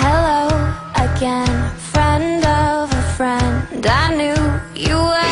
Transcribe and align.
Hello 0.00 0.48
again, 0.96 1.70
friend 1.92 2.44
of 2.44 2.90
a 2.90 3.02
friend. 3.16 3.86
I 3.86 4.14
knew 4.16 4.88
you 4.88 4.96
were. 4.96 5.27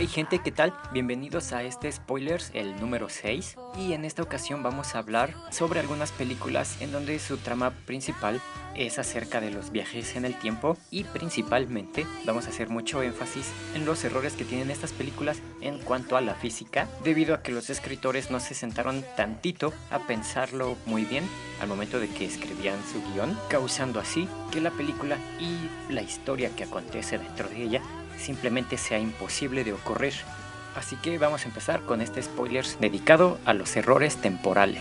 Hey 0.00 0.06
gente, 0.06 0.38
¿qué 0.38 0.50
tal? 0.50 0.72
Bienvenidos 0.94 1.52
a 1.52 1.62
este 1.62 1.92
Spoilers, 1.92 2.52
el 2.54 2.80
número 2.80 3.10
6. 3.10 3.58
Y 3.76 3.92
en 3.92 4.06
esta 4.06 4.22
ocasión 4.22 4.62
vamos 4.62 4.94
a 4.94 4.98
hablar 5.00 5.34
sobre 5.50 5.78
algunas 5.78 6.10
películas 6.10 6.80
en 6.80 6.90
donde 6.90 7.18
su 7.18 7.36
trama 7.36 7.72
principal 7.84 8.40
es 8.74 8.98
acerca 8.98 9.42
de 9.42 9.50
los 9.50 9.72
viajes 9.72 10.16
en 10.16 10.24
el 10.24 10.38
tiempo 10.38 10.78
y 10.90 11.04
principalmente 11.04 12.06
vamos 12.24 12.46
a 12.46 12.48
hacer 12.48 12.70
mucho 12.70 13.02
énfasis 13.02 13.52
en 13.74 13.84
los 13.84 14.02
errores 14.02 14.32
que 14.32 14.46
tienen 14.46 14.70
estas 14.70 14.92
películas 14.92 15.42
en 15.60 15.78
cuanto 15.80 16.16
a 16.16 16.22
la 16.22 16.34
física, 16.34 16.88
debido 17.04 17.34
a 17.34 17.42
que 17.42 17.52
los 17.52 17.68
escritores 17.68 18.30
no 18.30 18.40
se 18.40 18.54
sentaron 18.54 19.04
tantito 19.18 19.74
a 19.90 19.98
pensarlo 19.98 20.78
muy 20.86 21.04
bien 21.04 21.24
al 21.60 21.68
momento 21.68 22.00
de 22.00 22.08
que 22.08 22.24
escribían 22.24 22.78
su 22.90 23.02
guion, 23.12 23.38
causando 23.50 24.00
así 24.00 24.26
que 24.50 24.62
la 24.62 24.70
película 24.70 25.18
y 25.38 25.92
la 25.92 26.00
historia 26.00 26.48
que 26.56 26.64
acontece 26.64 27.18
dentro 27.18 27.50
de 27.50 27.64
ella 27.64 27.82
simplemente 28.20 28.78
sea 28.78 28.98
imposible 28.98 29.64
de 29.64 29.72
ocurrir. 29.72 30.14
Así 30.76 30.96
que 30.96 31.18
vamos 31.18 31.44
a 31.44 31.48
empezar 31.48 31.80
con 31.80 32.00
este 32.00 32.22
spoilers 32.22 32.78
dedicado 32.80 33.38
a 33.44 33.54
los 33.54 33.74
errores 33.76 34.16
temporales. 34.16 34.80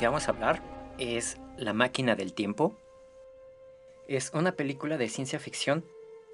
Que 0.00 0.06
vamos 0.06 0.28
a 0.28 0.30
hablar 0.30 0.62
es 0.96 1.36
La 1.58 1.74
máquina 1.74 2.16
del 2.16 2.32
tiempo. 2.32 2.74
Es 4.08 4.30
una 4.32 4.52
película 4.52 4.96
de 4.96 5.10
ciencia 5.10 5.38
ficción 5.38 5.84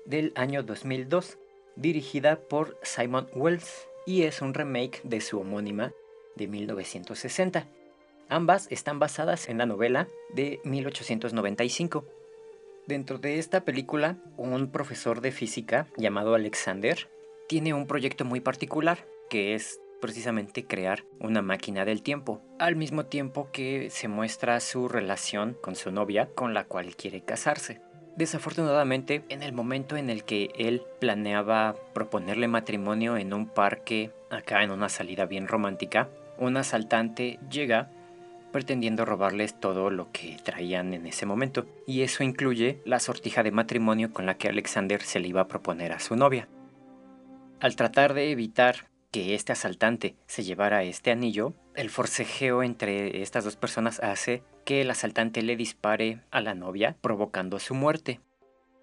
del 0.04 0.32
año 0.36 0.62
2002, 0.62 1.36
dirigida 1.74 2.38
por 2.38 2.78
Simon 2.84 3.28
Wells 3.34 3.88
y 4.06 4.22
es 4.22 4.40
un 4.40 4.54
remake 4.54 5.00
de 5.02 5.20
su 5.20 5.40
homónima 5.40 5.92
de 6.36 6.46
1960. 6.46 7.66
Ambas 8.28 8.68
están 8.70 9.00
basadas 9.00 9.48
en 9.48 9.58
la 9.58 9.66
novela 9.66 10.06
de 10.32 10.60
1895. 10.62 12.04
Dentro 12.86 13.18
de 13.18 13.40
esta 13.40 13.64
película, 13.64 14.16
un 14.36 14.70
profesor 14.70 15.20
de 15.20 15.32
física 15.32 15.88
llamado 15.96 16.36
Alexander 16.36 17.10
tiene 17.48 17.74
un 17.74 17.88
proyecto 17.88 18.24
muy 18.24 18.38
particular, 18.38 19.08
que 19.28 19.56
es 19.56 19.80
precisamente 20.00 20.64
crear 20.64 21.04
una 21.20 21.42
máquina 21.42 21.84
del 21.84 22.02
tiempo, 22.02 22.42
al 22.58 22.76
mismo 22.76 23.06
tiempo 23.06 23.50
que 23.52 23.90
se 23.90 24.08
muestra 24.08 24.60
su 24.60 24.88
relación 24.88 25.56
con 25.60 25.76
su 25.76 25.90
novia, 25.90 26.28
con 26.34 26.54
la 26.54 26.64
cual 26.64 26.96
quiere 26.96 27.22
casarse. 27.22 27.80
Desafortunadamente, 28.16 29.24
en 29.28 29.42
el 29.42 29.52
momento 29.52 29.96
en 29.96 30.08
el 30.08 30.24
que 30.24 30.50
él 30.56 30.82
planeaba 31.00 31.74
proponerle 31.92 32.48
matrimonio 32.48 33.16
en 33.18 33.34
un 33.34 33.46
parque, 33.46 34.10
acá 34.30 34.62
en 34.62 34.70
una 34.70 34.88
salida 34.88 35.26
bien 35.26 35.48
romántica, 35.48 36.08
un 36.38 36.56
asaltante 36.56 37.38
llega 37.50 37.90
pretendiendo 38.52 39.04
robarles 39.04 39.60
todo 39.60 39.90
lo 39.90 40.10
que 40.12 40.38
traían 40.42 40.94
en 40.94 41.06
ese 41.06 41.26
momento, 41.26 41.66
y 41.86 42.02
eso 42.02 42.24
incluye 42.24 42.80
la 42.86 43.00
sortija 43.00 43.42
de 43.42 43.50
matrimonio 43.50 44.12
con 44.12 44.24
la 44.24 44.38
que 44.38 44.48
Alexander 44.48 45.02
se 45.02 45.20
le 45.20 45.28
iba 45.28 45.42
a 45.42 45.48
proponer 45.48 45.92
a 45.92 46.00
su 46.00 46.16
novia. 46.16 46.48
Al 47.60 47.76
tratar 47.76 48.14
de 48.14 48.30
evitar 48.30 48.86
este 49.20 49.52
asaltante 49.52 50.16
se 50.26 50.44
llevara 50.44 50.82
este 50.82 51.10
anillo, 51.10 51.54
el 51.74 51.90
forcejeo 51.90 52.62
entre 52.62 53.22
estas 53.22 53.44
dos 53.44 53.56
personas 53.56 54.00
hace 54.00 54.42
que 54.64 54.80
el 54.80 54.90
asaltante 54.90 55.42
le 55.42 55.56
dispare 55.56 56.20
a 56.30 56.40
la 56.40 56.54
novia, 56.54 56.96
provocando 57.00 57.58
su 57.58 57.74
muerte. 57.74 58.20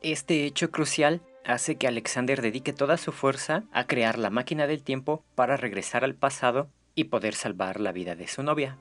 Este 0.01 0.45
hecho 0.45 0.71
crucial 0.71 1.21
hace 1.45 1.75
que 1.75 1.87
Alexander 1.87 2.41
dedique 2.41 2.73
toda 2.73 2.97
su 2.97 3.11
fuerza 3.11 3.63
a 3.71 3.85
crear 3.85 4.17
la 4.17 4.29
máquina 4.29 4.67
del 4.67 4.83
tiempo 4.83 5.23
para 5.35 5.57
regresar 5.57 6.03
al 6.03 6.15
pasado 6.15 6.69
y 6.95 7.05
poder 7.05 7.35
salvar 7.35 7.79
la 7.79 7.91
vida 7.91 8.15
de 8.15 8.27
su 8.27 8.43
novia. 8.43 8.77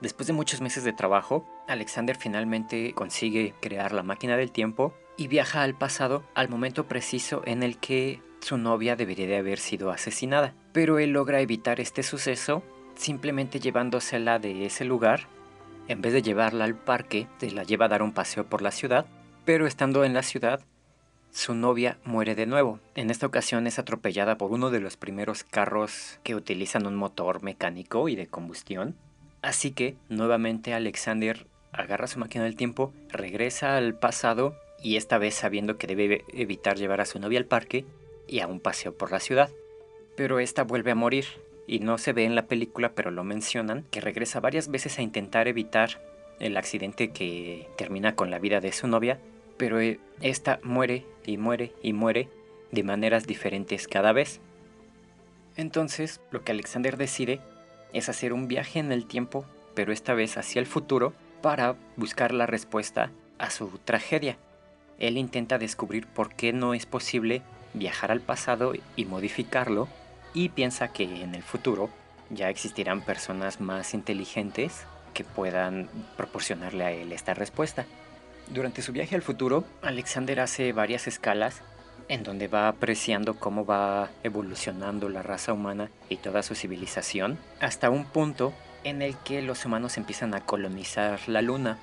Después 0.00 0.26
de 0.26 0.32
muchos 0.32 0.60
meses 0.60 0.84
de 0.84 0.92
trabajo, 0.92 1.48
Alexander 1.66 2.16
finalmente 2.16 2.92
consigue 2.94 3.54
crear 3.60 3.92
la 3.92 4.02
máquina 4.02 4.36
del 4.36 4.52
tiempo 4.52 4.94
y 5.16 5.26
viaja 5.26 5.62
al 5.62 5.76
pasado 5.76 6.24
al 6.34 6.48
momento 6.48 6.86
preciso 6.86 7.42
en 7.44 7.62
el 7.62 7.78
que 7.78 8.20
su 8.40 8.58
novia 8.58 8.96
debería 8.96 9.26
de 9.26 9.36
haber 9.36 9.58
sido 9.58 9.90
asesinada. 9.90 10.54
Pero 10.72 10.98
él 10.98 11.10
logra 11.10 11.40
evitar 11.40 11.80
este 11.80 12.02
suceso 12.02 12.62
simplemente 12.94 13.60
llevándosela 13.60 14.38
de 14.38 14.66
ese 14.66 14.84
lugar. 14.84 15.28
En 15.86 16.02
vez 16.02 16.12
de 16.12 16.22
llevarla 16.22 16.64
al 16.64 16.74
parque, 16.74 17.26
se 17.38 17.50
la 17.50 17.62
lleva 17.62 17.86
a 17.86 17.88
dar 17.88 18.02
un 18.02 18.12
paseo 18.12 18.44
por 18.44 18.62
la 18.62 18.70
ciudad. 18.70 19.06
Pero 19.44 19.66
estando 19.66 20.04
en 20.04 20.12
la 20.14 20.22
ciudad, 20.22 20.60
su 21.30 21.54
novia 21.54 21.98
muere 22.04 22.34
de 22.34 22.46
nuevo. 22.46 22.80
En 22.94 23.10
esta 23.10 23.26
ocasión 23.26 23.66
es 23.66 23.78
atropellada 23.78 24.36
por 24.36 24.50
uno 24.50 24.70
de 24.70 24.80
los 24.80 24.96
primeros 24.96 25.44
carros 25.44 26.18
que 26.22 26.34
utilizan 26.34 26.86
un 26.86 26.96
motor 26.96 27.42
mecánico 27.42 28.08
y 28.08 28.16
de 28.16 28.26
combustión. 28.26 28.96
Así 29.40 29.70
que 29.70 29.96
nuevamente 30.08 30.74
Alexander 30.74 31.46
agarra 31.72 32.06
su 32.06 32.18
máquina 32.18 32.44
del 32.44 32.56
tiempo, 32.56 32.92
regresa 33.08 33.76
al 33.76 33.94
pasado 33.94 34.56
y 34.82 34.96
esta 34.96 35.18
vez 35.18 35.34
sabiendo 35.34 35.76
que 35.76 35.86
debe 35.86 36.24
evitar 36.32 36.76
llevar 36.76 37.00
a 37.00 37.06
su 37.06 37.18
novia 37.18 37.38
al 37.38 37.46
parque 37.46 37.84
y 38.28 38.40
a 38.40 38.46
un 38.46 38.60
paseo 38.60 38.94
por 38.94 39.10
la 39.10 39.20
ciudad. 39.20 39.50
Pero 40.14 40.38
esta 40.38 40.62
vuelve 40.62 40.92
a 40.92 40.94
morir 40.94 41.24
y 41.66 41.80
no 41.80 41.98
se 41.98 42.12
ve 42.12 42.24
en 42.24 42.34
la 42.34 42.46
película, 42.46 42.92
pero 42.94 43.10
lo 43.10 43.24
mencionan, 43.24 43.84
que 43.90 44.00
regresa 44.00 44.40
varias 44.40 44.68
veces 44.68 44.98
a 44.98 45.02
intentar 45.02 45.48
evitar 45.48 46.00
el 46.38 46.56
accidente 46.56 47.10
que 47.10 47.68
termina 47.76 48.14
con 48.14 48.30
la 48.30 48.38
vida 48.38 48.60
de 48.60 48.72
su 48.72 48.86
novia, 48.86 49.18
pero 49.56 49.80
eh, 49.80 49.98
esta 50.20 50.60
muere 50.62 51.04
y 51.26 51.36
muere 51.36 51.72
y 51.82 51.92
muere 51.92 52.28
de 52.70 52.82
maneras 52.82 53.26
diferentes 53.26 53.88
cada 53.88 54.12
vez. 54.12 54.40
Entonces, 55.56 56.20
lo 56.30 56.44
que 56.44 56.52
Alexander 56.52 56.96
decide 56.96 57.40
es 57.92 58.08
hacer 58.08 58.32
un 58.32 58.48
viaje 58.48 58.78
en 58.78 58.92
el 58.92 59.06
tiempo, 59.06 59.44
pero 59.74 59.92
esta 59.92 60.14
vez 60.14 60.36
hacia 60.36 60.60
el 60.60 60.66
futuro, 60.66 61.12
para 61.42 61.76
buscar 61.96 62.32
la 62.32 62.46
respuesta 62.46 63.10
a 63.38 63.50
su 63.50 63.68
tragedia. 63.84 64.38
Él 64.98 65.16
intenta 65.16 65.58
descubrir 65.58 66.06
por 66.06 66.34
qué 66.34 66.52
no 66.52 66.74
es 66.74 66.86
posible 66.86 67.42
viajar 67.78 68.10
al 68.10 68.20
pasado 68.20 68.72
y 68.96 69.04
modificarlo 69.04 69.88
y 70.34 70.50
piensa 70.50 70.88
que 70.88 71.22
en 71.22 71.34
el 71.34 71.42
futuro 71.42 71.90
ya 72.30 72.50
existirán 72.50 73.00
personas 73.00 73.60
más 73.60 73.94
inteligentes 73.94 74.84
que 75.14 75.24
puedan 75.24 75.88
proporcionarle 76.16 76.84
a 76.84 76.92
él 76.92 77.12
esta 77.12 77.34
respuesta. 77.34 77.86
Durante 78.48 78.82
su 78.82 78.92
viaje 78.92 79.14
al 79.14 79.22
futuro, 79.22 79.64
Alexander 79.82 80.40
hace 80.40 80.72
varias 80.72 81.06
escalas 81.06 81.62
en 82.08 82.22
donde 82.22 82.48
va 82.48 82.68
apreciando 82.68 83.34
cómo 83.34 83.66
va 83.66 84.10
evolucionando 84.22 85.08
la 85.08 85.22
raza 85.22 85.52
humana 85.52 85.90
y 86.08 86.16
toda 86.16 86.42
su 86.42 86.54
civilización, 86.54 87.38
hasta 87.60 87.90
un 87.90 88.04
punto 88.04 88.54
en 88.84 89.02
el 89.02 89.16
que 89.16 89.42
los 89.42 89.64
humanos 89.66 89.98
empiezan 89.98 90.34
a 90.34 90.40
colonizar 90.40 91.20
la 91.26 91.42
luna. 91.42 91.78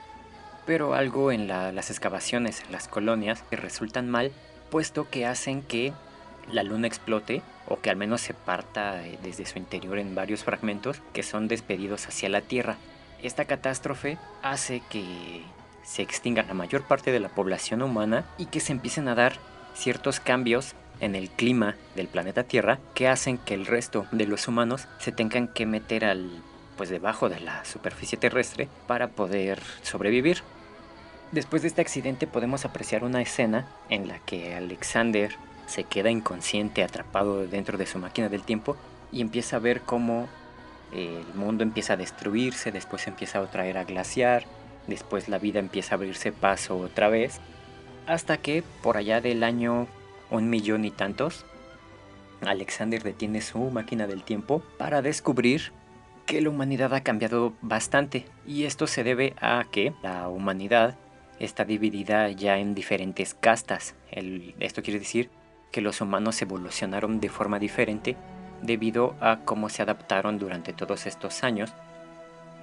Pero 0.65 0.95
algo 0.95 1.31
en 1.31 1.47
las 1.47 1.91
excavaciones 1.91 2.63
en 2.65 2.71
las 2.71 2.87
colonias 2.87 3.43
que 3.49 3.55
resultan 3.55 4.09
mal, 4.09 4.31
puesto 4.75 5.09
que 5.09 5.25
hacen 5.25 5.61
que 5.61 5.93
la 6.51 6.61
luna 6.61 6.85
explote 6.85 7.41
o 7.65 7.79
que 7.79 7.89
al 7.89 7.95
menos 7.95 8.19
se 8.19 8.33
parta 8.33 9.07
eh, 9.07 9.17
desde 9.23 9.45
su 9.45 9.57
interior 9.57 9.97
en 9.99 10.15
varios 10.15 10.43
fragmentos 10.43 11.01
que 11.13 11.23
son 11.23 11.47
despedidos 11.47 12.05
hacia 12.09 12.27
la 12.27 12.41
Tierra. 12.41 12.75
Esta 13.23 13.45
catástrofe 13.45 14.17
hace 14.43 14.81
que 14.89 15.43
se 15.81 16.01
extinga 16.01 16.43
la 16.43 16.53
mayor 16.53 16.81
parte 16.81 17.13
de 17.13 17.21
la 17.21 17.29
población 17.29 17.83
humana 17.83 18.25
y 18.37 18.47
que 18.47 18.59
se 18.59 18.73
empiecen 18.73 19.07
a 19.07 19.15
dar 19.15 19.37
ciertos 19.75 20.19
cambios 20.19 20.75
en 20.99 21.15
el 21.15 21.29
clima 21.29 21.75
del 21.95 22.09
planeta 22.09 22.43
Tierra 22.43 22.79
que 22.93 23.07
hacen 23.07 23.37
que 23.37 23.53
el 23.53 23.67
resto 23.67 24.07
de 24.11 24.27
los 24.27 24.45
humanos 24.49 24.89
se 24.99 25.13
tengan 25.13 25.47
que 25.47 25.65
meter 25.65 26.03
al 26.03 26.43
pues 26.75 26.89
debajo 26.89 27.29
de 27.29 27.39
la 27.39 27.63
superficie 27.63 28.17
terrestre 28.17 28.67
para 28.87 29.07
poder 29.07 29.61
sobrevivir. 29.83 30.43
Después 31.31 31.61
de 31.61 31.67
este 31.67 31.81
accidente 31.81 32.27
podemos 32.27 32.65
apreciar 32.65 33.03
una 33.03 33.21
escena 33.21 33.67
en 33.89 34.07
la 34.07 34.19
que 34.19 34.55
Alexander 34.55 35.35
se 35.65 35.83
queda 35.83 36.09
inconsciente, 36.11 36.83
atrapado 36.83 37.47
dentro 37.47 37.77
de 37.77 37.87
su 37.87 37.97
máquina 37.97 38.29
del 38.29 38.43
tiempo 38.43 38.77
y 39.11 39.21
empieza 39.21 39.57
a 39.57 39.59
ver 39.59 39.81
cómo 39.81 40.27
el 40.93 41.25
mundo 41.33 41.63
empieza 41.63 41.93
a 41.93 41.97
destruirse, 41.97 42.71
después 42.71 43.07
empieza 43.07 43.41
otra 43.41 43.65
era 43.65 43.83
glaciar, 43.83 44.45
después 44.87 45.27
la 45.27 45.39
vida 45.39 45.59
empieza 45.59 45.95
a 45.95 45.97
abrirse 45.97 46.31
paso 46.31 46.77
otra 46.77 47.09
vez, 47.09 47.39
hasta 48.07 48.37
que 48.37 48.63
por 48.81 48.97
allá 48.97 49.19
del 49.19 49.43
año 49.43 49.87
un 50.29 50.49
millón 50.49 50.85
y 50.85 50.91
tantos, 50.91 51.45
Alexander 52.41 53.01
detiene 53.01 53.41
su 53.41 53.59
máquina 53.71 54.07
del 54.07 54.23
tiempo 54.23 54.61
para 54.77 55.01
descubrir 55.01 55.71
que 56.25 56.41
la 56.41 56.49
humanidad 56.49 56.93
ha 56.93 57.01
cambiado 57.01 57.53
bastante 57.61 58.25
y 58.45 58.65
esto 58.65 58.87
se 58.87 59.03
debe 59.03 59.35
a 59.39 59.65
que 59.71 59.93
la 60.01 60.27
humanidad 60.29 60.95
está 61.39 61.65
dividida 61.65 62.29
ya 62.29 62.57
en 62.57 62.75
diferentes 62.75 63.33
castas. 63.33 63.95
esto 64.59 64.81
quiere 64.81 64.99
decir 64.99 65.29
que 65.71 65.81
los 65.81 66.01
humanos 66.01 66.41
evolucionaron 66.41 67.19
de 67.19 67.29
forma 67.29 67.59
diferente 67.59 68.15
debido 68.61 69.15
a 69.19 69.39
cómo 69.45 69.69
se 69.69 69.81
adaptaron 69.81 70.39
durante 70.39 70.73
todos 70.73 71.05
estos 71.05 71.43
años. 71.43 71.73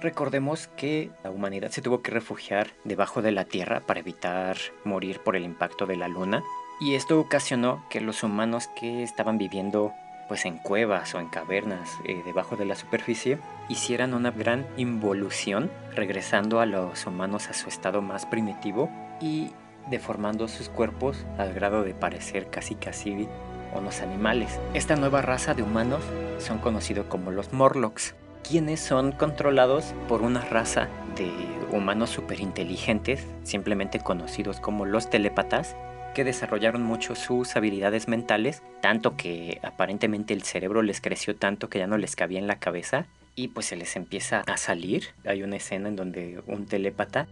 Recordemos 0.01 0.67
que 0.75 1.11
la 1.23 1.31
humanidad 1.31 1.69
se 1.71 1.81
tuvo 1.81 2.01
que 2.01 2.11
refugiar 2.11 2.71
debajo 2.83 3.21
de 3.21 3.31
la 3.31 3.45
Tierra 3.45 3.81
para 3.81 4.01
evitar 4.01 4.57
morir 4.83 5.19
por 5.19 5.35
el 5.35 5.45
impacto 5.45 5.85
de 5.85 5.95
la 5.95 6.07
Luna 6.07 6.43
y 6.81 6.95
esto 6.95 7.19
ocasionó 7.19 7.85
que 7.89 8.01
los 8.01 8.23
humanos 8.23 8.67
que 8.75 9.03
estaban 9.03 9.37
viviendo 9.37 9.93
pues 10.27 10.45
en 10.45 10.57
cuevas 10.57 11.13
o 11.15 11.19
en 11.19 11.27
cavernas 11.27 11.89
eh, 12.05 12.21
debajo 12.25 12.55
de 12.55 12.65
la 12.65 12.75
superficie 12.75 13.37
hicieran 13.69 14.13
una 14.13 14.31
gran 14.31 14.65
involución 14.77 15.71
regresando 15.95 16.59
a 16.59 16.65
los 16.65 17.05
humanos 17.05 17.49
a 17.49 17.53
su 17.53 17.69
estado 17.69 18.01
más 18.01 18.25
primitivo 18.25 18.89
y 19.21 19.51
deformando 19.89 20.47
sus 20.47 20.69
cuerpos 20.69 21.25
al 21.37 21.53
grado 21.53 21.83
de 21.83 21.93
parecer 21.93 22.49
casi 22.49 22.75
casi 22.75 23.27
unos 23.75 24.01
animales. 24.01 24.59
Esta 24.73 24.95
nueva 24.95 25.21
raza 25.21 25.53
de 25.53 25.63
humanos 25.63 26.03
son 26.39 26.59
conocidos 26.59 27.05
como 27.07 27.31
los 27.31 27.53
Morlocks, 27.53 28.15
quienes 28.47 28.79
son 28.79 29.11
controlados 29.11 29.93
por 30.07 30.21
una 30.21 30.41
raza 30.41 30.87
de 31.15 31.31
humanos 31.71 32.11
superinteligentes, 32.11 33.25
simplemente 33.43 33.99
conocidos 33.99 34.59
como 34.59 34.85
los 34.85 35.09
telépatas, 35.09 35.75
que 36.13 36.23
desarrollaron 36.23 36.83
mucho 36.83 37.15
sus 37.15 37.55
habilidades 37.55 38.07
mentales, 38.07 38.61
tanto 38.81 39.17
que 39.17 39.59
aparentemente 39.63 40.33
el 40.33 40.43
cerebro 40.43 40.81
les 40.81 41.01
creció 41.01 41.35
tanto 41.35 41.69
que 41.69 41.79
ya 41.79 41.87
no 41.87 41.97
les 41.97 42.15
cabía 42.15 42.39
en 42.39 42.47
la 42.47 42.59
cabeza 42.59 43.05
y 43.35 43.49
pues 43.49 43.65
se 43.67 43.75
les 43.75 43.95
empieza 43.95 44.43
a 44.47 44.57
salir. 44.57 45.07
Hay 45.25 45.43
una 45.43 45.57
escena 45.57 45.89
en 45.89 45.95
donde 45.95 46.41
un 46.47 46.65
telépata 46.65 47.27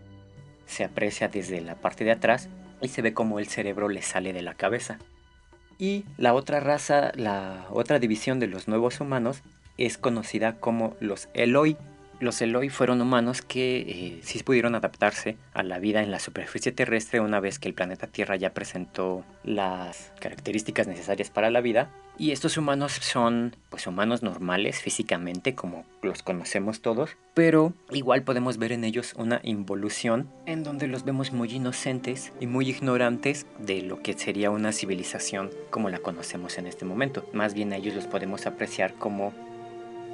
se 0.65 0.83
aprecia 0.83 1.27
desde 1.27 1.61
la 1.61 1.75
parte 1.75 2.03
de 2.03 2.11
atrás 2.11 2.49
y 2.81 2.87
se 2.87 3.01
ve 3.01 3.13
como 3.13 3.39
el 3.39 3.47
cerebro 3.47 3.89
le 3.89 4.01
sale 4.01 4.33
de 4.33 4.41
la 4.41 4.55
cabeza. 4.55 4.99
Y 5.77 6.05
la 6.17 6.33
otra 6.33 6.59
raza, 6.59 7.11
la 7.15 7.65
otra 7.71 7.99
división 7.99 8.39
de 8.39 8.47
los 8.47 8.67
nuevos 8.67 8.99
humanos 8.99 9.41
es 9.77 9.97
conocida 9.97 10.59
como 10.59 10.95
los 10.99 11.27
Eloi. 11.33 11.77
Los 12.21 12.39
Eloi 12.39 12.69
fueron 12.69 13.01
humanos 13.01 13.41
que 13.41 13.79
eh, 13.79 14.19
sí 14.21 14.43
pudieron 14.43 14.75
adaptarse 14.75 15.37
a 15.53 15.63
la 15.63 15.79
vida 15.79 16.03
en 16.03 16.11
la 16.11 16.19
superficie 16.19 16.71
terrestre 16.71 17.19
una 17.19 17.39
vez 17.39 17.57
que 17.57 17.67
el 17.67 17.73
planeta 17.73 18.05
Tierra 18.05 18.35
ya 18.35 18.53
presentó 18.53 19.25
las 19.43 20.13
características 20.19 20.85
necesarias 20.87 21.31
para 21.31 21.49
la 21.49 21.61
vida 21.61 21.89
y 22.19 22.29
estos 22.29 22.57
humanos 22.57 22.91
son 22.91 23.55
pues 23.69 23.87
humanos 23.87 24.21
normales 24.21 24.79
físicamente 24.79 25.55
como 25.55 25.83
los 26.03 26.21
conocemos 26.21 26.81
todos, 26.81 27.17
pero 27.33 27.73
igual 27.89 28.21
podemos 28.21 28.59
ver 28.59 28.71
en 28.71 28.83
ellos 28.83 29.15
una 29.17 29.39
involución 29.41 30.29
en 30.45 30.63
donde 30.63 30.87
los 30.87 31.03
vemos 31.03 31.31
muy 31.31 31.51
inocentes 31.51 32.31
y 32.39 32.45
muy 32.45 32.69
ignorantes 32.69 33.47
de 33.57 33.81
lo 33.81 34.03
que 34.03 34.13
sería 34.13 34.51
una 34.51 34.71
civilización 34.71 35.49
como 35.71 35.89
la 35.89 35.97
conocemos 35.97 36.59
en 36.59 36.67
este 36.67 36.85
momento. 36.85 37.27
Más 37.33 37.55
bien 37.55 37.73
a 37.73 37.77
ellos 37.77 37.95
los 37.95 38.05
podemos 38.05 38.45
apreciar 38.45 38.93
como 38.93 39.33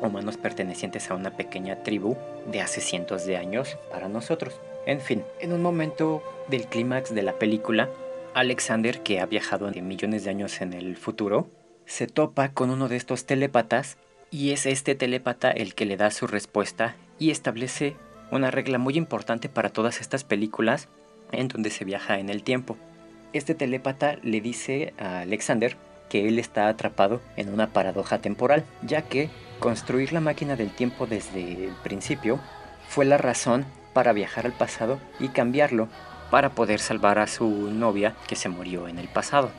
humanos 0.01 0.37
pertenecientes 0.37 1.09
a 1.09 1.15
una 1.15 1.35
pequeña 1.35 1.83
tribu 1.83 2.15
de 2.51 2.61
hace 2.61 2.81
cientos 2.81 3.25
de 3.25 3.37
años 3.37 3.77
para 3.91 4.07
nosotros. 4.07 4.59
En 4.85 5.01
fin, 5.01 5.23
en 5.39 5.53
un 5.53 5.61
momento 5.61 6.23
del 6.47 6.67
clímax 6.67 7.13
de 7.13 7.23
la 7.23 7.33
película, 7.33 7.89
Alexander, 8.33 9.01
que 9.01 9.19
ha 9.19 9.25
viajado 9.25 9.69
de 9.71 9.81
millones 9.81 10.23
de 10.23 10.29
años 10.29 10.61
en 10.61 10.73
el 10.73 10.95
futuro, 10.95 11.49
se 11.85 12.07
topa 12.07 12.49
con 12.49 12.69
uno 12.69 12.87
de 12.87 12.95
estos 12.95 13.25
telépatas 13.25 13.97
y 14.29 14.51
es 14.51 14.65
este 14.65 14.95
telépata 14.95 15.51
el 15.51 15.73
que 15.73 15.85
le 15.85 15.97
da 15.97 16.11
su 16.11 16.27
respuesta 16.27 16.95
y 17.17 17.31
establece 17.31 17.95
una 18.31 18.51
regla 18.51 18.77
muy 18.77 18.95
importante 18.95 19.49
para 19.49 19.69
todas 19.69 20.01
estas 20.01 20.23
películas 20.23 20.89
en 21.31 21.47
donde 21.47 21.69
se 21.69 21.85
viaja 21.85 22.19
en 22.19 22.29
el 22.29 22.43
tiempo. 22.43 22.77
Este 23.33 23.55
telépata 23.55 24.17
le 24.23 24.41
dice 24.41 24.93
a 24.97 25.19
Alexander 25.21 25.75
que 26.09 26.27
él 26.27 26.39
está 26.39 26.67
atrapado 26.67 27.21
en 27.35 27.53
una 27.53 27.67
paradoja 27.73 28.19
temporal, 28.19 28.65
ya 28.81 29.01
que 29.01 29.29
construir 29.59 30.13
la 30.13 30.21
máquina 30.21 30.55
del 30.55 30.71
tiempo 30.71 31.07
desde 31.07 31.65
el 31.65 31.73
principio 31.83 32.39
fue 32.87 33.05
la 33.05 33.17
razón 33.17 33.65
para 33.93 34.13
viajar 34.13 34.45
al 34.45 34.53
pasado 34.53 34.99
y 35.19 35.29
cambiarlo 35.29 35.87
para 36.29 36.49
poder 36.51 36.79
salvar 36.79 37.19
a 37.19 37.27
su 37.27 37.47
novia 37.71 38.15
que 38.27 38.35
se 38.35 38.49
murió 38.49 38.87
en 38.87 38.99
el 38.99 39.07
pasado. 39.07 39.49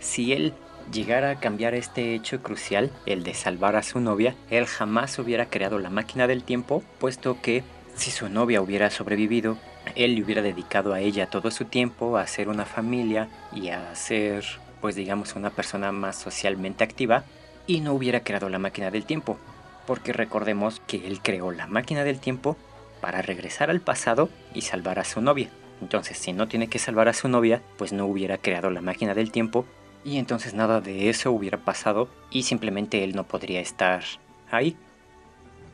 Si 0.00 0.32
él 0.32 0.54
llegara 0.92 1.30
a 1.30 1.40
cambiar 1.40 1.74
este 1.74 2.14
hecho 2.14 2.42
crucial, 2.42 2.90
el 3.06 3.22
de 3.22 3.34
salvar 3.34 3.76
a 3.76 3.82
su 3.82 4.00
novia, 4.00 4.34
él 4.50 4.66
jamás 4.66 5.18
hubiera 5.18 5.46
creado 5.46 5.78
la 5.78 5.90
máquina 5.90 6.26
del 6.26 6.42
tiempo, 6.42 6.82
puesto 6.98 7.40
que 7.40 7.62
si 7.94 8.10
su 8.10 8.28
novia 8.28 8.62
hubiera 8.62 8.90
sobrevivido, 8.90 9.58
él 9.94 10.14
le 10.14 10.22
hubiera 10.22 10.42
dedicado 10.42 10.92
a 10.92 11.00
ella 11.00 11.28
todo 11.28 11.50
su 11.50 11.66
tiempo 11.66 12.16
a 12.16 12.22
hacer 12.22 12.48
una 12.48 12.64
familia 12.64 13.28
y 13.52 13.68
a 13.68 13.94
ser, 13.94 14.44
pues 14.80 14.94
digamos, 14.94 15.36
una 15.36 15.50
persona 15.50 15.92
más 15.92 16.16
socialmente 16.16 16.82
activa 16.82 17.24
y 17.70 17.80
no 17.80 17.92
hubiera 17.92 18.24
creado 18.24 18.48
la 18.48 18.58
máquina 18.58 18.90
del 18.90 19.04
tiempo, 19.04 19.38
porque 19.86 20.12
recordemos 20.12 20.82
que 20.88 21.06
él 21.06 21.20
creó 21.22 21.52
la 21.52 21.68
máquina 21.68 22.02
del 22.02 22.18
tiempo 22.18 22.56
para 23.00 23.22
regresar 23.22 23.70
al 23.70 23.80
pasado 23.80 24.28
y 24.52 24.62
salvar 24.62 24.98
a 24.98 25.04
su 25.04 25.20
novia. 25.20 25.50
Entonces, 25.80 26.18
si 26.18 26.32
no 26.32 26.48
tiene 26.48 26.66
que 26.66 26.80
salvar 26.80 27.08
a 27.08 27.12
su 27.12 27.28
novia, 27.28 27.62
pues 27.78 27.92
no 27.92 28.06
hubiera 28.06 28.38
creado 28.38 28.70
la 28.70 28.80
máquina 28.80 29.14
del 29.14 29.30
tiempo 29.30 29.66
y 30.04 30.18
entonces 30.18 30.52
nada 30.52 30.80
de 30.80 31.10
eso 31.10 31.30
hubiera 31.30 31.58
pasado 31.58 32.08
y 32.28 32.42
simplemente 32.42 33.04
él 33.04 33.14
no 33.14 33.22
podría 33.22 33.60
estar 33.60 34.02
ahí. 34.50 34.76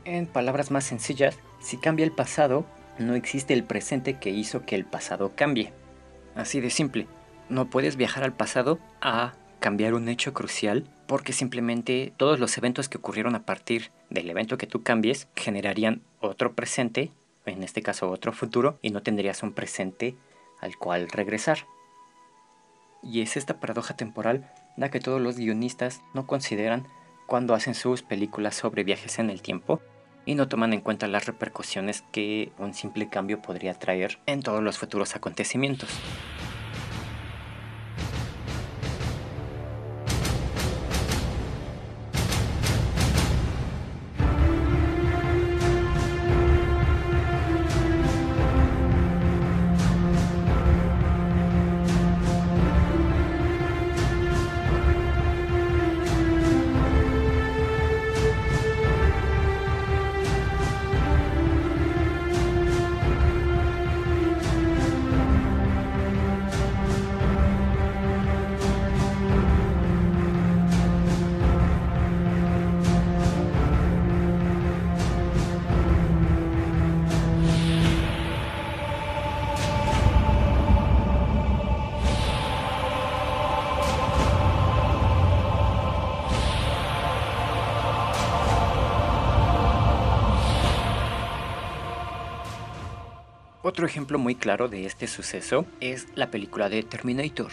En 0.04 0.26
palabras 0.26 0.70
más 0.70 0.84
sencillas, 0.84 1.38
si 1.60 1.78
cambia 1.78 2.04
el 2.04 2.12
pasado, 2.12 2.66
no 2.98 3.14
existe 3.14 3.54
el 3.54 3.64
presente 3.64 4.18
que 4.18 4.28
hizo 4.28 4.66
que 4.66 4.74
el 4.74 4.84
pasado 4.84 5.32
cambie. 5.34 5.72
Así 6.34 6.60
de 6.60 6.68
simple. 6.68 7.06
No 7.48 7.70
puedes 7.70 7.96
viajar 7.96 8.22
al 8.22 8.34
pasado 8.34 8.78
a 9.00 9.32
cambiar 9.60 9.94
un 9.94 10.10
hecho 10.10 10.34
crucial 10.34 10.84
porque 11.06 11.32
simplemente 11.32 12.12
todos 12.16 12.38
los 12.40 12.56
eventos 12.58 12.88
que 12.88 12.98
ocurrieron 12.98 13.34
a 13.34 13.44
partir 13.44 13.90
del 14.10 14.28
evento 14.30 14.58
que 14.58 14.66
tú 14.66 14.82
cambies 14.82 15.28
generarían 15.36 16.02
otro 16.20 16.54
presente, 16.54 17.10
en 17.44 17.62
este 17.62 17.82
caso 17.82 18.10
otro 18.10 18.32
futuro, 18.32 18.78
y 18.82 18.90
no 18.90 19.02
tendrías 19.02 19.42
un 19.42 19.52
presente 19.52 20.16
al 20.60 20.76
cual 20.76 21.08
regresar. 21.08 21.66
Y 23.02 23.20
es 23.20 23.36
esta 23.36 23.60
paradoja 23.60 23.96
temporal 23.96 24.50
la 24.76 24.90
que 24.90 25.00
todos 25.00 25.20
los 25.20 25.36
guionistas 25.36 26.02
no 26.12 26.26
consideran 26.26 26.86
cuando 27.26 27.54
hacen 27.54 27.74
sus 27.74 28.02
películas 28.02 28.54
sobre 28.54 28.84
viajes 28.84 29.18
en 29.18 29.30
el 29.30 29.42
tiempo 29.42 29.80
y 30.24 30.34
no 30.34 30.48
toman 30.48 30.72
en 30.72 30.80
cuenta 30.80 31.06
las 31.06 31.26
repercusiones 31.26 32.02
que 32.12 32.52
un 32.58 32.74
simple 32.74 33.08
cambio 33.08 33.40
podría 33.40 33.74
traer 33.74 34.18
en 34.26 34.42
todos 34.42 34.62
los 34.62 34.76
futuros 34.76 35.14
acontecimientos. 35.14 35.88
Otro 93.76 93.84
ejemplo 93.84 94.18
muy 94.18 94.34
claro 94.34 94.68
de 94.68 94.86
este 94.86 95.06
suceso 95.06 95.66
es 95.80 96.06
la 96.14 96.30
película 96.30 96.70
de 96.70 96.82
Terminator. 96.82 97.52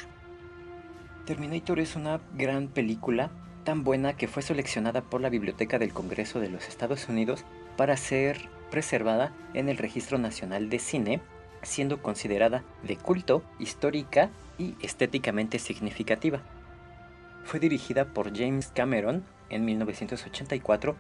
Terminator 1.25 1.82
es 1.82 1.98
una 1.98 2.22
gran 2.34 2.70
película, 2.70 3.30
tan 3.65 3.84
buena 3.84 4.13
que 4.15 4.30
fue 4.30 4.42
seleccionada 4.42 5.01
por 5.01 5.20
la 5.20 5.27
Biblioteca 5.27 5.80
del 5.80 5.92
Congreso 5.92 6.39
de 6.39 6.48
los 6.48 6.70
Estados 6.70 7.10
Unidos 7.10 7.44
para 7.75 7.98
ser 7.98 8.48
preservada 8.72 9.34
en 9.53 9.68
el 9.68 9.75
Registro 9.75 10.18
Nacional 10.18 10.70
de 10.70 10.80
Cine, 10.80 11.20
siendo 11.62 12.01
considerada 12.01 12.63
de 12.84 12.96
culto, 12.96 13.44
histórica 13.60 14.30
y 14.58 14.75
estéticamente 14.82 15.60
significativa. 15.60 16.39
Fue 17.44 17.60
dirigida 17.60 18.06
por 18.06 18.34
James 18.34 18.72
Cameron 18.74 19.25
en 19.50 19.65
1984 19.65 20.96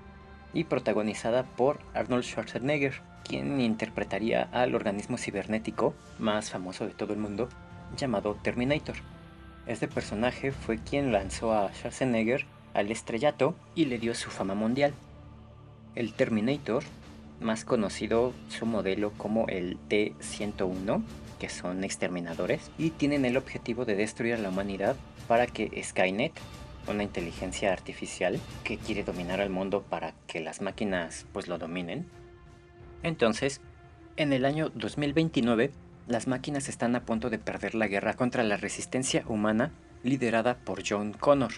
y 0.53 0.65
protagonizada 0.65 1.43
por 1.43 1.79
Arnold 1.93 2.25
Schwarzenegger 2.25 3.12
quien 3.23 3.59
interpretaría 3.61 4.49
al 4.51 4.75
organismo 4.75 5.17
cibernético 5.17 5.93
más 6.19 6.49
famoso 6.49 6.85
de 6.85 6.93
todo 6.93 7.13
el 7.13 7.19
mundo, 7.19 7.49
llamado 7.97 8.37
Terminator. 8.41 8.95
Este 9.65 9.87
personaje 9.87 10.51
fue 10.51 10.77
quien 10.77 11.11
lanzó 11.11 11.53
a 11.53 11.73
Schwarzenegger 11.73 12.45
al 12.73 12.91
estrellato 12.91 13.55
y 13.75 13.85
le 13.85 13.99
dio 13.99 14.13
su 14.13 14.29
fama 14.29 14.55
mundial. 14.55 14.93
El 15.95 16.13
Terminator, 16.13 16.83
más 17.39 17.65
conocido 17.65 18.33
su 18.49 18.65
modelo 18.65 19.11
como 19.17 19.47
el 19.47 19.77
T-101, 19.87 21.03
que 21.39 21.49
son 21.49 21.83
exterminadores, 21.83 22.71
y 22.77 22.89
tienen 22.91 23.25
el 23.25 23.37
objetivo 23.37 23.85
de 23.85 23.95
destruir 23.95 24.35
a 24.35 24.37
la 24.37 24.49
humanidad 24.49 24.95
para 25.27 25.45
que 25.45 25.81
Skynet, 25.83 26.33
una 26.87 27.03
inteligencia 27.03 27.71
artificial 27.71 28.39
que 28.63 28.77
quiere 28.77 29.03
dominar 29.03 29.39
al 29.39 29.49
mundo 29.49 29.83
para 29.83 30.13
que 30.27 30.41
las 30.41 30.61
máquinas 30.61 31.25
pues 31.31 31.47
lo 31.47 31.57
dominen, 31.57 32.07
entonces, 33.03 33.61
en 34.15 34.33
el 34.33 34.45
año 34.45 34.71
2029, 34.73 35.71
las 36.07 36.27
máquinas 36.27 36.67
están 36.69 36.95
a 36.95 37.05
punto 37.05 37.29
de 37.29 37.39
perder 37.39 37.75
la 37.75 37.87
guerra 37.87 38.13
contra 38.13 38.43
la 38.43 38.57
resistencia 38.57 39.23
humana 39.27 39.71
liderada 40.03 40.57
por 40.57 40.83
John 40.87 41.13
Connor. 41.13 41.53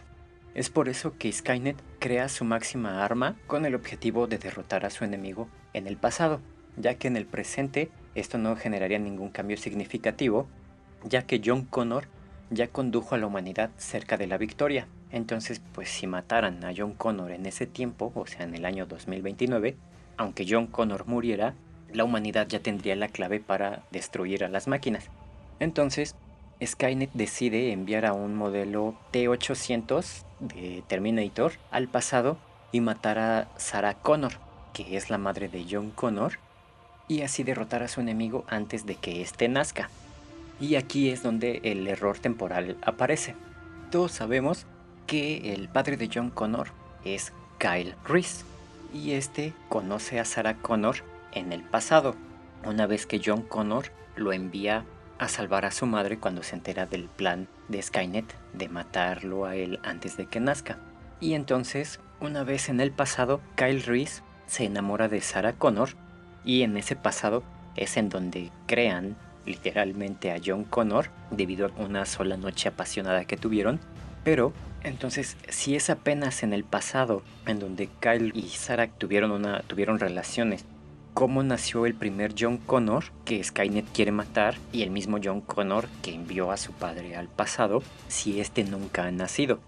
Es 0.53 0.69
por 0.69 0.87
eso 0.87 1.17
que 1.17 1.31
Skynet 1.31 1.81
crea 1.99 2.29
su 2.29 2.45
máxima 2.45 3.03
arma 3.03 3.35
con 3.47 3.65
el 3.65 3.75
objetivo 3.75 4.27
de 4.27 4.37
derrotar 4.37 4.85
a 4.85 4.89
su 4.89 5.03
enemigo 5.03 5.49
en 5.73 5.87
el 5.87 5.97
pasado, 5.97 6.39
ya 6.77 6.95
que 6.95 7.07
en 7.07 7.17
el 7.17 7.25
presente 7.25 7.89
esto 8.13 8.37
no 8.37 8.55
generaría 8.55 8.99
ningún 8.99 9.29
cambio 9.29 9.57
significativo, 9.57 10.47
ya 11.03 11.23
que 11.23 11.41
John 11.43 11.65
Connor 11.65 12.07
ya 12.49 12.67
condujo 12.67 13.15
a 13.15 13.17
la 13.17 13.27
humanidad 13.27 13.71
cerca 13.77 14.17
de 14.17 14.27
la 14.27 14.37
victoria. 14.37 14.87
Entonces, 15.11 15.61
pues 15.73 15.89
si 15.89 16.07
mataran 16.07 16.63
a 16.63 16.73
John 16.75 16.93
Connor 16.93 17.31
en 17.31 17.45
ese 17.45 17.65
tiempo, 17.65 18.11
o 18.15 18.27
sea, 18.27 18.45
en 18.45 18.55
el 18.55 18.65
año 18.65 18.85
2029, 18.85 19.75
aunque 20.17 20.45
John 20.47 20.67
Connor 20.67 21.05
muriera, 21.07 21.53
la 21.91 22.03
humanidad 22.03 22.47
ya 22.47 22.59
tendría 22.59 22.95
la 22.95 23.07
clave 23.07 23.39
para 23.39 23.83
destruir 23.91 24.43
a 24.43 24.49
las 24.49 24.67
máquinas. 24.67 25.09
Entonces, 25.59 26.15
Skynet 26.63 27.11
decide 27.13 27.71
enviar 27.71 28.05
a 28.05 28.13
un 28.13 28.35
modelo 28.35 28.95
T-800 29.11 30.23
de 30.39 30.83
Terminator 30.87 31.53
al 31.71 31.87
pasado 31.87 32.37
y 32.71 32.81
matar 32.81 33.19
a 33.19 33.47
Sarah 33.57 33.95
Connor, 33.95 34.33
que 34.73 34.97
es 34.97 35.09
la 35.09 35.17
madre 35.17 35.47
de 35.47 35.65
John 35.69 35.91
Connor, 35.91 36.39
y 37.07 37.21
así 37.21 37.43
derrotar 37.43 37.83
a 37.83 37.87
su 37.87 38.01
enemigo 38.01 38.45
antes 38.47 38.85
de 38.85 38.95
que 38.95 39.21
éste 39.21 39.47
nazca. 39.47 39.89
Y 40.59 40.75
aquí 40.75 41.09
es 41.09 41.23
donde 41.23 41.61
el 41.63 41.87
error 41.87 42.17
temporal 42.19 42.77
aparece. 42.81 43.35
Todos 43.91 44.13
sabemos 44.13 44.65
que 45.05 45.53
el 45.53 45.69
padre 45.69 45.97
de 45.97 46.09
John 46.13 46.29
Connor 46.29 46.69
es 47.03 47.31
Kyle 47.59 47.95
Reese 48.05 48.43
y 48.93 49.11
este 49.11 49.53
conoce 49.69 50.19
a 50.19 50.25
Sarah 50.25 50.57
Connor 50.57 50.97
en 51.31 51.53
el 51.53 51.63
pasado, 51.63 52.15
una 52.65 52.87
vez 52.87 53.05
que 53.05 53.21
John 53.23 53.41
Connor 53.41 53.91
lo 54.15 54.33
envía 54.33 54.85
a 55.17 55.27
salvar 55.27 55.65
a 55.65 55.71
su 55.71 55.85
madre 55.85 56.17
cuando 56.17 56.43
se 56.43 56.55
entera 56.55 56.85
del 56.85 57.07
plan 57.07 57.47
de 57.67 57.81
Skynet 57.81 58.35
de 58.53 58.69
matarlo 58.69 59.45
a 59.45 59.55
él 59.55 59.79
antes 59.83 60.17
de 60.17 60.25
que 60.25 60.39
nazca. 60.39 60.77
Y 61.19 61.33
entonces, 61.33 61.99
una 62.19 62.43
vez 62.43 62.69
en 62.69 62.79
el 62.79 62.91
pasado, 62.91 63.41
Kyle 63.55 63.83
Reese 63.83 64.21
se 64.47 64.65
enamora 64.65 65.07
de 65.07 65.21
Sarah 65.21 65.53
Connor 65.53 65.89
y 66.43 66.63
en 66.63 66.77
ese 66.77 66.95
pasado 66.95 67.43
es 67.75 67.97
en 67.97 68.09
donde 68.09 68.51
crean 68.67 69.15
literalmente 69.45 70.31
a 70.31 70.39
John 70.43 70.63
Connor 70.63 71.09
debido 71.31 71.67
a 71.67 71.81
una 71.81 72.05
sola 72.05 72.37
noche 72.37 72.69
apasionada 72.69 73.25
que 73.25 73.37
tuvieron, 73.37 73.79
pero 74.23 74.53
entonces, 74.85 75.35
si 75.49 75.75
es 75.75 75.89
apenas 75.89 76.43
en 76.43 76.53
el 76.53 76.63
pasado 76.63 77.23
en 77.47 77.57
donde 77.57 77.89
Kyle 77.99 78.31
y 78.35 78.49
Sarah 78.49 78.87
tuvieron, 78.87 79.31
una, 79.31 79.61
tuvieron 79.61 79.99
relaciones, 79.99 80.63
¿cómo 81.15 81.41
nació 81.41 81.87
el 81.87 81.95
primer 81.95 82.35
John 82.37 82.57
Connor 82.57 83.05
que 83.25 83.43
Skynet 83.43 83.91
quiere 83.91 84.11
matar 84.11 84.55
y 84.71 84.83
el 84.83 84.91
mismo 84.91 85.17
John 85.23 85.41
Connor 85.41 85.87
que 86.03 86.13
envió 86.13 86.51
a 86.51 86.57
su 86.57 86.71
padre 86.71 87.15
al 87.15 87.29
pasado 87.29 87.81
si 88.09 88.39
este 88.39 88.63
nunca 88.63 89.05
ha 89.05 89.11
nacido? 89.11 89.59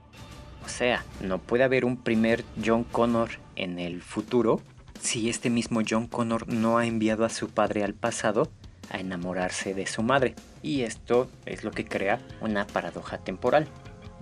O 0.63 0.69
sea, 0.69 1.03
no 1.21 1.39
puede 1.39 1.63
haber 1.63 1.83
un 1.83 1.97
primer 1.97 2.43
John 2.63 2.83
Connor 2.83 3.31
en 3.55 3.79
el 3.79 4.03
futuro 4.03 4.61
si 5.01 5.29
este 5.29 5.49
mismo 5.49 5.81
John 5.87 6.07
Connor 6.07 6.47
no 6.47 6.77
ha 6.77 6.85
enviado 6.85 7.25
a 7.25 7.29
su 7.29 7.49
padre 7.49 7.83
al 7.83 7.95
pasado 7.95 8.51
a 8.91 8.99
enamorarse 8.99 9.73
de 9.73 9.87
su 9.87 10.03
madre. 10.03 10.35
Y 10.61 10.81
esto 10.81 11.27
es 11.45 11.63
lo 11.63 11.71
que 11.71 11.85
crea 11.85 12.19
una 12.41 12.67
paradoja 12.67 13.17
temporal. 13.17 13.67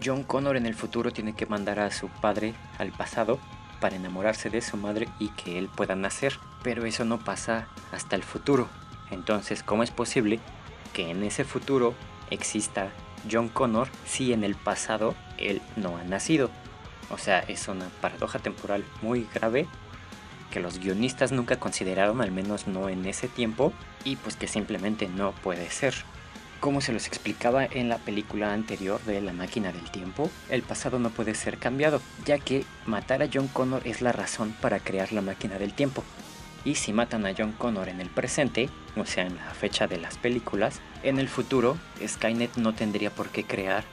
John 0.04 0.24
Connor 0.24 0.58
en 0.58 0.66
el 0.66 0.76
futuro 0.76 1.12
tiene 1.12 1.34
que 1.34 1.46
mandar 1.46 1.80
a 1.80 1.92
su 1.92 2.10
padre 2.10 2.54
al 2.78 2.92
pasado 2.92 3.40
para 3.80 3.96
enamorarse 3.96 4.50
de 4.50 4.62
su 4.62 4.78
madre 4.78 5.08
y 5.20 5.30
que 5.30 5.58
él 5.58 5.70
pueda 5.70 5.96
nacer, 5.96 6.38
pero 6.64 6.86
eso 6.86 7.06
no 7.06 7.20
pasa 7.20 7.68
hasta 7.92 8.16
el 8.16 8.24
futuro. 8.24 8.68
Entonces, 9.12 9.64
¿cómo 9.64 9.84
es 9.84 9.92
posible 9.92 10.40
que 10.94 11.10
en 11.10 11.24
ese 11.24 11.44
futuro 11.44 11.94
exista 12.30 12.90
John 13.32 13.50
Connor 13.50 13.88
si 14.06 14.34
en 14.34 14.44
el 14.44 14.56
pasado 14.56 15.16
él 15.38 15.62
no 15.76 15.98
ha 15.98 16.04
nacido? 16.04 16.50
O 17.12 17.18
sea, 17.18 17.40
es 17.40 17.68
una 17.68 17.88
paradoja 18.02 18.40
temporal 18.40 18.84
muy 19.02 19.28
grave 19.34 19.68
que 20.52 20.60
los 20.60 20.80
guionistas 20.80 21.32
nunca 21.32 21.60
consideraron, 21.60 22.22
al 22.22 22.32
menos 22.32 22.68
no 22.68 22.90
en 22.90 23.06
ese 23.06 23.28
tiempo, 23.28 23.74
y 24.04 24.16
pues 24.16 24.36
que 24.36 24.48
simplemente 24.48 25.08
no 25.08 25.34
puede 25.34 25.70
ser. 25.70 25.94
Como 26.60 26.82
se 26.82 26.94
los 26.94 27.08
explicaba 27.08 27.66
en 27.66 27.90
la 27.90 27.98
película 27.98 28.54
anterior 28.54 29.00
de 29.04 29.22
La 29.22 29.34
máquina 29.34 29.72
del 29.72 29.92
tiempo, 29.92 30.32
el 30.50 30.64
pasado 30.64 30.98
no 30.98 31.10
puede 31.10 31.36
ser 31.36 31.58
cambiado, 31.58 32.02
ya 32.26 32.40
que 32.40 32.66
matar 32.86 33.22
a 33.22 33.30
John 33.32 33.48
Connor 33.48 33.82
es 33.86 34.02
la 34.02 34.12
razón 34.12 34.56
para 34.62 34.80
crear 34.80 35.12
la 35.12 35.22
máquina 35.22 35.60
del 35.60 35.74
tiempo. 35.74 36.04
Y 36.64 36.76
si 36.76 36.94
matan 36.94 37.28
a 37.28 37.34
John 37.38 37.52
Connor 37.52 37.90
en 37.90 38.02
el 38.02 38.10
presente, 38.10 38.70
o 38.96 39.06
sea, 39.06 39.28
en 39.28 39.36
la 39.36 39.54
fecha 39.54 39.86
de 39.86 39.98
las 39.98 40.18
películas, 40.18 40.82
en 41.04 41.20
el 41.20 41.30
futuro, 41.30 41.78
Skynet 42.06 42.56
no 42.56 42.74
tendría 42.74 43.12
por 43.12 43.30
qué 43.30 43.44
crear 43.44 43.84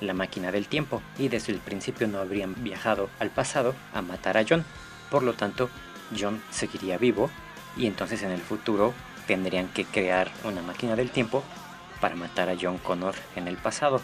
la 0.00 0.14
máquina 0.14 0.52
del 0.52 0.68
tiempo 0.68 1.02
y 1.18 1.28
desde 1.28 1.52
el 1.52 1.58
principio 1.58 2.06
no 2.06 2.18
habrían 2.18 2.54
viajado 2.62 3.10
al 3.18 3.30
pasado 3.30 3.74
a 3.92 4.02
matar 4.02 4.36
a 4.36 4.44
John. 4.48 4.64
Por 5.10 5.24
lo 5.24 5.34
tanto, 5.34 5.70
John 6.18 6.40
seguiría 6.50 6.98
vivo 6.98 7.30
y 7.76 7.86
entonces 7.86 8.22
en 8.22 8.30
el 8.30 8.40
futuro 8.40 8.92
tendrían 9.26 9.68
que 9.68 9.84
crear 9.84 10.30
una 10.44 10.62
máquina 10.62 10.94
del 10.94 11.10
tiempo 11.10 11.42
para 12.02 12.16
matar 12.16 12.50
a 12.50 12.56
John 12.60 12.78
Connor 12.78 13.14
en 13.36 13.46
el 13.46 13.56
pasado. 13.56 14.02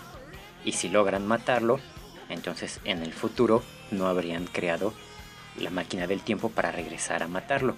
Y 0.64 0.72
si 0.72 0.88
logran 0.88 1.26
matarlo, 1.26 1.80
entonces 2.28 2.80
en 2.84 3.02
el 3.02 3.12
futuro 3.12 3.64
no 3.90 4.06
habrían 4.06 4.46
creado 4.46 4.94
la 5.58 5.70
máquina 5.70 6.06
del 6.06 6.22
tiempo 6.22 6.48
para 6.48 6.70
regresar 6.70 7.24
a 7.24 7.28
matarlo. 7.28 7.74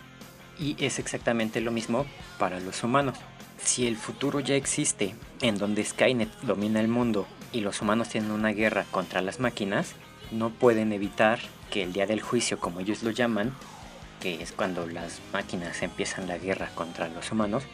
Y 0.58 0.76
es 0.78 0.98
exactamente 0.98 1.62
lo 1.62 1.70
mismo 1.70 2.04
para 2.38 2.60
los 2.60 2.84
humanos. 2.84 3.16
Si 3.62 3.86
el 3.86 3.96
futuro 3.96 4.40
ya 4.40 4.56
existe, 4.56 5.14
en 5.40 5.56
donde 5.56 5.84
Skynet 5.84 6.30
domina 6.42 6.80
el 6.80 6.88
mundo 6.88 7.26
y 7.50 7.62
los 7.62 7.80
humanos 7.80 8.10
tienen 8.10 8.30
una 8.30 8.50
guerra 8.50 8.84
contra 8.90 9.22
las 9.22 9.40
máquinas, 9.40 9.94
no 10.30 10.50
pueden 10.50 10.92
evitar 10.92 11.38
que 11.70 11.82
el 11.82 11.94
día 11.94 12.06
del 12.06 12.20
juicio, 12.20 12.60
como 12.60 12.80
ellos 12.80 13.02
lo 13.02 13.10
llaman, 13.10 13.54
que 14.20 14.42
es 14.42 14.52
cuando 14.52 14.86
las 14.86 15.20
máquinas 15.32 15.80
empiezan 15.82 16.28
la 16.28 16.36
guerra 16.36 16.68
contra 16.74 17.08
los 17.08 17.32
humanos, 17.32 17.64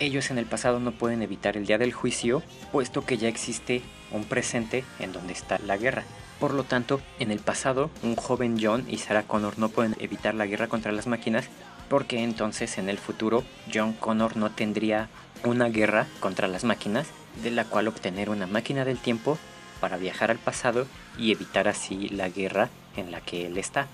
ellos 0.00 0.30
en 0.30 0.38
el 0.38 0.46
pasado 0.46 0.80
no 0.80 0.92
pueden 0.92 1.22
evitar 1.22 1.56
el 1.56 1.66
día 1.66 1.78
del 1.78 1.92
juicio, 1.92 2.42
puesto 2.72 3.04
que 3.04 3.16
ya 3.16 3.28
existe 3.28 3.82
un 4.10 4.24
presente 4.24 4.84
en 4.98 5.12
donde 5.12 5.32
está 5.32 5.58
la 5.58 5.76
guerra. 5.76 6.04
Por 6.40 6.52
lo 6.52 6.64
tanto, 6.64 7.00
en 7.18 7.30
el 7.30 7.38
pasado, 7.38 7.90
un 8.02 8.16
joven 8.16 8.58
John 8.60 8.84
y 8.88 8.98
Sarah 8.98 9.22
Connor 9.22 9.58
no 9.58 9.68
pueden 9.68 9.96
evitar 10.00 10.34
la 10.34 10.46
guerra 10.46 10.68
contra 10.68 10.92
las 10.92 11.06
máquinas, 11.06 11.48
porque 11.88 12.22
entonces 12.22 12.78
en 12.78 12.88
el 12.88 12.98
futuro 12.98 13.44
John 13.72 13.92
Connor 13.92 14.36
no 14.36 14.50
tendría 14.50 15.08
una 15.44 15.68
guerra 15.68 16.06
contra 16.20 16.48
las 16.48 16.64
máquinas, 16.64 17.06
de 17.42 17.50
la 17.50 17.64
cual 17.64 17.88
obtener 17.88 18.30
una 18.30 18.46
máquina 18.46 18.84
del 18.84 18.98
tiempo 18.98 19.38
para 19.80 19.96
viajar 19.96 20.30
al 20.30 20.38
pasado 20.38 20.86
y 21.18 21.32
evitar 21.32 21.68
así 21.68 22.08
la 22.08 22.28
guerra 22.28 22.68
en 22.96 23.10
la 23.10 23.20
que 23.20 23.46
él 23.46 23.58
está. 23.58 23.86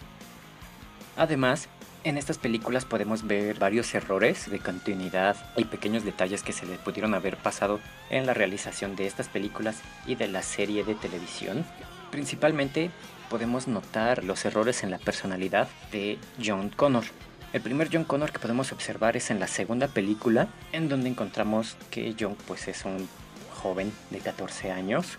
Además, 1.17 1.69
en 2.03 2.17
estas 2.17 2.39
películas 2.39 2.85
podemos 2.85 3.27
ver 3.27 3.59
varios 3.59 3.95
errores 3.95 4.51
de 4.51 4.59
continuidad 4.59 5.37
y 5.57 5.65
pequeños 5.65 6.05
detalles 6.05 6.43
que 6.43 6.53
se 6.53 6.67
le 6.67 6.77
pudieron 6.77 7.15
haber 7.15 7.37
pasado 7.37 7.81
en 8.09 8.27
la 8.27 8.35
realización 8.35 8.97
de 8.97 9.07
estas 9.07 9.29
películas 9.29 9.81
y 10.07 10.15
de 10.15 10.29
la 10.29 10.43
serie 10.43 10.85
de 10.85 10.95
televisión. 10.95 11.65
Principalmente 12.11 12.91
podemos 13.29 13.69
notar 13.69 14.25
los 14.25 14.45
errores 14.45 14.83
en 14.83 14.91
la 14.91 14.99
personalidad 14.99 15.69
de 15.93 16.19
John 16.43 16.71
Connor. 16.71 17.05
El 17.53 17.61
primer 17.61 17.91
John 17.93 18.05
Connor 18.05 18.33
que 18.33 18.39
podemos 18.39 18.73
observar 18.73 19.17
es 19.17 19.31
en 19.31 19.41
la 19.41 19.47
segunda 19.47 19.89
película, 19.89 20.49
en 20.73 20.89
donde 20.89 21.11
encontramos 21.11 21.77
que 21.91 22.15
John 22.19 22.37
pues 22.47 22.67
es 22.69 22.85
un 22.85 23.09
joven 23.53 23.93
de 24.11 24.21
14 24.21 24.73
años, 24.73 25.19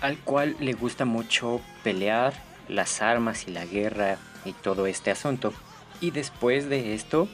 al 0.00 0.18
cual 0.18 0.56
le 0.58 0.72
gusta 0.72 1.04
mucho 1.04 1.60
pelear, 1.84 2.34
las 2.68 3.00
armas 3.00 3.46
y 3.46 3.52
la 3.52 3.64
guerra 3.64 4.18
y 4.44 4.52
todo 4.52 4.86
este 4.86 5.10
asunto. 5.10 5.52
Y 6.00 6.10
después 6.12 6.68
de 6.68 6.94
esto, 6.94 7.28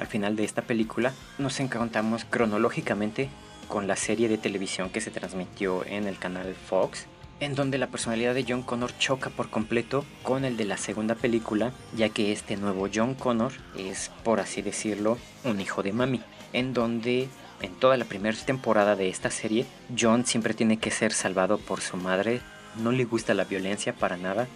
al 0.00 0.06
final 0.06 0.36
de 0.36 0.44
esta 0.44 0.62
película, 0.62 1.12
nos 1.38 1.60
encontramos 1.60 2.24
cronológicamente 2.24 3.28
con 3.68 3.86
la 3.86 3.96
serie 3.96 4.28
de 4.28 4.38
televisión 4.38 4.90
que 4.90 5.00
se 5.00 5.10
transmitió 5.10 5.84
en 5.84 6.06
el 6.06 6.18
canal 6.18 6.54
Fox, 6.54 7.06
en 7.40 7.54
donde 7.54 7.78
la 7.78 7.88
personalidad 7.88 8.34
de 8.34 8.44
John 8.48 8.62
Connor 8.62 8.96
choca 8.98 9.30
por 9.30 9.50
completo 9.50 10.04
con 10.22 10.44
el 10.44 10.56
de 10.56 10.64
la 10.64 10.76
segunda 10.76 11.14
película, 11.14 11.72
ya 11.96 12.08
que 12.08 12.32
este 12.32 12.56
nuevo 12.56 12.88
John 12.92 13.14
Connor 13.14 13.52
es, 13.76 14.10
por 14.24 14.40
así 14.40 14.62
decirlo, 14.62 15.18
un 15.44 15.60
hijo 15.60 15.82
de 15.82 15.92
mami, 15.92 16.20
en 16.52 16.72
donde 16.72 17.28
en 17.60 17.74
toda 17.74 17.96
la 17.96 18.04
primera 18.04 18.36
temporada 18.36 18.96
de 18.96 19.08
esta 19.08 19.30
serie, 19.30 19.66
John 19.98 20.24
siempre 20.24 20.54
tiene 20.54 20.78
que 20.78 20.90
ser 20.90 21.12
salvado 21.12 21.58
por 21.58 21.80
su 21.80 21.96
madre, 21.96 22.40
no 22.82 22.92
le 22.92 23.04
gusta 23.04 23.34
la 23.34 23.44
violencia 23.44 23.92
para 23.92 24.16
nada, 24.16 24.48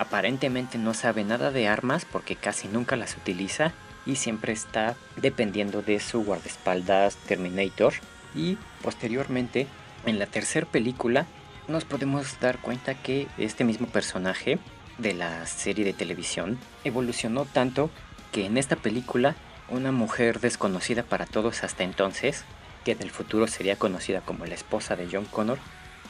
aparentemente 0.00 0.78
no 0.78 0.94
sabe 0.94 1.24
nada 1.24 1.50
de 1.50 1.68
armas 1.68 2.06
porque 2.10 2.34
casi 2.34 2.68
nunca 2.68 2.96
las 2.96 3.18
utiliza 3.18 3.72
y 4.06 4.16
siempre 4.16 4.54
está 4.54 4.96
dependiendo 5.16 5.82
de 5.82 6.00
su 6.00 6.24
guardaespaldas 6.24 7.16
Terminator. 7.16 7.92
Y 8.34 8.56
posteriormente 8.82 9.66
en 10.06 10.18
la 10.18 10.24
tercera 10.24 10.66
película 10.66 11.26
nos 11.68 11.84
podemos 11.84 12.40
dar 12.40 12.58
cuenta 12.60 12.94
que 12.94 13.28
este 13.36 13.64
mismo 13.64 13.88
personaje 13.88 14.58
de 14.96 15.12
la 15.12 15.46
serie 15.46 15.84
de 15.84 15.92
televisión 15.92 16.58
evolucionó 16.82 17.44
tanto 17.44 17.90
que 18.32 18.46
en 18.46 18.56
esta 18.56 18.76
película 18.76 19.36
una 19.68 19.92
mujer 19.92 20.40
desconocida 20.40 21.02
para 21.02 21.26
todos 21.26 21.62
hasta 21.62 21.84
entonces, 21.84 22.44
que 22.86 22.92
en 22.92 23.02
el 23.02 23.10
futuro 23.10 23.46
sería 23.46 23.76
conocida 23.76 24.22
como 24.22 24.46
la 24.46 24.54
esposa 24.54 24.96
de 24.96 25.08
John 25.12 25.26
Connor, 25.26 25.58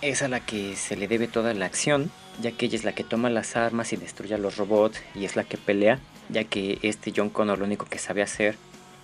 es 0.02 0.22
a 0.22 0.28
la 0.28 0.40
que 0.40 0.76
se 0.76 0.96
le 0.96 1.08
debe 1.08 1.28
toda 1.28 1.52
la 1.54 1.66
acción, 1.66 2.10
ya 2.40 2.52
que 2.52 2.66
ella 2.66 2.76
es 2.76 2.84
la 2.84 2.94
que 2.94 3.04
toma 3.04 3.28
las 3.30 3.56
armas 3.56 3.92
y 3.92 3.96
destruye 3.96 4.34
a 4.34 4.38
los 4.38 4.56
robots 4.56 5.00
y 5.14 5.24
es 5.24 5.36
la 5.36 5.44
que 5.44 5.58
pelea, 5.58 5.98
ya 6.28 6.44
que 6.44 6.78
este 6.82 7.12
John 7.14 7.30
Connor 7.30 7.58
lo 7.58 7.64
único 7.64 7.86
que 7.86 7.98
sabe 7.98 8.22
hacer 8.22 8.56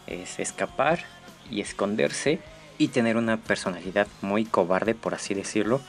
es 0.06 0.38
escapar 0.38 1.04
y 1.50 1.60
esconderse 1.60 2.38
y 2.78 2.88
tener 2.88 3.16
una 3.16 3.36
personalidad 3.36 4.06
muy 4.22 4.44
cobarde, 4.44 4.94
por 4.94 5.14
así 5.14 5.34
decirlo, 5.34 5.80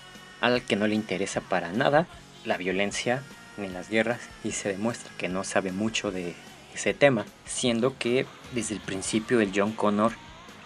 al 0.41 0.61
que 0.61 0.75
no 0.75 0.87
le 0.87 0.95
interesa 0.95 1.41
para 1.41 1.71
nada 1.71 2.07
la 2.45 2.57
violencia 2.57 3.23
ni 3.57 3.67
las 3.69 3.89
guerras 3.89 4.21
y 4.43 4.51
se 4.51 4.69
demuestra 4.69 5.11
que 5.17 5.29
no 5.29 5.43
sabe 5.43 5.71
mucho 5.71 6.11
de 6.11 6.33
ese 6.73 6.93
tema, 6.93 7.25
siendo 7.45 7.97
que 7.97 8.25
desde 8.53 8.75
el 8.75 8.81
principio 8.81 9.41
el 9.41 9.51
John 9.55 9.71
Connor, 9.71 10.11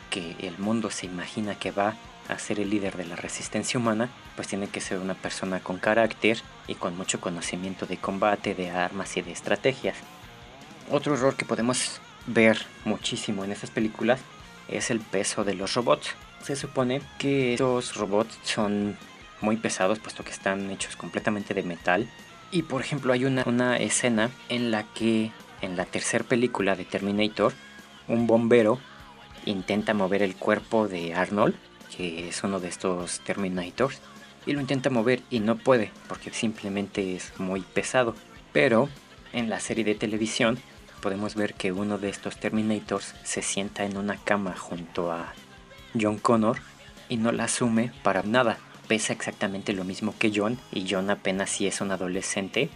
que 0.09 0.35
el 0.39 0.57
mundo 0.57 0.91
se 0.91 1.05
imagina 1.05 1.55
que 1.55 1.71
va 1.71 1.95
a 2.27 2.37
ser 2.37 2.59
el 2.59 2.69
líder 2.69 2.97
de 2.97 3.05
la 3.05 3.15
resistencia 3.15 3.79
humana, 3.79 4.09
pues 4.41 4.47
tiene 4.47 4.69
que 4.69 4.81
ser 4.81 4.97
una 4.97 5.13
persona 5.13 5.59
con 5.59 5.77
carácter 5.77 6.41
y 6.65 6.73
con 6.73 6.97
mucho 6.97 7.21
conocimiento 7.21 7.85
de 7.85 7.97
combate, 7.97 8.55
de 8.55 8.71
armas 8.71 9.15
y 9.15 9.21
de 9.21 9.31
estrategias. 9.31 9.95
Otro 10.89 11.13
error 11.13 11.35
que 11.35 11.45
podemos 11.45 12.01
ver 12.25 12.65
muchísimo 12.83 13.43
en 13.45 13.51
estas 13.51 13.69
películas 13.69 14.19
es 14.67 14.89
el 14.89 14.99
peso 14.99 15.43
de 15.43 15.53
los 15.53 15.75
robots. 15.75 16.15
Se 16.41 16.55
supone 16.55 17.03
que 17.19 17.53
estos 17.53 17.95
robots 17.97 18.39
son 18.41 18.97
muy 19.41 19.57
pesados 19.57 19.99
puesto 19.99 20.23
que 20.23 20.31
están 20.31 20.71
hechos 20.71 20.95
completamente 20.95 21.53
de 21.53 21.61
metal. 21.61 22.09
Y 22.49 22.63
por 22.63 22.81
ejemplo 22.81 23.13
hay 23.13 23.25
una, 23.25 23.43
una 23.45 23.77
escena 23.77 24.31
en 24.49 24.71
la 24.71 24.91
que 24.91 25.29
en 25.61 25.77
la 25.77 25.85
tercera 25.85 26.23
película 26.23 26.75
de 26.75 26.85
Terminator, 26.85 27.53
un 28.07 28.25
bombero 28.25 28.79
intenta 29.45 29.93
mover 29.93 30.23
el 30.23 30.35
cuerpo 30.35 30.87
de 30.87 31.13
Arnold, 31.13 31.53
que 31.95 32.29
es 32.29 32.43
uno 32.43 32.59
de 32.59 32.69
estos 32.69 33.19
Terminators, 33.19 34.01
y 34.45 34.53
lo 34.53 34.61
intenta 34.61 34.89
mover 34.89 35.21
y 35.29 35.39
no 35.39 35.57
puede 35.57 35.91
porque 36.07 36.31
simplemente 36.31 37.15
es 37.15 37.33
muy 37.37 37.61
pesado. 37.61 38.15
Pero 38.51 38.89
en 39.33 39.49
la 39.49 39.59
serie 39.59 39.83
de 39.83 39.95
televisión 39.95 40.59
podemos 41.01 41.35
ver 41.35 41.53
que 41.53 41.71
uno 41.71 41.97
de 41.97 42.09
estos 42.09 42.37
Terminators 42.37 43.15
se 43.23 43.41
sienta 43.41 43.85
en 43.85 43.97
una 43.97 44.17
cama 44.17 44.55
junto 44.55 45.11
a 45.11 45.33
John 45.99 46.17
Connor 46.17 46.59
y 47.09 47.17
no 47.17 47.31
la 47.31 47.45
asume 47.45 47.91
para 48.03 48.23
nada. 48.23 48.57
Pesa 48.87 49.13
exactamente 49.13 49.73
lo 49.73 49.83
mismo 49.83 50.13
que 50.17 50.31
John 50.33 50.57
y 50.71 50.85
John 50.89 51.09
apenas 51.09 51.49
si 51.49 51.67
es 51.67 51.81
un 51.81 51.91
adolescente. 51.91 52.69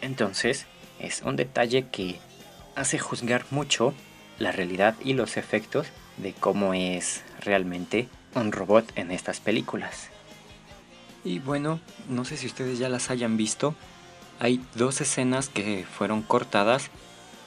Entonces 0.00 0.66
es 0.98 1.22
un 1.22 1.36
detalle 1.36 1.86
que 1.90 2.18
hace 2.74 2.98
juzgar 2.98 3.44
mucho 3.50 3.94
la 4.38 4.52
realidad 4.52 4.94
y 5.04 5.14
los 5.14 5.36
efectos 5.36 5.86
de 6.16 6.32
cómo 6.32 6.74
es 6.74 7.22
realmente 7.40 8.08
un 8.34 8.52
robot 8.52 8.90
en 8.96 9.10
estas 9.10 9.40
películas. 9.40 10.11
Y 11.24 11.38
bueno, 11.38 11.80
no 12.08 12.24
sé 12.24 12.36
si 12.36 12.46
ustedes 12.46 12.78
ya 12.78 12.88
las 12.88 13.10
hayan 13.10 13.36
visto, 13.36 13.74
hay 14.40 14.60
dos 14.74 15.00
escenas 15.00 15.48
que 15.48 15.84
fueron 15.84 16.22
cortadas 16.22 16.90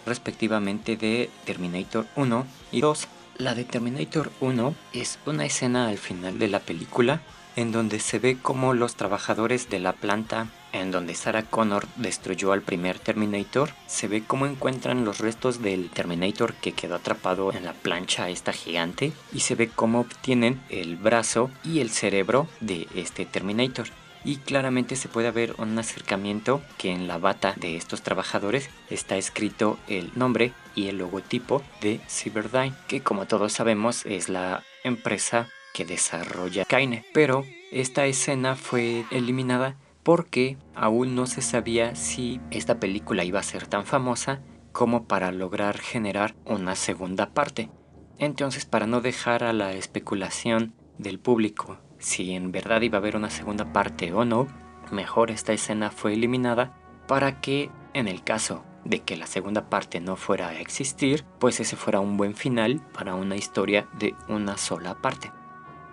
respectivamente 0.06 0.96
de 0.98 1.30
Terminator 1.46 2.06
1 2.16 2.46
y 2.72 2.82
2. 2.82 3.08
La 3.38 3.54
de 3.54 3.66
Terminator 3.66 4.32
1 4.40 4.74
es 4.94 5.20
una 5.26 5.46
escena 5.46 5.90
al 5.90 5.98
final 5.98 6.40
de 6.40 6.48
la 6.48 6.60
película 6.60 7.22
en 7.56 7.72
donde 7.72 8.00
se 8.00 8.20
ve 8.20 8.38
como 8.42 8.74
los 8.74 8.96
trabajadores 8.96 9.70
de 9.70 9.80
la 9.80 9.94
planta 9.94 10.48
en 10.82 10.92
donde 10.92 11.16
Sarah 11.16 11.44
Connor 11.44 11.86
destruyó 11.96 12.52
al 12.52 12.62
primer 12.62 13.00
Terminator, 13.00 13.70
se 13.88 14.08
ve 14.08 14.24
cómo 14.26 14.46
encuentran 14.46 15.06
los 15.06 15.20
restos 15.20 15.62
del 15.62 15.90
Terminator 15.90 16.54
que 16.54 16.74
quedó 16.74 16.96
atrapado 16.96 17.54
en 17.54 17.66
la 17.66 17.74
plancha 17.74 18.30
esta 18.30 18.54
gigante 18.54 19.14
y 19.34 19.40
se 19.40 19.56
ve 19.56 19.70
cómo 19.70 20.02
obtienen 20.02 20.62
el 20.70 20.98
brazo 20.98 21.50
y 21.64 21.80
el 21.80 21.90
cerebro 21.90 22.48
de 22.60 22.88
este 22.96 23.26
Terminator. 23.26 23.88
y 24.28 24.38
claramente 24.38 24.96
se 24.96 25.08
puede 25.08 25.30
ver 25.30 25.54
un 25.60 25.78
acercamiento 25.78 26.64
que 26.80 26.92
en 26.92 27.08
la 27.08 27.20
bata 27.20 27.54
de 27.58 27.78
estos 27.78 28.02
trabajadores 28.02 28.72
está 28.90 29.18
escrito 29.18 29.78
el 29.88 30.12
nombre 30.16 30.52
y 30.74 30.88
el 30.88 30.98
logotipo 30.98 31.62
de 31.80 32.02
Cyberdyne, 32.10 32.74
que 32.88 33.02
como 33.02 33.28
todos 33.28 33.54
sabemos 33.54 34.04
es 34.04 34.28
la 34.28 34.64
empresa 34.84 35.48
que 35.76 35.86
desarrolla 35.86 36.66
Kaine. 36.66 37.06
Pero 37.14 37.46
esta 37.72 38.08
escena 38.08 38.56
fue 38.56 39.06
eliminada 39.12 39.76
porque 40.06 40.60
aún 40.76 41.16
no 41.16 41.26
se 41.26 41.42
sabía 41.42 41.96
si 41.96 42.40
esta 42.52 42.80
película 42.80 43.24
iba 43.24 43.40
a 43.40 43.44
ser 43.44 43.66
tan 43.66 43.88
famosa 43.88 44.44
como 44.72 45.08
para 45.08 45.32
lograr 45.32 45.80
generar 45.80 46.36
una 46.46 46.76
segunda 46.76 47.34
parte. 47.34 47.72
Entonces, 48.20 48.66
para 48.66 48.86
no 48.86 49.02
dejar 49.02 49.44
a 49.44 49.52
la 49.52 49.74
especulación 49.74 50.76
del 51.00 51.18
público 51.18 51.80
si 51.98 52.34
en 52.34 52.52
verdad 52.52 52.82
iba 52.82 53.00
a 53.00 53.02
haber 53.02 53.16
una 53.16 53.32
segunda 53.32 53.74
parte 53.74 54.14
o 54.14 54.26
no, 54.26 54.48
mejor 54.92 55.32
esta 55.32 55.54
escena 55.54 55.90
fue 55.90 56.14
eliminada 56.14 56.78
para 57.08 57.42
que, 57.42 57.72
en 57.96 58.08
el 58.08 58.24
caso 58.24 58.64
de 58.84 59.00
que 59.00 59.18
la 59.18 59.26
segunda 59.26 59.72
parte 59.72 60.02
no 60.02 60.18
fuera 60.18 60.50
a 60.50 60.60
existir, 60.60 61.26
pues 61.40 61.60
ese 61.60 61.76
fuera 61.76 62.00
un 62.00 62.16
buen 62.16 62.36
final 62.36 62.80
para 62.94 63.16
una 63.16 63.38
historia 63.38 63.88
de 63.98 64.14
una 64.28 64.56
sola 64.58 65.02
parte. 65.02 65.32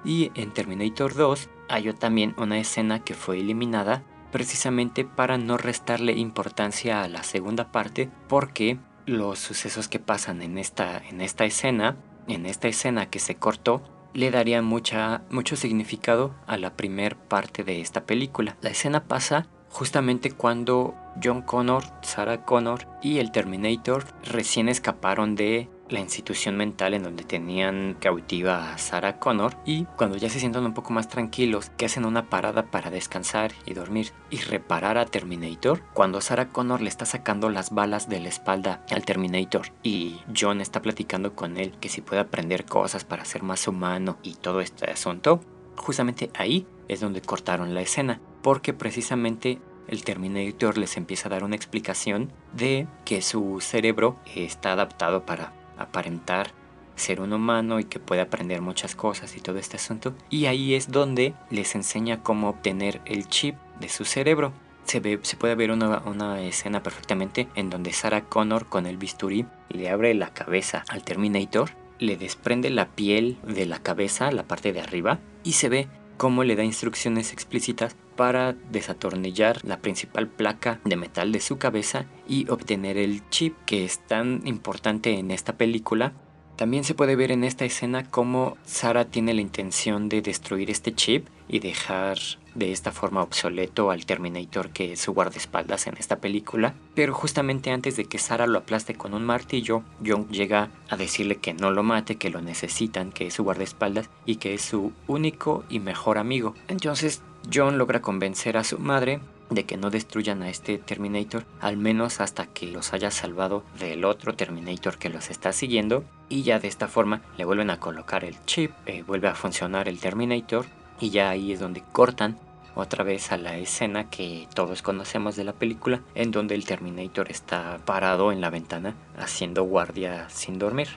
Y 0.05 0.33
en 0.35 0.53
Terminator 0.53 1.15
2 1.15 1.49
hay 1.69 1.93
también 1.93 2.35
una 2.37 2.59
escena 2.59 3.01
que 3.01 3.15
fue 3.15 3.39
eliminada 3.41 4.03
precisamente 4.31 5.05
para 5.05 5.39
no 5.39 5.59
restarle 5.59 6.13
importancia 6.13 7.03
a 7.03 7.09
la 7.09 7.23
segunda 7.23 7.71
parte 7.71 8.11
porque 8.29 8.79
los 9.07 9.39
sucesos 9.39 9.89
que 9.89 9.99
pasan 9.99 10.43
en 10.43 10.59
esta, 10.59 10.99
en 10.99 11.21
esta 11.21 11.45
escena, 11.45 11.97
en 12.29 12.47
esta 12.47 12.69
escena 12.69 13.11
que 13.11 13.19
se 13.19 13.35
cortó, 13.35 13.83
le 14.15 14.31
daría 14.31 14.63
mucha, 14.63 15.23
mucho 15.31 15.57
significado 15.57 16.35
a 16.47 16.57
la 16.57 16.77
primer 16.77 17.17
parte 17.17 17.65
de 17.65 17.81
esta 17.81 18.05
película. 18.05 18.57
La 18.61 18.71
escena 18.71 19.05
pasa 19.05 19.47
justamente 19.71 20.31
cuando 20.31 20.95
John 21.23 21.43
Connor, 21.43 21.85
Sarah 22.03 22.45
Connor 22.45 22.87
y 23.03 23.19
el 23.19 23.33
Terminator 23.33 24.05
recién 24.25 24.69
escaparon 24.69 25.35
de 25.35 25.69
la 25.93 26.01
institución 26.01 26.57
mental 26.57 26.95
en 26.95 27.05
donde 27.05 27.25
tenían 27.25 27.97
cautiva 28.01 28.73
a 28.73 28.79
Sarah 28.79 29.19
Connor 29.19 29.57
y 29.65 29.85
cuando 29.97 30.17
ya 30.17 30.29
se 30.29 30.41
sienten 30.41 30.65
un 30.65 30.75
poco 30.75 30.93
más 30.93 31.09
tranquilos 31.09 31.71
que 31.77 31.87
hacen 31.87 32.05
una 32.05 32.29
parada 32.29 32.65
para 32.71 32.91
descansar 32.91 33.53
y 33.67 33.75
dormir 33.75 34.13
y 34.31 34.39
reparar 34.39 34.99
a 34.99 35.07
Terminator 35.07 35.83
cuando 35.93 36.21
Sarah 36.21 36.49
Connor 36.49 36.81
le 36.81 36.89
está 36.89 37.05
sacando 37.05 37.51
las 37.51 37.71
balas 37.71 38.09
de 38.09 38.21
la 38.21 38.29
espalda 38.29 38.85
al 38.91 39.05
Terminator 39.05 39.69
y 39.83 40.17
John 40.37 40.61
está 40.61 40.83
platicando 40.83 41.35
con 41.35 41.57
él 41.57 41.73
que 41.81 41.89
si 41.89 42.01
puede 42.01 42.23
aprender 42.23 42.65
cosas 42.65 43.05
para 43.05 43.25
ser 43.25 43.43
más 43.43 43.69
humano 43.69 44.19
y 44.23 44.35
todo 44.35 44.61
este 44.61 44.91
asunto 44.91 45.41
justamente 45.77 46.31
ahí 46.35 46.67
es 46.89 47.01
donde 47.01 47.23
cortaron 47.23 47.75
la 47.75 47.83
escena 47.83 48.21
porque 48.43 48.73
precisamente 48.73 49.61
el 49.89 50.05
Terminator 50.05 50.79
les 50.79 50.97
empieza 50.97 51.29
a 51.29 51.33
dar 51.33 51.45
una 51.45 51.57
explicación 51.57 52.33
de 52.55 52.87
que 53.05 53.21
su 53.21 53.61
cerebro 53.61 54.17
está 54.35 54.73
adaptado 54.73 55.27
para 55.27 55.53
aparentar 55.83 56.53
ser 56.97 57.21
un 57.21 57.33
humano 57.33 57.81
y 57.81 57.85
que 57.85 57.99
puede 57.99 58.21
aprender 58.21 58.61
muchas 58.61 58.95
cosas 58.95 59.37
y 59.37 59.41
todo 59.41 59.59
este 59.59 59.77
asunto. 59.77 60.15
Y 60.31 60.47
ahí 60.47 60.75
es 60.75 60.91
donde 60.91 61.35
les 61.51 61.75
enseña 61.75 62.23
cómo 62.23 62.49
obtener 62.49 63.01
el 63.05 63.29
chip 63.29 63.57
de 63.81 63.89
su 63.89 64.05
cerebro. 64.05 64.53
Se, 64.85 65.01
ve, 65.01 65.19
se 65.23 65.37
puede 65.37 65.55
ver 65.55 65.71
una, 65.71 66.03
una 66.07 66.41
escena 66.43 66.83
perfectamente 66.83 67.49
en 67.55 67.71
donde 67.71 67.93
Sarah 67.93 68.25
Connor 68.25 68.67
con 68.67 68.87
el 68.87 68.97
bisturí 68.97 69.47
le 69.69 69.91
abre 69.91 70.13
la 70.15 70.33
cabeza 70.33 70.85
al 70.89 71.05
Terminator, 71.05 71.71
le 71.99 72.17
desprende 72.17 72.69
la 72.69 72.89
piel 72.89 73.39
de 73.47 73.67
la 73.67 73.79
cabeza, 73.79 74.33
la 74.33 74.43
parte 74.43 74.73
de 74.73 74.81
arriba, 74.81 75.21
y 75.45 75.53
se 75.53 75.69
ve 75.69 75.89
cómo 76.17 76.45
le 76.45 76.57
da 76.57 76.65
instrucciones 76.65 77.33
explícitas 77.33 77.97
para 78.23 78.53
desatornillar 78.71 79.59
la 79.65 79.81
principal 79.81 80.29
placa 80.29 80.79
de 80.85 80.95
metal 80.95 81.33
de 81.33 81.41
su 81.41 81.59
cabeza 81.59 82.07
y 82.29 82.49
obtener 82.49 82.97
el 82.97 83.29
chip 83.31 83.57
que 83.67 83.85
es 83.85 83.99
tan 83.99 84.47
importante 84.47 85.19
en 85.19 85.33
esta 85.33 85.55
película. 85.55 86.13
También 86.55 86.85
se 86.85 86.95
puede 86.95 87.17
ver 87.17 87.33
en 87.33 87.43
esta 87.43 87.65
escena 87.65 88.09
cómo 88.09 88.57
Sara 88.65 89.07
tiene 89.07 89.35
la 89.35 89.41
intención 89.41 90.09
de 90.09 90.23
destruir 90.23 90.71
este 90.71 90.95
chip 90.95 91.27
y 91.49 91.59
dejar 91.59 92.17
de 92.55 92.71
esta 92.71 92.93
forma 92.93 93.25
obsoleto 93.25 93.91
al 93.91 94.07
Terminator 94.07 94.71
que 94.71 94.93
es 94.93 95.01
su 95.01 95.15
guardaespaldas 95.15 95.89
en 95.89 95.97
esta 95.97 96.21
película. 96.21 96.75
Pero 96.95 97.15
justamente 97.15 97.73
antes 97.73 97.97
de 97.97 98.05
que 98.05 98.19
Sara 98.19 98.47
lo 98.47 98.59
aplaste 98.59 98.95
con 98.95 99.15
un 99.15 99.25
martillo, 99.25 99.83
John 100.07 100.29
llega 100.29 100.71
a 100.89 100.97
decirle 100.97 101.39
que 101.39 101.55
no 101.55 101.73
lo 101.73 101.83
mate, 101.83 102.19
que 102.19 102.31
lo 102.31 102.41
necesitan, 102.41 103.11
que 103.11 103.27
es 103.27 103.35
su 103.35 103.43
guardaespaldas 103.43 104.09
y 104.27 104.37
que 104.37 104.55
es 104.55 104.63
su 104.63 104.93
único 105.09 105.65
y 105.69 105.81
mejor 105.81 106.19
amigo. 106.19 106.55
Entonces 106.69 107.21
John 107.53 107.79
logra 107.79 108.03
convencer 108.03 108.57
a 108.57 108.65
su 108.65 108.79
madre 108.79 109.21
de 109.51 109.65
que 109.65 109.77
no 109.77 109.91
destruyan 109.91 110.43
a 110.43 110.49
este 110.49 110.79
Terminator, 110.79 111.45
al 111.61 111.77
menos 111.77 112.21
hasta 112.21 112.47
que 112.47 112.67
los 112.67 112.93
haya 112.93 113.11
salvado 113.11 113.65
del 113.79 114.05
otro 114.05 114.35
Terminator 114.35 114.99
que 114.99 115.09
los 115.09 115.31
está 115.31 115.53
siguiendo. 115.53 116.05
Y 116.29 116.43
ya 116.43 116.59
de 116.59 116.69
esta 116.69 116.89
forma 116.89 117.21
le 117.37 117.45
vuelven 117.45 117.71
a 117.71 117.79
colocar 117.79 118.25
el 118.25 118.43
chip, 118.47 118.73
eh, 118.87 119.03
vuelve 119.07 119.29
a 119.29 119.35
funcionar 119.35 119.89
el 119.89 120.01
Terminator 120.01 120.67
y 121.01 121.11
ya 121.11 121.31
ahí 121.31 121.53
es 121.53 121.61
donde 121.61 121.83
cortan 121.93 122.39
otra 122.75 123.05
vez 123.05 123.33
a 123.33 123.37
la 123.37 123.59
escena 123.59 124.09
que 124.09 124.49
todos 124.55 124.81
conocemos 124.81 125.37
de 125.37 125.45
la 125.45 125.53
película, 125.53 126.01
en 126.15 126.31
donde 126.31 126.55
el 126.55 126.65
Terminator 126.65 127.31
está 127.31 127.79
parado 127.85 128.33
en 128.33 128.41
la 128.41 128.51
ventana 128.51 128.95
haciendo 129.19 129.65
guardia 129.65 130.29
sin 130.31 130.59
dormir. 130.59 130.89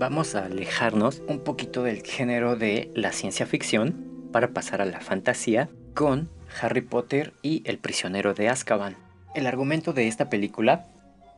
Vamos 0.00 0.34
a 0.34 0.46
alejarnos 0.46 1.22
un 1.28 1.40
poquito 1.40 1.82
del 1.82 2.02
género 2.02 2.56
de 2.56 2.90
la 2.94 3.12
ciencia 3.12 3.44
ficción 3.44 4.30
para 4.32 4.48
pasar 4.48 4.80
a 4.80 4.86
la 4.86 5.00
fantasía 5.00 5.68
con 5.94 6.30
Harry 6.58 6.80
Potter 6.80 7.34
y 7.42 7.62
el 7.66 7.76
prisionero 7.76 8.32
de 8.32 8.48
Azkaban. 8.48 8.96
El 9.34 9.46
argumento 9.46 9.92
de 9.92 10.08
esta 10.08 10.30
película 10.30 10.86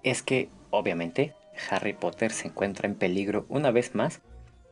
es 0.04 0.22
que, 0.22 0.48
obviamente, 0.70 1.34
Harry 1.70 1.92
Potter 1.92 2.30
se 2.30 2.46
encuentra 2.46 2.88
en 2.88 2.94
peligro 2.94 3.46
una 3.48 3.72
vez 3.72 3.96
más, 3.96 4.20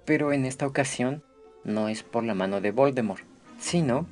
pero 0.04 0.32
en 0.32 0.46
esta 0.46 0.68
ocasión 0.68 1.24
no 1.64 1.88
es 1.88 2.04
por 2.04 2.22
la 2.22 2.34
mano 2.34 2.60
de 2.60 2.70
Voldemort, 2.70 3.24
sino 3.58 4.06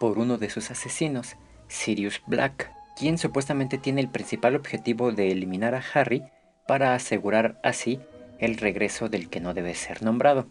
por 0.00 0.18
uno 0.18 0.38
de 0.38 0.48
sus 0.48 0.70
asesinos, 0.70 1.36
Sirius 1.68 2.22
Black, 2.26 2.72
quien 2.98 3.18
supuestamente 3.18 3.76
tiene 3.76 4.00
el 4.00 4.08
principal 4.08 4.56
objetivo 4.56 5.12
de 5.12 5.32
eliminar 5.32 5.74
a 5.74 5.84
Harry 5.92 6.22
para 6.66 6.94
asegurar 6.94 7.60
así 7.62 8.00
el 8.38 8.56
regreso 8.56 9.08
del 9.08 9.28
que 9.28 9.40
no 9.40 9.54
debe 9.54 9.74
ser 9.74 10.02
nombrado. 10.02 10.46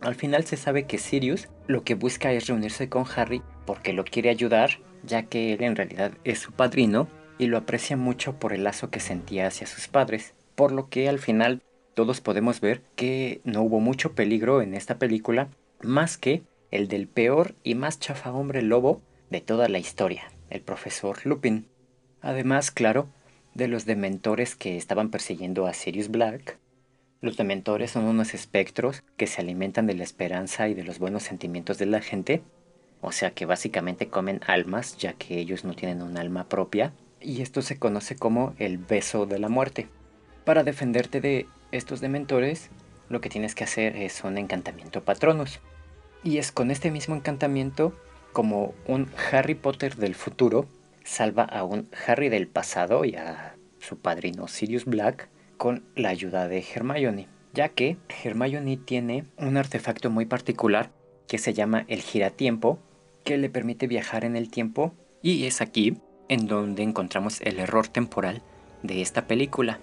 Al 0.00 0.14
final 0.14 0.44
se 0.44 0.56
sabe 0.56 0.84
que 0.84 0.98
Sirius 0.98 1.48
lo 1.66 1.82
que 1.82 1.94
busca 1.94 2.32
es 2.32 2.46
reunirse 2.46 2.88
con 2.88 3.04
Harry 3.16 3.42
porque 3.66 3.92
lo 3.92 4.04
quiere 4.04 4.30
ayudar, 4.30 4.70
ya 5.02 5.24
que 5.24 5.52
él 5.52 5.62
en 5.62 5.76
realidad 5.76 6.12
es 6.24 6.38
su 6.38 6.52
padrino 6.52 7.08
y 7.38 7.46
lo 7.46 7.58
aprecia 7.58 7.96
mucho 7.96 8.38
por 8.38 8.52
el 8.52 8.64
lazo 8.64 8.90
que 8.90 9.00
sentía 9.00 9.46
hacia 9.46 9.66
sus 9.66 9.88
padres, 9.88 10.34
por 10.54 10.72
lo 10.72 10.88
que 10.88 11.08
al 11.08 11.18
final 11.18 11.62
todos 11.94 12.20
podemos 12.20 12.60
ver 12.60 12.82
que 12.94 13.40
no 13.44 13.62
hubo 13.62 13.80
mucho 13.80 14.12
peligro 14.14 14.62
en 14.62 14.74
esta 14.74 14.98
película, 14.98 15.48
más 15.82 16.16
que 16.16 16.42
el 16.70 16.88
del 16.88 17.08
peor 17.08 17.54
y 17.62 17.74
más 17.74 17.98
chafa 17.98 18.32
hombre 18.32 18.62
lobo 18.62 19.02
de 19.30 19.40
toda 19.40 19.68
la 19.68 19.78
historia, 19.78 20.30
el 20.50 20.60
profesor 20.60 21.18
Lupin. 21.24 21.66
Además, 22.20 22.70
claro, 22.70 23.08
de 23.54 23.68
los 23.68 23.84
dementores 23.84 24.54
que 24.54 24.76
estaban 24.76 25.10
persiguiendo 25.10 25.66
a 25.66 25.74
Sirius 25.74 26.08
Black, 26.08 26.58
los 27.20 27.36
dementores 27.36 27.90
son 27.90 28.04
unos 28.04 28.34
espectros 28.34 29.02
que 29.16 29.26
se 29.26 29.40
alimentan 29.40 29.86
de 29.86 29.94
la 29.94 30.04
esperanza 30.04 30.68
y 30.68 30.74
de 30.74 30.84
los 30.84 30.98
buenos 30.98 31.24
sentimientos 31.24 31.78
de 31.78 31.86
la 31.86 32.00
gente, 32.00 32.42
o 33.00 33.12
sea 33.12 33.32
que 33.32 33.46
básicamente 33.46 34.08
comen 34.08 34.40
almas 34.46 34.96
ya 34.96 35.12
que 35.14 35.38
ellos 35.38 35.64
no 35.64 35.74
tienen 35.74 36.02
un 36.02 36.16
alma 36.16 36.48
propia, 36.48 36.92
y 37.20 37.42
esto 37.42 37.62
se 37.62 37.78
conoce 37.78 38.16
como 38.16 38.54
el 38.58 38.78
beso 38.78 39.26
de 39.26 39.38
la 39.38 39.48
muerte. 39.48 39.88
Para 40.44 40.62
defenderte 40.62 41.20
de 41.20 41.46
estos 41.72 42.00
dementores, 42.00 42.70
lo 43.08 43.20
que 43.20 43.28
tienes 43.28 43.54
que 43.54 43.64
hacer 43.64 43.96
es 43.96 44.22
un 44.22 44.38
encantamiento 44.38 45.02
patronus. 45.02 45.60
Y 46.22 46.38
es 46.38 46.52
con 46.52 46.70
este 46.70 46.90
mismo 46.90 47.14
encantamiento 47.14 47.92
como 48.32 48.74
un 48.86 49.08
Harry 49.32 49.54
Potter 49.54 49.96
del 49.96 50.14
futuro 50.14 50.68
salva 51.04 51.44
a 51.44 51.64
un 51.64 51.88
Harry 52.06 52.28
del 52.28 52.48
pasado 52.48 53.04
y 53.04 53.14
a 53.16 53.56
su 53.80 53.98
padrino 53.98 54.46
Sirius 54.46 54.84
Black 54.84 55.28
con 55.58 55.84
la 55.94 56.08
ayuda 56.08 56.48
de 56.48 56.64
Hermione, 56.74 57.28
ya 57.52 57.68
que 57.68 57.98
Hermione 58.24 58.78
tiene 58.78 59.24
un 59.36 59.58
artefacto 59.58 60.08
muy 60.08 60.24
particular 60.24 60.90
que 61.26 61.36
se 61.36 61.52
llama 61.52 61.84
el 61.88 62.00
giratiempo, 62.00 62.78
que 63.24 63.36
le 63.36 63.50
permite 63.50 63.86
viajar 63.86 64.24
en 64.24 64.36
el 64.36 64.50
tiempo, 64.50 64.94
y 65.20 65.44
es 65.44 65.60
aquí 65.60 65.98
en 66.28 66.46
donde 66.46 66.82
encontramos 66.82 67.40
el 67.42 67.58
error 67.58 67.88
temporal 67.88 68.42
de 68.82 69.02
esta 69.02 69.26
película. 69.26 69.80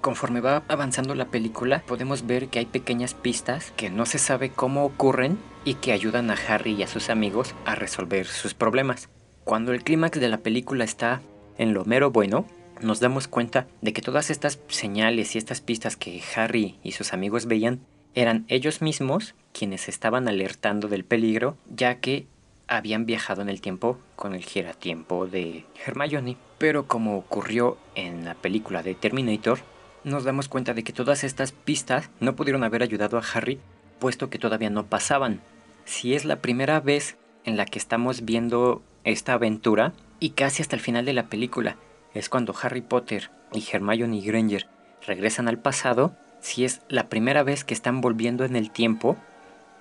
Conforme 0.00 0.40
va 0.40 0.64
avanzando 0.66 1.14
la 1.14 1.26
película, 1.26 1.84
podemos 1.86 2.26
ver 2.26 2.48
que 2.48 2.58
hay 2.58 2.66
pequeñas 2.66 3.14
pistas 3.14 3.72
que 3.76 3.90
no 3.90 4.06
se 4.06 4.18
sabe 4.18 4.48
cómo 4.48 4.84
ocurren 4.84 5.38
y 5.64 5.74
que 5.74 5.92
ayudan 5.92 6.30
a 6.30 6.38
Harry 6.48 6.72
y 6.72 6.82
a 6.82 6.88
sus 6.88 7.10
amigos 7.10 7.54
a 7.66 7.74
resolver 7.74 8.26
sus 8.26 8.54
problemas. 8.54 9.10
Cuando 9.44 9.72
el 9.72 9.84
clímax 9.84 10.18
de 10.18 10.28
la 10.28 10.38
película 10.38 10.84
está 10.84 11.20
en 11.58 11.74
lo 11.74 11.84
mero 11.84 12.10
bueno, 12.10 12.46
nos 12.82 13.00
damos 13.00 13.28
cuenta 13.28 13.66
de 13.80 13.92
que 13.92 14.02
todas 14.02 14.30
estas 14.30 14.60
señales 14.68 15.34
y 15.34 15.38
estas 15.38 15.60
pistas 15.60 15.96
que 15.96 16.22
Harry 16.34 16.78
y 16.82 16.92
sus 16.92 17.12
amigos 17.12 17.46
veían 17.46 17.80
eran 18.14 18.44
ellos 18.48 18.82
mismos 18.82 19.34
quienes 19.52 19.88
estaban 19.88 20.28
alertando 20.28 20.88
del 20.88 21.04
peligro, 21.04 21.56
ya 21.74 22.00
que 22.00 22.26
habían 22.66 23.06
viajado 23.06 23.42
en 23.42 23.48
el 23.48 23.60
tiempo 23.60 23.98
con 24.16 24.34
el 24.34 24.44
giratiempo 24.44 25.26
de 25.26 25.64
Hermione. 25.84 26.36
Pero 26.58 26.86
como 26.86 27.16
ocurrió 27.16 27.78
en 27.94 28.24
la 28.24 28.34
película 28.34 28.82
de 28.82 28.94
Terminator, 28.94 29.60
nos 30.04 30.24
damos 30.24 30.48
cuenta 30.48 30.74
de 30.74 30.82
que 30.84 30.92
todas 30.92 31.24
estas 31.24 31.52
pistas 31.52 32.10
no 32.20 32.36
pudieron 32.36 32.64
haber 32.64 32.82
ayudado 32.82 33.18
a 33.18 33.24
Harry, 33.34 33.60
puesto 33.98 34.30
que 34.30 34.38
todavía 34.38 34.70
no 34.70 34.86
pasaban. 34.86 35.40
Si 35.84 36.14
es 36.14 36.24
la 36.24 36.40
primera 36.40 36.80
vez 36.80 37.16
en 37.44 37.56
la 37.56 37.66
que 37.66 37.78
estamos 37.78 38.24
viendo 38.24 38.82
esta 39.04 39.34
aventura, 39.34 39.92
y 40.20 40.30
casi 40.30 40.62
hasta 40.62 40.76
el 40.76 40.82
final 40.82 41.04
de 41.04 41.14
la 41.14 41.28
película, 41.28 41.76
es 42.14 42.28
cuando 42.28 42.54
Harry 42.60 42.80
Potter 42.80 43.30
y 43.52 43.64
Hermione 43.70 44.20
Granger 44.20 44.66
regresan 45.06 45.48
al 45.48 45.58
pasado, 45.58 46.14
si 46.40 46.64
es 46.64 46.80
la 46.88 47.08
primera 47.08 47.42
vez 47.42 47.64
que 47.64 47.74
están 47.74 48.00
volviendo 48.00 48.44
en 48.44 48.56
el 48.56 48.70
tiempo, 48.70 49.16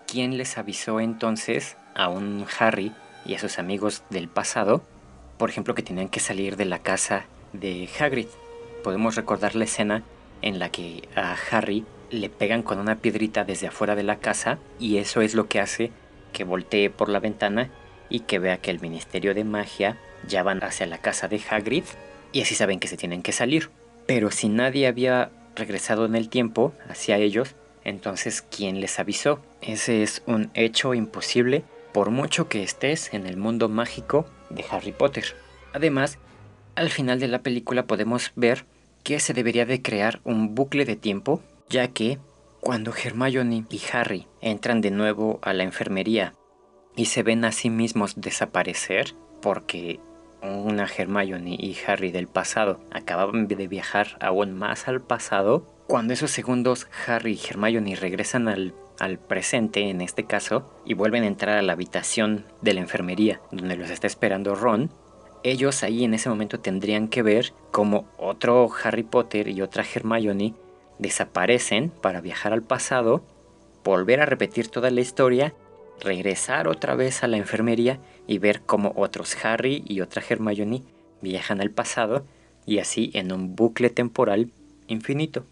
¿quién 0.08 0.38
les 0.38 0.58
avisó 0.58 1.00
entonces 1.00 1.78
a 1.96 2.10
un 2.10 2.46
Harry 2.60 2.92
y 3.26 3.36
a 3.36 3.40
sus 3.40 3.60
amigos 3.60 4.04
del 4.10 4.28
pasado, 4.28 4.84
por 5.38 5.50
ejemplo, 5.50 5.76
que 5.76 5.84
tenían 5.84 6.10
que 6.10 6.20
salir 6.20 6.56
de 6.58 6.66
la 6.66 6.80
casa 6.80 7.26
de 7.54 7.90
Hagrid? 8.00 8.28
Podemos 8.84 9.16
recordar 9.16 9.56
la 9.56 9.66
escena 9.66 10.04
en 10.42 10.60
la 10.60 10.70
que 10.70 11.08
a 11.16 11.36
Harry 11.52 11.86
le 12.12 12.30
pegan 12.30 12.64
con 12.64 12.80
una 12.80 12.96
piedrita 12.96 13.44
desde 13.44 13.68
afuera 13.68 13.96
de 13.96 14.04
la 14.04 14.18
casa 14.18 14.58
y 14.80 14.98
eso 14.98 15.22
es 15.22 15.36
lo 15.36 15.48
que 15.48 15.60
hace 15.60 15.92
que 16.34 16.44
voltee 16.44 16.90
por 16.90 17.10
la 17.10 17.20
ventana 17.20 17.70
y 18.10 18.22
que 18.22 18.40
vea 18.40 18.58
que 18.58 18.72
el 18.72 18.80
Ministerio 18.80 19.34
de 19.34 19.44
Magia 19.44 19.98
ya 20.28 20.44
van 20.44 20.64
hacia 20.64 20.88
la 20.88 20.98
casa 21.00 21.28
de 21.28 21.42
Hagrid 21.50 21.84
y 22.32 22.42
así 22.42 22.56
saben 22.56 22.80
que 22.80 22.88
se 22.88 22.98
tienen 22.98 23.22
que 23.22 23.32
salir. 23.32 23.70
Pero 24.06 24.32
si 24.32 24.50
nadie 24.50 24.88
había 24.88 25.32
regresado 25.56 26.06
en 26.06 26.16
el 26.16 26.30
tiempo 26.30 26.74
hacia 26.90 27.18
ellos, 27.18 27.56
entonces 27.84 28.42
¿quién 28.42 28.82
les 28.82 29.00
avisó? 29.00 29.42
Ese 29.62 30.04
es 30.04 30.24
un 30.26 30.52
hecho 30.54 30.94
imposible 30.94 31.64
por 31.94 32.12
mucho 32.12 32.50
que 32.50 32.64
estés 32.64 33.14
en 33.14 33.26
el 33.26 33.38
mundo 33.38 33.70
mágico 33.70 34.26
de 34.50 34.66
Harry 34.70 34.92
Potter. 34.92 35.36
Además, 35.74 36.18
al 36.76 36.90
final 36.90 37.20
de 37.20 37.28
la 37.28 37.42
película 37.42 37.86
podemos 37.86 38.32
ver 38.36 38.66
que 39.04 39.20
se 39.20 39.34
debería 39.34 39.66
de 39.66 39.82
crear 39.82 40.20
un 40.24 40.56
bucle 40.56 40.86
de 40.86 40.96
tiempo, 40.96 41.42
ya 41.70 41.90
que 41.90 42.20
cuando 42.60 42.94
Hermione 42.94 43.66
y 43.70 43.82
Harry 43.92 44.28
entran 44.42 44.82
de 44.82 44.92
nuevo 44.92 45.40
a 45.42 45.54
la 45.54 45.64
enfermería 45.64 46.34
y 46.96 47.06
se 47.06 47.24
ven 47.24 47.46
a 47.46 47.52
sí 47.52 47.70
mismos 47.70 48.20
desaparecer, 48.20 49.16
porque 49.42 50.00
una 50.42 50.86
Hermione 50.86 51.56
y 51.60 51.78
Harry 51.88 52.12
del 52.12 52.28
pasado. 52.28 52.80
Acababan 52.92 53.48
de 53.48 53.68
viajar 53.68 54.18
aún 54.20 54.54
más 54.54 54.88
al 54.88 55.02
pasado, 55.02 55.66
cuando 55.88 56.14
esos 56.14 56.32
segundos 56.32 56.88
Harry 57.08 57.34
y 57.34 57.50
Hermione 57.50 57.96
regresan 57.96 58.48
al, 58.48 58.74
al, 59.00 59.18
presente 59.18 59.90
en 59.90 60.02
este 60.02 60.26
caso 60.26 60.72
y 60.86 60.94
vuelven 60.94 61.24
a 61.24 61.28
entrar 61.28 61.58
a 61.58 61.62
la 61.62 61.74
habitación 61.74 62.46
de 62.62 62.74
la 62.74 62.82
enfermería 62.82 63.42
donde 63.52 63.76
los 63.76 63.90
está 63.90 64.08
esperando 64.08 64.56
Ron, 64.56 64.92
ellos 65.44 65.84
ahí 65.84 66.04
en 66.04 66.14
ese 66.14 66.30
momento 66.30 66.60
tendrían 66.60 67.08
que 67.08 67.24
ver 67.24 67.54
como 67.72 68.08
otro 68.18 68.70
Harry 68.84 69.04
Potter 69.04 69.48
y 69.48 69.62
otra 69.62 69.84
Hermione 69.84 70.54
desaparecen 71.00 71.90
para 71.90 72.22
viajar 72.22 72.54
al 72.54 72.62
pasado, 72.62 73.24
volver 73.84 74.20
a 74.22 74.26
repetir 74.26 74.68
toda 74.68 74.92
la 74.92 75.02
historia 75.02 75.56
regresar 76.00 76.68
otra 76.68 76.96
vez 76.96 77.24
a 77.24 77.28
la 77.28 77.38
enfermería 77.38 78.00
y 78.30 78.38
ver 78.38 78.62
cómo 78.62 78.94
otros 78.96 79.44
Harry 79.44 79.84
y 79.88 80.02
otra 80.02 80.22
Hermione 80.22 80.84
viajan 81.20 81.62
al 81.62 81.72
pasado 81.72 82.28
y 82.64 82.78
así 82.78 83.10
en 83.16 83.32
un 83.32 83.56
bucle 83.56 83.90
temporal 83.90 84.52
infinito. 84.88 85.48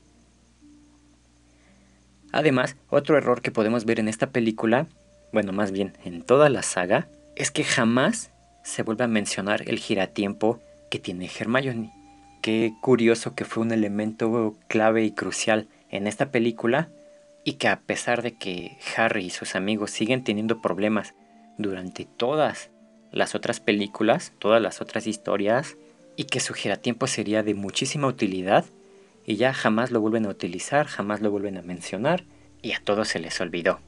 Además, 2.32 2.76
otro 2.90 3.18
error 3.18 3.42
que 3.42 3.50
podemos 3.50 3.86
ver 3.86 4.00
en 4.00 4.08
esta 4.08 4.30
película, 4.30 4.86
bueno, 5.34 5.54
más 5.54 5.72
bien 5.72 5.98
en 6.06 6.22
toda 6.22 6.50
la 6.50 6.62
saga, 6.62 7.08
es 7.36 7.50
que 7.50 7.64
jamás 7.64 8.32
se 8.64 8.84
vuelve 8.84 9.06
a 9.06 9.08
mencionar 9.08 9.68
el 9.68 9.80
giratiempo 9.80 10.60
que 10.92 11.00
tiene 11.00 11.32
Hermione. 11.36 11.92
Qué 12.44 12.76
curioso 12.80 13.34
que 13.34 13.46
fue 13.46 13.64
un 13.64 13.72
elemento 13.72 14.56
clave 14.68 15.04
y 15.04 15.10
crucial 15.10 15.68
en 15.90 16.06
esta 16.06 16.30
película 16.30 16.90
y 17.44 17.54
que 17.54 17.70
a 17.70 17.80
pesar 17.80 18.22
de 18.22 18.36
que 18.36 18.78
Harry 18.96 19.26
y 19.26 19.30
sus 19.32 19.56
amigos 19.56 19.90
siguen 19.90 20.24
teniendo 20.24 20.62
problemas 20.62 21.16
durante 21.58 22.06
todas 22.06 22.70
las 23.12 23.36
otras 23.36 23.60
películas, 23.60 24.34
todas 24.40 24.62
las 24.62 24.82
otras 24.82 25.08
historias, 25.08 25.78
y 26.16 26.26
que 26.26 26.40
su 26.40 26.54
giratiempo 26.54 27.08
sería 27.08 27.44
de 27.44 27.54
muchísima 27.54 28.08
utilidad, 28.08 28.66
y 29.26 29.36
ya 29.36 29.54
jamás 29.54 29.92
lo 29.92 30.02
vuelven 30.02 30.26
a 30.26 30.30
utilizar, 30.30 30.88
jamás 30.88 31.22
lo 31.22 31.32
vuelven 31.32 31.58
a 31.58 31.62
mencionar, 31.62 32.24
y 32.62 32.74
a 32.74 32.82
todos 32.84 33.08
se 33.10 33.20
les 33.20 33.40
olvidó. 33.40 33.80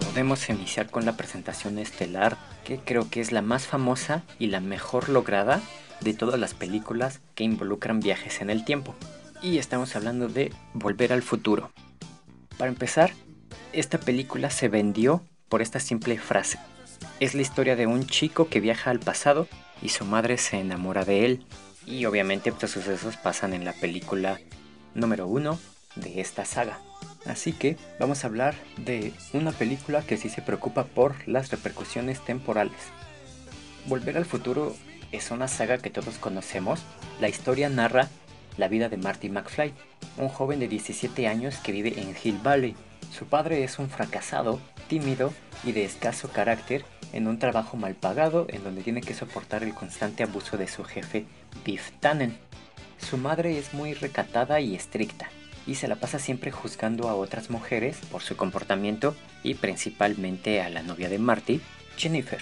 Podemos 0.00 0.50
iniciar 0.50 0.90
con 0.90 1.06
la 1.06 1.16
presentación 1.16 1.78
estelar, 1.78 2.36
que 2.62 2.78
creo 2.78 3.08
que 3.08 3.22
es 3.22 3.32
la 3.32 3.40
más 3.40 3.66
famosa 3.66 4.22
y 4.38 4.48
la 4.48 4.60
mejor 4.60 5.08
lograda 5.08 5.62
de 6.02 6.12
todas 6.12 6.38
las 6.38 6.52
películas 6.52 7.20
que 7.34 7.44
involucran 7.44 8.00
viajes 8.00 8.42
en 8.42 8.50
el 8.50 8.66
tiempo. 8.66 8.94
Y 9.40 9.56
estamos 9.56 9.96
hablando 9.96 10.28
de 10.28 10.52
Volver 10.74 11.10
al 11.10 11.22
futuro. 11.22 11.70
Para 12.58 12.70
empezar, 12.70 13.12
esta 13.72 13.98
película 13.98 14.50
se 14.50 14.68
vendió 14.68 15.22
por 15.48 15.62
esta 15.62 15.80
simple 15.80 16.18
frase. 16.18 16.58
Es 17.18 17.34
la 17.34 17.40
historia 17.40 17.76
de 17.76 17.86
un 17.86 18.06
chico 18.06 18.48
que 18.48 18.60
viaja 18.60 18.90
al 18.90 19.00
pasado 19.00 19.48
y 19.80 19.88
su 19.88 20.04
madre 20.04 20.36
se 20.36 20.60
enamora 20.60 21.06
de 21.06 21.24
él. 21.24 21.46
Y 21.86 22.04
obviamente 22.04 22.50
estos 22.50 22.72
sucesos 22.72 23.16
pasan 23.16 23.54
en 23.54 23.64
la 23.64 23.72
película 23.72 24.38
número 24.94 25.26
uno 25.26 25.58
de 25.94 26.20
esta 26.20 26.44
saga. 26.44 26.78
Así 27.28 27.52
que 27.52 27.76
vamos 27.98 28.22
a 28.22 28.28
hablar 28.28 28.54
de 28.78 29.12
una 29.32 29.52
película 29.52 30.02
que 30.02 30.16
sí 30.16 30.28
se 30.28 30.42
preocupa 30.42 30.84
por 30.84 31.26
las 31.26 31.50
repercusiones 31.50 32.24
temporales. 32.24 32.76
Volver 33.86 34.16
al 34.16 34.24
futuro 34.24 34.74
es 35.12 35.30
una 35.30 35.48
saga 35.48 35.78
que 35.78 35.90
todos 35.90 36.18
conocemos. 36.18 36.80
La 37.20 37.28
historia 37.28 37.68
narra 37.68 38.08
la 38.56 38.68
vida 38.68 38.88
de 38.88 38.96
Marty 38.96 39.28
McFly, 39.28 39.72
un 40.18 40.28
joven 40.28 40.60
de 40.60 40.68
17 40.68 41.26
años 41.26 41.56
que 41.58 41.72
vive 41.72 42.00
en 42.00 42.14
Hill 42.22 42.38
Valley. 42.42 42.74
Su 43.12 43.26
padre 43.26 43.64
es 43.64 43.78
un 43.78 43.90
fracasado, 43.90 44.60
tímido 44.88 45.32
y 45.64 45.72
de 45.72 45.84
escaso 45.84 46.28
carácter 46.28 46.84
en 47.12 47.26
un 47.26 47.38
trabajo 47.38 47.76
mal 47.76 47.94
pagado 47.94 48.46
en 48.48 48.62
donde 48.62 48.82
tiene 48.82 49.00
que 49.00 49.14
soportar 49.14 49.62
el 49.62 49.74
constante 49.74 50.22
abuso 50.22 50.56
de 50.56 50.68
su 50.68 50.84
jefe 50.84 51.24
Biff 51.64 51.92
Tannen. 52.00 52.36
Su 52.98 53.18
madre 53.18 53.58
es 53.58 53.74
muy 53.74 53.94
recatada 53.94 54.60
y 54.60 54.74
estricta 54.74 55.28
y 55.66 55.74
se 55.74 55.88
la 55.88 55.96
pasa 55.96 56.18
siempre 56.18 56.50
juzgando 56.50 57.08
a 57.08 57.14
otras 57.14 57.50
mujeres 57.50 57.98
por 58.10 58.22
su 58.22 58.36
comportamiento 58.36 59.16
y 59.42 59.54
principalmente 59.54 60.60
a 60.60 60.68
la 60.68 60.82
novia 60.82 61.08
de 61.08 61.18
Marty, 61.18 61.60
Jennifer. 61.96 62.40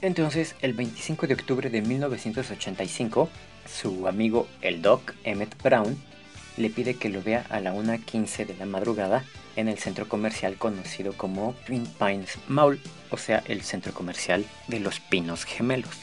Entonces, 0.00 0.54
el 0.62 0.74
25 0.74 1.26
de 1.26 1.34
octubre 1.34 1.70
de 1.70 1.82
1985, 1.82 3.28
su 3.66 4.06
amigo 4.06 4.48
el 4.62 4.80
Doc 4.80 5.14
Emmett 5.24 5.60
Brown 5.62 5.96
le 6.56 6.70
pide 6.70 6.94
que 6.94 7.08
lo 7.08 7.22
vea 7.22 7.46
a 7.50 7.60
la 7.60 7.74
1.15 7.74 8.46
de 8.46 8.56
la 8.56 8.66
madrugada 8.66 9.24
en 9.56 9.68
el 9.68 9.78
centro 9.78 10.08
comercial 10.08 10.56
conocido 10.56 11.12
como 11.12 11.54
Twin 11.66 11.86
Pines 11.98 12.38
Mall, 12.48 12.80
o 13.10 13.16
sea, 13.16 13.42
el 13.46 13.62
centro 13.62 13.92
comercial 13.92 14.44
de 14.66 14.80
los 14.80 15.00
Pinos 15.00 15.44
Gemelos. 15.44 15.96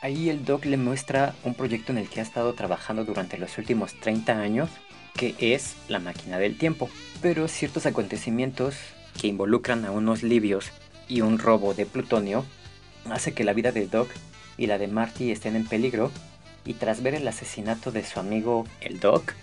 Ahí 0.00 0.30
el 0.30 0.44
Doc 0.44 0.64
le 0.64 0.76
muestra 0.76 1.34
un 1.44 1.54
proyecto 1.54 1.92
en 1.92 1.98
el 1.98 2.08
que 2.08 2.20
ha 2.20 2.22
estado 2.22 2.54
trabajando 2.54 3.04
durante 3.04 3.36
los 3.36 3.58
últimos 3.58 3.94
30 4.00 4.38
años, 4.38 4.70
que 5.18 5.34
es 5.40 5.74
la 5.88 5.98
máquina 5.98 6.38
del 6.38 6.56
tiempo. 6.56 6.88
Pero 7.20 7.48
ciertos 7.48 7.84
acontecimientos 7.84 8.76
que 9.20 9.26
involucran 9.26 9.84
a 9.84 9.90
unos 9.90 10.22
libios 10.22 10.70
y 11.08 11.20
un 11.20 11.38
robo 11.38 11.74
de 11.74 11.84
plutonio 11.84 12.46
hace 13.10 13.34
que 13.34 13.44
la 13.44 13.52
vida 13.52 13.72
de 13.72 13.86
Doc 13.86 14.08
y 14.56 14.66
la 14.66 14.78
de 14.78 14.86
Marty 14.86 15.30
estén 15.30 15.56
en 15.56 15.66
peligro 15.66 16.12
y 16.64 16.74
tras 16.74 17.02
ver 17.02 17.14
el 17.14 17.26
asesinato 17.26 17.90
de 17.90 18.04
su 18.04 18.20
amigo 18.20 18.66
el 18.80 19.00
Doc, 19.00 19.34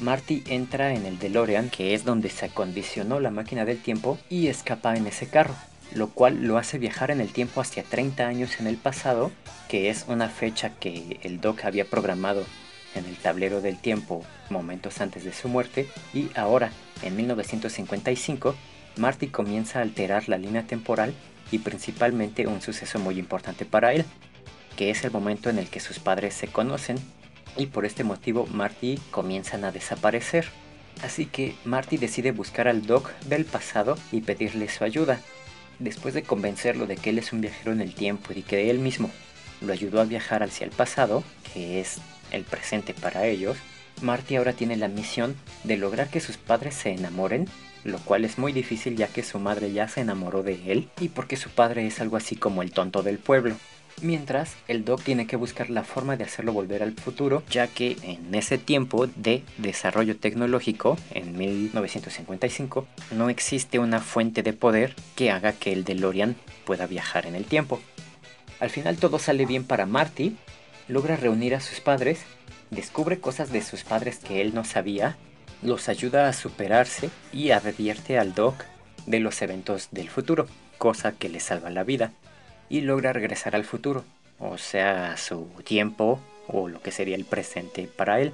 Marty 0.00 0.42
entra 0.46 0.94
en 0.94 1.06
el 1.06 1.18
DeLorean, 1.18 1.70
que 1.70 1.94
es 1.94 2.04
donde 2.04 2.30
se 2.30 2.46
acondicionó 2.46 3.20
la 3.20 3.30
máquina 3.30 3.64
del 3.64 3.78
tiempo, 3.78 4.18
y 4.30 4.46
escapa 4.46 4.94
en 4.94 5.06
ese 5.06 5.28
carro, 5.28 5.54
lo 5.92 6.08
cual 6.08 6.46
lo 6.46 6.56
hace 6.56 6.78
viajar 6.78 7.10
en 7.10 7.20
el 7.20 7.32
tiempo 7.32 7.60
hacia 7.60 7.82
30 7.82 8.26
años 8.26 8.60
en 8.60 8.68
el 8.68 8.76
pasado, 8.76 9.32
que 9.68 9.90
es 9.90 10.06
una 10.08 10.28
fecha 10.28 10.70
que 10.78 11.18
el 11.22 11.40
Doc 11.40 11.64
había 11.64 11.84
programado 11.84 12.44
en 12.94 13.04
el 13.04 13.16
tablero 13.16 13.60
del 13.60 13.78
tiempo 13.78 14.24
momentos 14.50 15.00
antes 15.00 15.24
de 15.24 15.32
su 15.32 15.48
muerte, 15.48 15.88
y 16.14 16.30
ahora, 16.34 16.70
en 17.02 17.16
1955, 17.16 18.54
Marty 18.96 19.28
comienza 19.28 19.78
a 19.78 19.82
alterar 19.82 20.28
la 20.28 20.38
línea 20.38 20.64
temporal 20.66 21.14
y 21.50 21.58
principalmente 21.58 22.46
un 22.46 22.60
suceso 22.60 22.98
muy 22.98 23.18
importante 23.18 23.64
para 23.64 23.92
él, 23.92 24.04
que 24.76 24.90
es 24.90 25.04
el 25.04 25.10
momento 25.10 25.50
en 25.50 25.58
el 25.58 25.68
que 25.68 25.80
sus 25.80 25.98
padres 25.98 26.34
se 26.34 26.48
conocen 26.48 26.98
y 27.56 27.66
por 27.66 27.84
este 27.84 28.04
motivo 28.04 28.46
Marty 28.46 28.98
comienzan 29.10 29.64
a 29.64 29.72
desaparecer. 29.72 30.46
Así 31.02 31.26
que 31.26 31.54
Marty 31.64 31.96
decide 31.96 32.32
buscar 32.32 32.68
al 32.68 32.86
Doc 32.86 33.10
del 33.20 33.44
pasado 33.44 33.96
y 34.12 34.20
pedirle 34.20 34.68
su 34.68 34.84
ayuda. 34.84 35.20
Después 35.78 36.14
de 36.14 36.22
convencerlo 36.22 36.86
de 36.86 36.96
que 36.96 37.10
él 37.10 37.18
es 37.18 37.32
un 37.32 37.40
viajero 37.40 37.72
en 37.72 37.80
el 37.80 37.94
tiempo 37.94 38.32
y 38.34 38.42
que 38.42 38.70
él 38.70 38.78
mismo 38.78 39.10
lo 39.60 39.72
ayudó 39.72 40.00
a 40.00 40.04
viajar 40.04 40.42
hacia 40.42 40.64
el 40.64 40.70
pasado, 40.70 41.22
que 41.52 41.80
es 41.80 41.98
el 42.30 42.44
presente 42.44 42.94
para 42.94 43.26
ellos, 43.26 43.56
Marty 44.02 44.36
ahora 44.36 44.52
tiene 44.52 44.76
la 44.76 44.88
misión 44.88 45.36
de 45.64 45.76
lograr 45.76 46.08
que 46.08 46.20
sus 46.20 46.36
padres 46.36 46.74
se 46.74 46.90
enamoren, 46.90 47.48
lo 47.84 47.98
cual 47.98 48.24
es 48.24 48.38
muy 48.38 48.52
difícil 48.52 48.96
ya 48.96 49.08
que 49.08 49.22
su 49.22 49.38
madre 49.38 49.72
ya 49.72 49.88
se 49.88 50.00
enamoró 50.00 50.42
de 50.42 50.72
él 50.72 50.88
y 51.00 51.08
porque 51.08 51.36
su 51.36 51.50
padre 51.50 51.86
es 51.86 52.00
algo 52.00 52.16
así 52.16 52.36
como 52.36 52.62
el 52.62 52.72
tonto 52.72 53.02
del 53.02 53.18
pueblo. 53.18 53.56
Mientras, 54.00 54.54
el 54.68 54.84
Doc 54.84 55.02
tiene 55.02 55.26
que 55.26 55.34
buscar 55.34 55.70
la 55.70 55.82
forma 55.82 56.16
de 56.16 56.22
hacerlo 56.22 56.52
volver 56.52 56.84
al 56.84 56.92
futuro, 56.92 57.42
ya 57.50 57.66
que 57.66 57.96
en 58.02 58.32
ese 58.32 58.56
tiempo 58.56 59.08
de 59.08 59.42
desarrollo 59.56 60.16
tecnológico, 60.16 60.96
en 61.10 61.36
1955, 61.36 62.86
no 63.10 63.28
existe 63.28 63.80
una 63.80 64.00
fuente 64.00 64.44
de 64.44 64.52
poder 64.52 64.94
que 65.16 65.32
haga 65.32 65.52
que 65.52 65.72
el 65.72 65.84
DeLorean 65.84 66.36
pueda 66.64 66.86
viajar 66.86 67.26
en 67.26 67.34
el 67.34 67.44
tiempo. 67.44 67.80
Al 68.60 68.70
final 68.70 68.98
todo 68.98 69.18
sale 69.18 69.46
bien 69.46 69.64
para 69.64 69.86
Marty, 69.86 70.36
logra 70.88 71.16
reunir 71.16 71.54
a 71.54 71.60
sus 71.60 71.80
padres, 71.80 72.20
descubre 72.70 73.20
cosas 73.20 73.52
de 73.52 73.62
sus 73.62 73.84
padres 73.84 74.18
que 74.18 74.40
él 74.40 74.54
no 74.54 74.64
sabía, 74.64 75.16
los 75.62 75.88
ayuda 75.88 76.28
a 76.28 76.32
superarse 76.32 77.10
y 77.32 77.50
advierte 77.50 78.18
al 78.18 78.34
Doc 78.34 78.64
de 79.06 79.20
los 79.20 79.40
eventos 79.42 79.88
del 79.90 80.08
futuro, 80.08 80.46
cosa 80.78 81.12
que 81.12 81.28
le 81.28 81.40
salva 81.40 81.70
la 81.70 81.84
vida 81.84 82.12
y 82.68 82.82
logra 82.82 83.12
regresar 83.12 83.54
al 83.54 83.64
futuro, 83.64 84.04
o 84.38 84.58
sea, 84.58 85.16
su 85.16 85.46
tiempo 85.64 86.20
o 86.46 86.68
lo 86.68 86.80
que 86.80 86.92
sería 86.92 87.16
el 87.16 87.24
presente 87.24 87.88
para 87.94 88.20
él, 88.20 88.32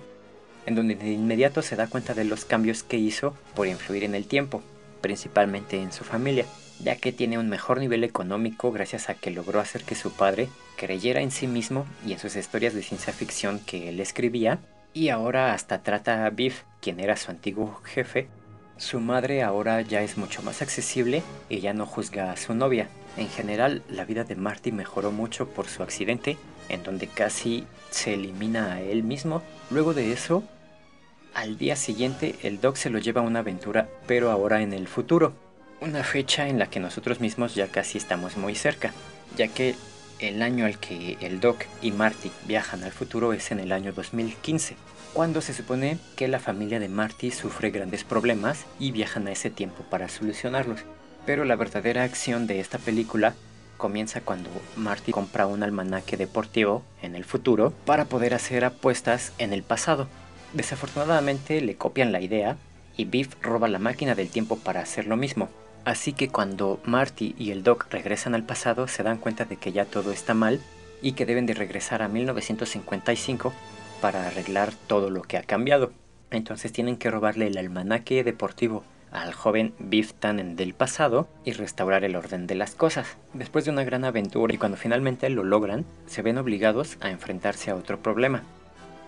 en 0.67 0.75
donde 0.75 0.95
de 0.95 1.13
inmediato 1.13 1.63
se 1.63 1.77
da 1.77 1.87
cuenta 1.87 2.15
de 2.15 2.25
los 2.25 2.45
cambios 2.45 2.83
que 2.83 2.97
hizo 2.97 3.35
por 3.55 3.67
influir 3.67 4.05
en 4.05 4.15
el 4.15 4.27
tiempo, 4.27 4.63
principalmente 5.01 5.81
en 5.81 5.93
su 5.93 6.05
familia, 6.05 6.47
ya 6.81 6.97
que 6.97 7.13
tiene 7.13 7.39
un 7.39 7.49
mejor 7.49 7.79
nivel 7.79 8.05
económico 8.05 8.73
gracias 8.73 9.09
a 9.09 9.15
que 9.15 9.31
logró 9.31 9.61
hacer 9.61 9.85
que 9.85 9.95
su 9.95 10.13
padre 10.13 10.49
creyera 10.77 11.21
en 11.21 11.31
sí 11.31 11.47
mismo 11.47 11.87
y 12.07 12.13
en 12.13 12.19
sus 12.19 12.37
historias 12.37 12.75
de 12.75 12.83
ciencia 12.83 13.13
ficción 13.13 13.61
que 13.61 13.89
él 13.89 14.01
escribía, 14.01 14.59
y 14.93 15.09
ahora 15.09 15.53
hasta 15.53 15.83
trata 15.83 16.25
a 16.25 16.31
Biff, 16.31 16.63
quien 16.81 17.01
era 17.01 17.17
su 17.17 17.31
antiguo 17.31 17.81
jefe, 17.85 18.29
su 18.77 18.99
madre 18.99 19.43
ahora 19.43 19.81
ya 19.83 20.03
es 20.03 20.17
mucho 20.17 20.43
más 20.43 20.61
accesible 20.61 21.23
y 21.49 21.61
ya 21.61 21.73
no 21.73 21.87
juzga 21.87 22.33
a 22.33 22.37
su 22.37 22.55
novia. 22.55 22.89
En 23.17 23.29
general, 23.29 23.83
la 23.89 24.05
vida 24.05 24.25
de 24.25 24.35
Marty 24.35 24.73
mejoró 24.73 25.13
mucho 25.13 25.49
por 25.49 25.69
su 25.69 25.85
accidente, 25.85 26.37
en 26.69 26.83
donde 26.83 27.07
casi 27.07 27.67
se 27.91 28.15
elimina 28.15 28.73
a 28.73 28.81
él 28.81 29.05
mismo. 29.05 29.43
Luego 29.71 29.95
de 29.95 30.13
eso, 30.13 30.43
al 31.35 31.57
día 31.57 31.77
siguiente 31.77 32.35
el 32.43 32.61
Doc 32.61 32.77
se 32.77 32.91
lo 32.91 32.99
lleva 32.99 33.21
a 33.21 33.25
una 33.25 33.41
aventura, 33.41 33.89
pero 34.09 34.31
ahora 34.31 34.63
en 34.63 34.73
el 34.73 34.89
futuro. 34.89 35.35
Una 35.81 36.03
fecha 36.03 36.49
en 36.49 36.59
la 36.59 36.69
que 36.69 36.81
nosotros 36.81 37.21
mismos 37.21 37.55
ya 37.55 37.69
casi 37.69 37.99
estamos 37.99 38.37
muy 38.37 38.57
cerca, 38.57 38.93
ya 39.37 39.49
que 39.49 39.77
el 40.29 40.43
año 40.43 40.65
al 40.65 40.79
que 40.79 41.19
el 41.21 41.41
Doc 41.41 41.65
y 41.83 41.93
Marty 41.93 42.31
viajan 42.47 42.83
al 42.83 42.93
futuro 42.93 43.33
es 43.33 43.51
en 43.51 43.61
el 43.61 43.73
año 43.73 43.93
2015 43.93 44.77
cuando 45.13 45.41
se 45.41 45.55
supone 45.55 45.99
que 46.17 46.29
la 46.29 46.41
familia 46.41 46.81
de 46.81 46.89
Marty 46.89 47.31
sufre 47.31 47.71
grandes 47.71 48.03
problemas 48.03 48.65
y 48.81 48.91
viajan 48.91 49.29
a 49.29 49.33
ese 49.33 49.49
tiempo 49.49 49.85
para 49.85 50.09
solucionarlos. 50.09 50.81
Pero 51.25 51.45
la 51.45 51.57
verdadera 51.57 52.03
acción 52.03 52.47
de 52.47 52.59
esta 52.59 52.79
película 52.79 53.35
comienza 53.77 54.23
cuando 54.23 54.51
Marty 54.77 55.13
compra 55.13 55.47
un 55.47 55.63
almanaque 55.63 56.17
deportivo 56.17 56.83
en 57.01 57.15
el 57.15 57.25
futuro 57.25 57.73
para 57.85 58.07
poder 58.07 58.35
hacer 58.35 58.65
apuestas 58.65 59.33
en 59.39 59.53
el 59.53 59.63
pasado. 59.63 60.09
Desafortunadamente 60.53 61.61
le 61.61 61.77
copian 61.77 62.13
la 62.13 62.21
idea 62.21 62.57
y 62.97 63.05
Biff 63.05 63.37
roba 63.41 63.69
la 63.69 63.79
máquina 63.79 64.15
del 64.15 64.31
tiempo 64.31 64.59
para 64.59 64.81
hacer 64.81 65.07
lo 65.07 65.17
mismo. 65.17 65.49
Así 65.85 66.15
que 66.15 66.29
cuando 66.29 66.81
Marty 66.85 67.35
y 67.39 67.51
el 67.51 67.63
Doc 67.63 67.87
regresan 67.91 68.35
al 68.35 68.45
pasado 68.45 68.89
se 68.89 69.03
dan 69.03 69.19
cuenta 69.19 69.45
de 69.45 69.57
que 69.57 69.73
ya 69.73 69.85
todo 69.85 70.13
está 70.13 70.33
mal 70.33 70.61
y 71.03 71.13
que 71.13 71.27
deben 71.27 71.45
de 71.45 71.55
regresar 71.55 72.03
a 72.03 72.09
1955 72.09 73.53
para 74.01 74.27
arreglar 74.27 74.73
todo 74.87 75.11
lo 75.11 75.23
que 75.23 75.37
ha 75.37 75.43
cambiado. 75.43 75.93
Entonces 76.31 76.73
tienen 76.73 76.97
que 76.97 77.11
robarle 77.11 77.49
el 77.49 77.59
almanaque 77.59 78.25
deportivo 78.25 78.83
al 79.13 79.33
joven 79.33 79.75
Biff 79.79 80.15
Tannen 80.15 80.57
del 80.57 80.75
pasado 80.75 81.29
y 81.45 81.53
restaurar 81.53 82.03
el 82.03 82.17
orden 82.17 82.47
de 82.47 82.55
las 82.55 82.75
cosas. 82.75 83.17
Después 83.33 83.65
de 83.65 83.71
una 83.71 83.85
gran 83.85 84.05
aventura 84.05 84.53
y 84.53 84.59
cuando 84.59 84.77
finalmente 84.77 85.29
lo 85.31 85.45
logran, 85.45 85.85
se 86.07 86.23
ven 86.23 86.39
obligados 86.39 86.97
a 87.01 87.11
enfrentarse 87.11 87.71
a 87.71 87.77
otro 87.77 88.01
problema. 88.01 88.43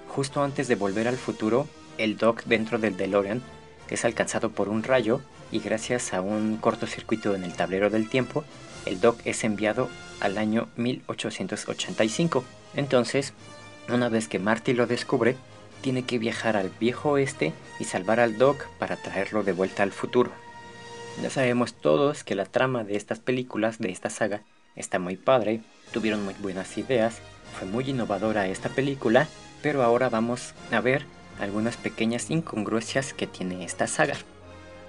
Justo 0.09 0.43
antes 0.43 0.69
de 0.69 0.77
volver 0.77 1.09
al 1.09 1.17
futuro, 1.17 1.67
el 1.99 2.17
Doc 2.19 2.45
dentro 2.45 2.79
del 2.79 2.97
DeLorean 2.97 3.43
es 3.91 4.05
alcanzado 4.05 4.51
por 4.51 4.69
un 4.69 4.83
rayo 4.83 5.21
y 5.53 5.61
gracias 5.61 6.13
a 6.13 6.21
un 6.21 6.57
cortocircuito 6.57 7.35
en 7.35 7.45
el 7.45 7.53
tablero 7.53 7.91
del 7.91 8.09
tiempo, 8.09 8.45
el 8.85 9.01
Doc 9.01 9.21
es 9.25 9.45
enviado 9.45 9.89
al 10.21 10.39
año 10.39 10.69
1885. 10.77 12.45
Entonces, 12.75 13.33
una 13.89 14.09
vez 14.09 14.29
que 14.29 14.39
Marty 14.39 14.73
lo 14.73 14.87
descubre, 14.87 15.37
tiene 15.81 16.05
que 16.05 16.19
viajar 16.19 16.57
al 16.57 16.71
viejo 16.81 17.11
oeste 17.11 17.53
y 17.79 17.85
salvar 17.85 18.21
al 18.21 18.39
Doc 18.39 18.67
para 18.79 18.97
traerlo 18.97 19.43
de 19.43 19.53
vuelta 19.53 19.83
al 19.83 19.93
futuro. 19.93 20.31
Ya 21.23 21.31
sabemos 21.31 21.75
todos 21.75 22.25
que 22.25 22.35
la 22.35 22.45
trama 22.45 22.85
de 22.85 22.97
estas 22.97 23.21
películas, 23.21 23.79
de 23.79 23.91
esta 23.91 24.11
saga, 24.11 24.43
está 24.75 24.99
muy 24.99 25.17
padre, 25.17 25.61
tuvieron 25.93 26.25
muy 26.25 26.35
buenas 26.35 26.77
ideas, 26.77 27.21
fue 27.59 27.67
muy 27.67 27.89
innovadora 27.89 28.49
esta 28.49 28.69
película, 28.69 29.27
pero 29.63 29.83
ahora 29.83 30.09
vamos 30.09 30.55
a 30.71 30.81
ver 30.81 31.07
algunas 31.41 31.77
pequeñas 31.77 32.31
incongruencias 32.31 33.13
que 33.13 33.27
tiene 33.27 33.65
esta 33.65 33.87
saga. 33.87 34.17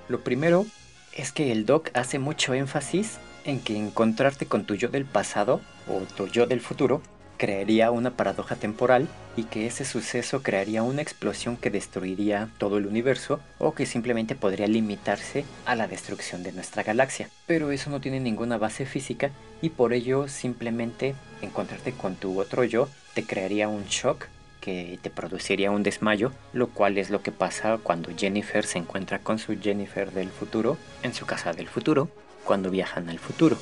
Lo 0.08 0.22
primero 0.22 0.66
es 1.14 1.32
que 1.32 1.52
el 1.52 1.66
Doc 1.66 1.90
hace 1.94 2.20
mucho 2.20 2.54
énfasis 2.54 3.18
en 3.46 3.60
que 3.60 3.78
encontrarte 3.78 4.46
con 4.46 4.66
tu 4.66 4.76
yo 4.76 4.90
del 4.90 5.06
pasado 5.06 5.62
o 5.88 6.02
tu 6.16 6.28
yo 6.28 6.46
del 6.46 6.62
futuro 6.62 7.02
crearía 7.38 7.92
una 7.92 8.12
paradoja 8.12 8.56
temporal 8.56 9.08
y 9.36 9.44
que 9.44 9.68
ese 9.68 9.86
suceso 9.86 10.42
crearía 10.42 10.84
una 10.84 11.02
explosión 11.02 11.56
que 11.56 11.70
destruiría 11.70 12.50
todo 12.58 12.78
el 12.78 12.88
universo 12.88 13.40
o 13.60 13.74
que 13.74 13.86
simplemente 13.86 14.36
podría 14.36 14.68
limitarse 14.68 15.46
a 15.66 15.76
la 15.76 15.88
destrucción 15.88 16.44
de 16.44 16.52
nuestra 16.52 16.84
galaxia. 16.84 17.30
Pero 17.46 17.72
eso 17.72 17.90
no 17.90 18.02
tiene 18.02 18.20
ninguna 18.20 18.58
base 18.58 18.86
física 18.86 19.32
y 19.62 19.70
por 19.70 19.94
ello 19.94 20.28
simplemente 20.28 21.16
encontrarte 21.42 21.92
con 21.92 22.16
tu 22.16 22.40
otro 22.40 22.64
yo 22.64 22.90
te 23.14 23.24
crearía 23.24 23.68
un 23.68 23.86
shock 23.86 24.28
que 24.60 25.00
te 25.02 25.10
produciría 25.10 25.72
un 25.72 25.84
desmayo, 25.84 26.32
lo 26.54 26.68
cual 26.68 26.98
es 26.98 27.10
lo 27.10 27.22
que 27.22 27.32
pasa 27.32 27.78
cuando 27.82 28.16
Jennifer 28.16 28.66
se 28.66 28.80
encuentra 28.80 29.20
con 29.20 29.40
su 29.40 29.60
Jennifer 29.60 30.12
del 30.12 30.30
futuro 30.30 30.78
en 31.04 31.14
su 31.14 31.26
casa 31.26 31.54
del 31.54 31.68
futuro 31.68 32.10
cuando 32.44 32.70
viajan 32.70 33.10
al 33.10 33.20
futuro. 33.20 33.58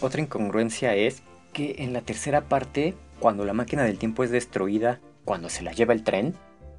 Otra 0.00 0.20
incongruencia 0.20 0.94
es 0.94 1.22
que 1.52 1.76
en 1.78 1.92
la 1.92 2.00
tercera 2.00 2.42
parte, 2.42 2.94
cuando 3.20 3.44
la 3.44 3.52
máquina 3.52 3.84
del 3.84 3.98
tiempo 3.98 4.24
es 4.24 4.30
destruida, 4.30 5.00
cuando 5.24 5.48
se 5.48 5.62
la 5.62 5.72
lleva 5.72 5.92
el 5.92 6.02
tren, 6.02 6.34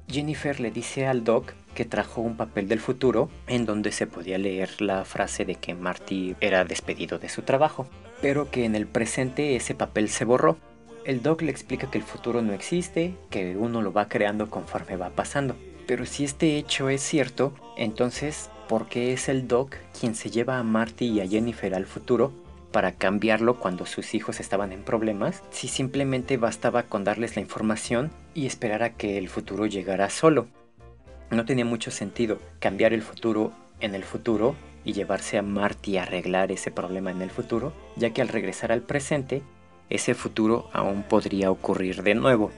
Jennifer 0.08 0.60
le 0.60 0.70
dice 0.70 1.06
al 1.06 1.24
Doc 1.24 1.54
que 1.74 1.84
trajo 1.84 2.20
un 2.20 2.36
papel 2.36 2.68
del 2.68 2.80
futuro 2.80 3.30
en 3.46 3.66
donde 3.66 3.92
se 3.92 4.06
podía 4.06 4.38
leer 4.38 4.80
la 4.80 5.04
frase 5.04 5.44
de 5.44 5.54
que 5.54 5.74
Marty 5.74 6.36
era 6.40 6.64
despedido 6.64 7.18
de 7.18 7.28
su 7.28 7.42
trabajo, 7.42 7.86
pero 8.20 8.50
que 8.50 8.64
en 8.64 8.74
el 8.74 8.86
presente 8.86 9.56
ese 9.56 9.74
papel 9.74 10.08
se 10.08 10.24
borró. 10.24 10.58
El 11.04 11.22
Doc 11.22 11.42
le 11.42 11.50
explica 11.50 11.90
que 11.90 11.98
el 11.98 12.04
futuro 12.04 12.40
no 12.40 12.54
existe, 12.54 13.14
que 13.28 13.56
uno 13.56 13.82
lo 13.82 13.92
va 13.92 14.08
creando 14.08 14.48
conforme 14.48 14.96
va 14.96 15.10
pasando. 15.10 15.54
Pero 15.86 16.06
si 16.06 16.24
este 16.24 16.56
hecho 16.56 16.88
es 16.88 17.02
cierto, 17.02 17.52
entonces, 17.76 18.48
¿por 18.68 18.88
qué 18.88 19.12
es 19.12 19.28
el 19.28 19.46
Doc 19.46 19.76
quien 19.98 20.14
se 20.14 20.30
lleva 20.30 20.58
a 20.58 20.62
Marty 20.62 21.06
y 21.06 21.20
a 21.20 21.28
Jennifer 21.28 21.74
al 21.74 21.84
futuro 21.84 22.32
para 22.72 22.92
cambiarlo 22.92 23.60
cuando 23.60 23.84
sus 23.84 24.14
hijos 24.14 24.40
estaban 24.40 24.72
en 24.72 24.82
problemas, 24.82 25.42
si 25.50 25.68
simplemente 25.68 26.38
bastaba 26.38 26.84
con 26.84 27.04
darles 27.04 27.36
la 27.36 27.42
información 27.42 28.10
y 28.34 28.46
esperar 28.46 28.82
a 28.82 28.94
que 28.94 29.18
el 29.18 29.28
futuro 29.28 29.66
llegara 29.66 30.08
solo? 30.08 30.46
No 31.30 31.44
tenía 31.44 31.66
mucho 31.66 31.90
sentido 31.90 32.38
cambiar 32.60 32.94
el 32.94 33.02
futuro 33.02 33.52
en 33.80 33.94
el 33.94 34.04
futuro 34.04 34.56
y 34.84 34.94
llevarse 34.94 35.36
a 35.36 35.42
Marty 35.42 35.98
a 35.98 36.02
arreglar 36.04 36.50
ese 36.50 36.70
problema 36.70 37.10
en 37.10 37.20
el 37.20 37.30
futuro, 37.30 37.74
ya 37.96 38.10
que 38.10 38.22
al 38.22 38.28
regresar 38.28 38.72
al 38.72 38.82
presente, 38.82 39.42
ese 39.90 40.14
futuro 40.14 40.68
aún 40.72 41.02
podría 41.02 41.50
ocurrir 41.50 42.02
de 42.02 42.14
nuevo. 42.14 42.50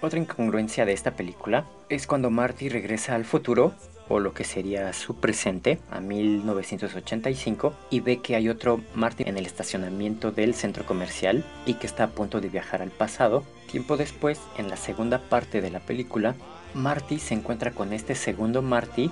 Otra 0.00 0.20
incongruencia 0.20 0.84
de 0.84 0.92
esta 0.92 1.12
película 1.12 1.66
es 1.88 2.06
cuando 2.06 2.30
Marty 2.30 2.68
regresa 2.68 3.14
al 3.14 3.24
futuro, 3.24 3.72
o 4.08 4.20
lo 4.20 4.32
que 4.32 4.44
sería 4.44 4.92
su 4.92 5.16
presente, 5.16 5.80
a 5.90 6.00
1985, 6.00 7.74
y 7.90 8.00
ve 8.00 8.18
que 8.18 8.36
hay 8.36 8.48
otro 8.48 8.80
Marty 8.94 9.24
en 9.26 9.36
el 9.36 9.44
estacionamiento 9.44 10.30
del 10.30 10.54
centro 10.54 10.86
comercial 10.86 11.44
y 11.66 11.74
que 11.74 11.86
está 11.86 12.04
a 12.04 12.10
punto 12.10 12.40
de 12.40 12.48
viajar 12.48 12.80
al 12.80 12.90
pasado. 12.90 13.44
Tiempo 13.70 13.96
después, 13.96 14.40
en 14.56 14.68
la 14.70 14.76
segunda 14.76 15.18
parte 15.18 15.60
de 15.60 15.70
la 15.70 15.80
película, 15.80 16.36
Marty 16.74 17.18
se 17.18 17.34
encuentra 17.34 17.72
con 17.72 17.92
este 17.92 18.14
segundo 18.14 18.62
Marty 18.62 19.10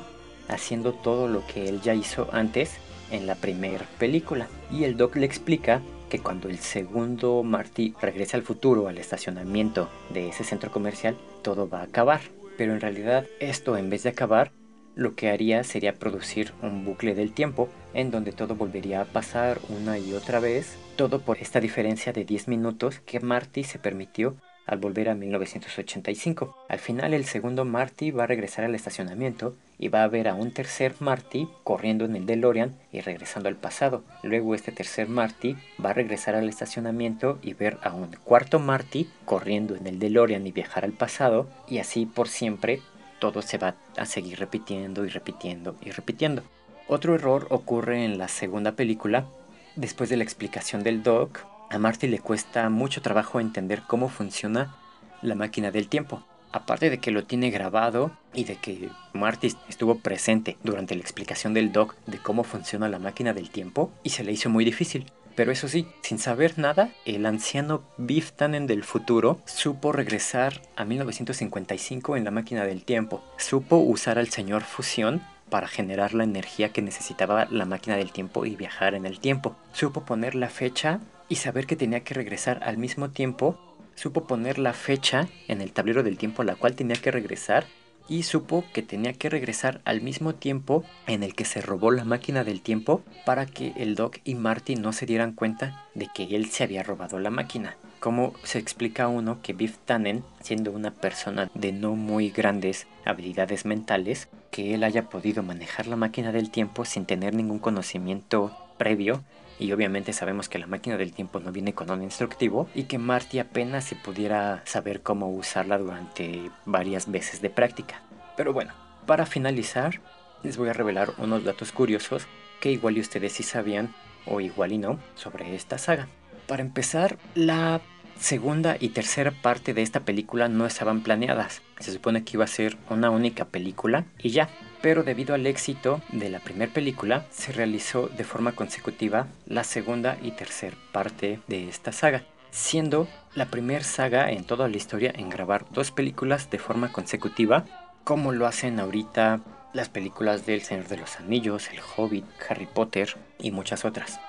haciendo 0.49 0.93
todo 0.93 1.29
lo 1.29 1.45
que 1.47 1.69
él 1.69 1.81
ya 1.81 1.95
hizo 1.95 2.29
antes 2.33 2.77
en 3.11 3.27
la 3.27 3.35
primera 3.35 3.87
película. 3.99 4.49
Y 4.71 4.85
el 4.85 4.97
doc 4.97 5.17
le 5.17 5.27
explica 5.27 5.83
que 6.09 6.19
cuando 6.19 6.49
el 6.49 6.59
segundo 6.59 7.43
Marty 7.43 7.95
regrese 8.01 8.37
al 8.37 8.43
futuro, 8.43 8.89
al 8.89 8.99
estacionamiento 8.99 9.89
de 10.11 10.29
ese 10.29 10.45
centro 10.45 10.71
comercial, 10.71 11.17
todo 11.43 11.69
va 11.69 11.81
a 11.81 11.85
acabar. 11.85 12.21
Pero 12.57 12.73
en 12.73 12.81
realidad 12.81 13.27
esto 13.41 13.77
en 13.77 13.91
vez 13.91 14.03
de 14.03 14.11
acabar, 14.11 14.53
lo 14.95 15.15
que 15.15 15.29
haría 15.29 15.63
sería 15.63 15.99
producir 15.99 16.53
un 16.63 16.85
bucle 16.85 17.15
del 17.15 17.33
tiempo 17.33 17.69
en 17.93 18.11
donde 18.11 18.33
todo 18.33 18.55
volvería 18.55 19.03
a 19.03 19.05
pasar 19.05 19.61
una 19.69 19.99
y 19.99 20.15
otra 20.15 20.41
vez, 20.41 20.79
todo 20.97 21.21
por 21.21 21.39
esta 21.39 21.61
diferencia 21.61 22.13
de 22.13 22.25
10 22.25 22.49
minutos 22.49 23.01
que 23.01 23.21
Marty 23.21 23.63
se 23.63 23.79
permitió 23.79 24.37
al 24.67 24.79
volver 24.79 25.11
a 25.11 25.15
1985. 25.15 26.57
Al 26.69 26.79
final 26.79 27.15
el 27.15 27.27
segundo 27.27 27.65
Marty 27.65 28.11
va 28.11 28.25
a 28.25 28.27
regresar 28.27 28.65
al 28.65 28.75
estacionamiento 28.75 29.55
y 29.79 29.89
va 29.89 30.03
a 30.03 30.09
ver 30.09 30.29
a 30.29 30.35
un 30.35 30.53
tercer 30.53 30.95
Marty 31.01 31.49
corriendo 31.65 32.05
en 32.05 32.17
el 32.17 32.27
DeLorean 32.27 32.77
y 32.93 33.01
regresando 33.01 33.49
al 33.49 33.57
pasado. 33.57 34.05
Luego 34.23 34.55
este 34.55 34.73
tercer 34.73 35.09
Marty 35.09 35.57
va 35.85 35.91
a 35.91 35.95
regresar 35.95 36.35
al 36.35 36.49
estacionamiento 36.49 37.39
y 37.43 37.55
ver 37.55 37.79
a 37.83 37.93
un 37.93 38.11
cuarto 38.25 38.59
Marty 38.59 39.09
corriendo 39.25 39.77
en 39.77 39.87
el 39.87 39.99
DeLorean 39.99 40.47
y 40.47 40.53
viajar 40.53 40.85
al 40.85 40.93
pasado 40.93 41.49
y 41.69 41.79
así 41.79 42.07
por 42.07 42.29
siempre 42.29 42.81
todo 43.19 43.43
se 43.43 43.59
va 43.59 43.75
a 43.97 44.07
seguir 44.07 44.39
repitiendo 44.39 45.05
y 45.05 45.09
repitiendo 45.09 45.77
y 45.83 45.91
repitiendo. 45.91 46.43
Otro 46.89 47.15
error 47.15 47.47
ocurre 47.51 48.05
en 48.05 48.19
la 48.19 48.29
segunda 48.29 48.73
película. 48.73 49.27
Después 49.75 50.09
de 50.09 50.17
la 50.17 50.25
explicación 50.25 50.83
del 50.83 51.03
Doc, 51.03 51.45
a 51.71 51.79
Marty 51.79 52.07
le 52.07 52.21
cuesta 52.21 52.69
mucho 52.71 53.03
trabajo 53.03 53.41
entender 53.41 53.83
cómo 53.87 54.09
funciona 54.09 54.77
la 55.23 55.35
máquina 55.35 55.71
del 55.71 55.89
tiempo. 55.89 56.23
Aparte 56.53 56.91
de 56.91 56.99
que 56.99 57.11
lo 57.11 57.25
tiene 57.25 57.51
grabado 57.51 58.13
y 58.35 58.45
de 58.45 58.57
que 58.57 58.89
Marty 59.13 59.55
estuvo 59.69 59.99
presente 59.99 60.57
durante 60.63 60.95
la 60.95 61.01
explicación 61.03 61.55
del 61.55 61.73
doc 61.73 61.97
de 62.07 62.19
cómo 62.19 62.45
funciona 62.45 62.89
la 62.89 62.99
máquina 62.99 63.33
del 63.33 63.51
tiempo 63.51 63.91
y 64.03 64.11
se 64.11 64.25
le 64.25 64.33
hizo 64.33 64.49
muy 64.49 64.65
difícil. 64.65 65.07
Pero 65.37 65.53
eso 65.53 65.69
sí, 65.69 65.87
sin 66.01 66.19
saber 66.19 66.59
nada, 66.59 66.91
el 67.05 67.27
anciano 67.27 67.83
Biff 67.99 68.33
Tannen 68.33 68.67
del 68.67 68.85
futuro 68.85 69.39
supo 69.45 69.93
regresar 69.93 70.63
a 70.77 70.87
1955 70.87 72.17
en 72.17 72.25
la 72.25 72.31
máquina 72.31 72.65
del 72.65 72.85
tiempo. 72.85 73.23
Supo 73.37 73.77
usar 73.77 74.19
al 74.19 74.31
señor 74.31 74.63
Fusión 74.63 75.23
para 75.51 75.69
generar 75.69 76.15
la 76.15 76.25
energía 76.25 76.71
que 76.71 76.81
necesitaba 76.81 77.47
la 77.51 77.67
máquina 77.67 77.97
del 77.97 78.13
tiempo 78.13 78.47
y 78.47 78.57
viajar 78.57 78.95
en 78.95 79.05
el 79.05 79.21
tiempo. 79.21 79.55
Supo 79.73 80.07
poner 80.07 80.35
la 80.35 80.49
fecha 80.49 81.01
y 81.29 81.37
saber 81.37 81.67
que 81.67 81.77
tenía 81.77 82.01
que 82.01 82.15
regresar 82.15 82.63
al 82.63 82.79
mismo 82.79 83.11
tiempo, 83.11 83.59
supo 83.97 84.25
poner 84.25 84.59
la 84.59 84.73
fecha 84.73 85.29
en 85.49 85.61
el 85.61 85.73
tablero 85.73 86.05
del 86.05 86.19
tiempo 86.19 86.43
a 86.43 86.45
la 86.45 86.55
cual 86.55 86.77
tenía 86.77 86.97
que 86.97 87.11
regresar 87.11 87.67
y 88.09 88.23
supo 88.23 88.65
que 88.73 88.83
tenía 88.83 89.13
que 89.13 89.29
regresar 89.29 89.81
al 89.85 90.01
mismo 90.01 90.35
tiempo 90.35 90.85
en 91.07 91.23
el 91.23 91.35
que 91.35 91.45
se 91.45 91.61
robó 91.61 91.91
la 91.91 92.05
máquina 92.05 92.45
del 92.45 92.61
tiempo 92.61 93.03
para 93.25 93.47
que 93.47 93.73
el 93.77 93.95
Doc 93.97 94.19
y 94.25 94.35
Marty 94.35 94.77
no 94.77 94.93
se 94.93 95.07
dieran 95.07 95.33
cuenta 95.33 95.85
de 95.95 96.09
que 96.15 96.25
él 96.37 96.47
se 96.47 96.63
había 96.63 96.83
robado 96.83 97.19
la 97.19 97.31
máquina. 97.31 97.77
Como 97.99 98.35
se 98.45 98.59
explica 98.59 99.09
uno 99.09 99.41
que 99.43 99.55
Biff 99.55 99.79
Tannen, 99.85 100.23
siendo 100.41 100.71
una 100.71 100.93
persona 100.93 101.51
de 101.55 101.73
no 101.73 101.97
muy 101.97 102.31
grandes 102.31 102.87
habilidades 103.05 103.65
mentales, 103.65 104.29
que 104.51 104.75
él 104.75 104.85
haya 104.85 105.09
podido 105.09 105.43
manejar 105.43 105.87
la 105.87 105.97
máquina 105.97 106.31
del 106.31 106.51
tiempo 106.51 106.85
sin 106.85 107.07
tener 107.07 107.35
ningún 107.35 107.59
conocimiento 107.59 108.57
previo 108.79 109.25
y 109.59 109.73
obviamente 109.73 110.13
sabemos 110.13 110.49
que 110.49 110.59
la 110.59 110.67
máquina 110.67 110.97
del 110.97 111.13
tiempo 111.13 111.41
no 111.41 111.53
viene 111.53 111.75
con 111.75 111.91
un 111.91 112.03
instructivo 112.03 112.69
y 112.75 112.85
que 112.85 112.99
Marty 112.99 113.39
apenas 113.39 113.85
se 113.85 113.97
pudiera 113.97 114.63
saber 114.65 115.03
cómo 115.03 115.31
usarla 115.31 115.79
durante 115.79 116.51
varias 116.65 117.11
veces 117.11 117.41
de 117.41 117.51
práctica. 117.51 118.03
Pero 118.37 118.53
bueno, 118.53 118.73
para 119.07 119.27
finalizar, 119.27 120.01
les 120.43 120.57
voy 120.57 120.69
a 120.69 120.73
revelar 120.73 121.13
unos 121.19 121.45
datos 121.45 121.73
curiosos 121.73 122.27
que 122.61 122.73
igual 122.73 122.97
y 122.97 123.01
ustedes 123.01 123.33
sí 123.33 123.43
sabían 123.43 123.95
o 124.27 124.41
igual 124.41 124.73
y 124.73 124.79
no 124.79 124.99
sobre 125.15 125.55
esta 125.55 125.79
saga. 125.79 126.09
Para 126.47 126.63
empezar, 126.63 127.19
la 127.35 127.81
segunda 128.19 128.77
y 128.79 128.91
tercera 128.91 129.31
parte 129.31 129.75
de 129.75 129.83
esta 129.83 130.01
película 130.01 130.49
no 130.49 130.67
estaban 130.67 131.03
planeadas. 131.03 131.63
Se 131.79 131.93
supone 131.93 132.25
que 132.25 132.37
iba 132.37 132.45
a 132.45 132.49
ser 132.49 132.77
una 132.91 133.11
única 133.11 133.47
película 133.47 134.05
y 134.19 134.31
ya. 134.31 134.49
Pero 134.83 135.03
debido 135.03 135.35
al 135.35 135.47
éxito 135.47 136.01
de 136.13 136.31
la 136.31 136.41
primera 136.41 136.73
película, 136.73 137.27
se 137.31 137.53
realizó 137.53 138.09
de 138.09 138.25
forma 138.25 138.53
consecutiva 138.53 139.27
la 139.47 139.65
segunda 139.65 140.17
y 140.23 140.33
tercera 140.33 140.77
parte 140.93 141.41
de 141.47 141.69
esta 141.69 141.93
saga, 141.93 142.23
siendo 142.51 143.09
la 143.35 143.47
primera 143.47 143.85
saga 143.85 144.31
en 144.31 144.45
toda 144.45 144.69
la 144.69 144.77
historia 144.77 145.13
en 145.15 145.31
grabar 145.31 145.67
dos 145.71 145.91
películas 145.91 146.51
de 146.51 146.59
forma 146.59 146.93
consecutiva, 146.93 147.65
como 148.05 148.33
lo 148.33 148.47
hacen 148.47 148.79
ahorita 148.79 149.41
las 149.73 149.89
películas 149.89 150.47
del 150.47 150.63
Señor 150.63 150.89
de 150.89 150.99
los 150.99 151.17
Anillos, 151.17 151.69
El 151.71 151.81
Hobbit, 151.97 152.25
Harry 152.49 152.67
Potter 152.67 153.17
y 153.39 153.51
muchas 153.51 153.85
otras 153.85 154.21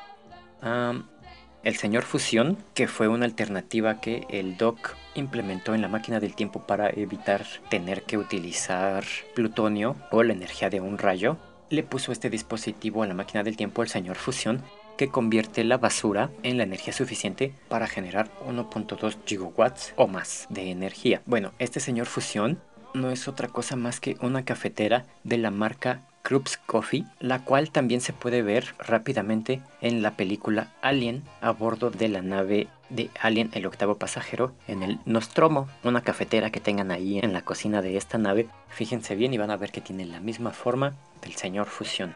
el 1.68 1.76
señor 1.76 2.04
Fusión, 2.04 2.58
que 2.74 2.88
fue 2.88 3.10
una 3.10 3.26
alternativa 3.26 4.00
que 4.00 4.26
el 4.30 4.56
Doc 4.56 4.96
implementó 5.16 5.76
en 5.76 5.82
la 5.82 5.90
máquina 5.90 6.22
del 6.22 6.34
tiempo 6.34 6.66
para 6.66 6.90
evitar 6.90 7.46
tener 7.70 8.04
que 8.04 8.18
utilizar 8.18 9.04
plutonio 9.36 9.98
o 10.10 10.24
la 10.24 10.32
energía 10.32 10.70
de 10.70 10.80
un 10.80 10.98
rayo, 10.98 11.36
le 11.70 11.84
puso 11.84 12.14
este 12.14 12.30
dispositivo 12.30 13.04
a 13.04 13.08
la 13.08 13.14
máquina 13.14 13.44
del 13.44 13.58
tiempo 13.58 13.84
el 13.84 13.90
señor 13.90 14.16
Fusión 14.16 14.64
que 14.98 15.10
convierte 15.10 15.66
la 15.66 15.78
basura 15.78 16.30
en 16.42 16.58
la 16.58 16.64
energía 16.64 16.94
suficiente 16.94 17.54
para 17.68 17.88
generar 17.88 18.30
1.2 18.48 19.18
gigawatts 19.26 19.94
o 19.98 20.08
más 20.08 20.48
de 20.50 20.72
energía. 20.72 21.22
Bueno, 21.26 21.52
este 21.60 21.82
señor 21.82 22.06
Fusión 22.06 22.62
no 22.94 23.12
es 23.12 23.28
otra 23.28 23.50
cosa 23.50 23.76
más 23.76 24.00
que 24.00 24.16
una 24.22 24.46
cafetera 24.46 25.06
de 25.26 25.38
la 25.38 25.52
marca 25.52 26.07
Krups 26.28 26.58
Coffee, 26.58 27.06
la 27.22 27.40
cual 27.40 27.72
también 27.72 28.02
se 28.02 28.12
puede 28.12 28.42
ver 28.42 28.76
rápidamente 28.80 29.62
en 29.80 30.02
la 30.02 30.18
película 30.18 30.74
Alien 30.82 31.24
a 31.40 31.52
bordo 31.52 31.90
de 31.90 32.10
la 32.10 32.22
nave 32.22 32.68
de 32.90 33.10
Alien 33.22 33.50
el 33.54 33.66
octavo 33.66 33.96
pasajero 33.96 34.52
en 34.68 34.84
el 34.84 35.00
Nostromo, 35.06 35.70
una 35.86 36.02
cafetera 36.02 36.50
que 36.50 36.60
tengan 36.60 36.92
ahí 36.92 37.20
en 37.20 37.32
la 37.32 37.44
cocina 37.44 37.82
de 37.82 37.96
esta 37.96 38.18
nave. 38.18 38.50
Fíjense 38.68 39.16
bien 39.16 39.34
y 39.34 39.38
van 39.38 39.52
a 39.52 39.56
ver 39.56 39.72
que 39.72 39.80
tiene 39.80 40.06
la 40.06 40.20
misma 40.20 40.52
forma 40.52 40.96
del 41.22 41.32
señor 41.36 41.68
Fusión. 41.68 42.14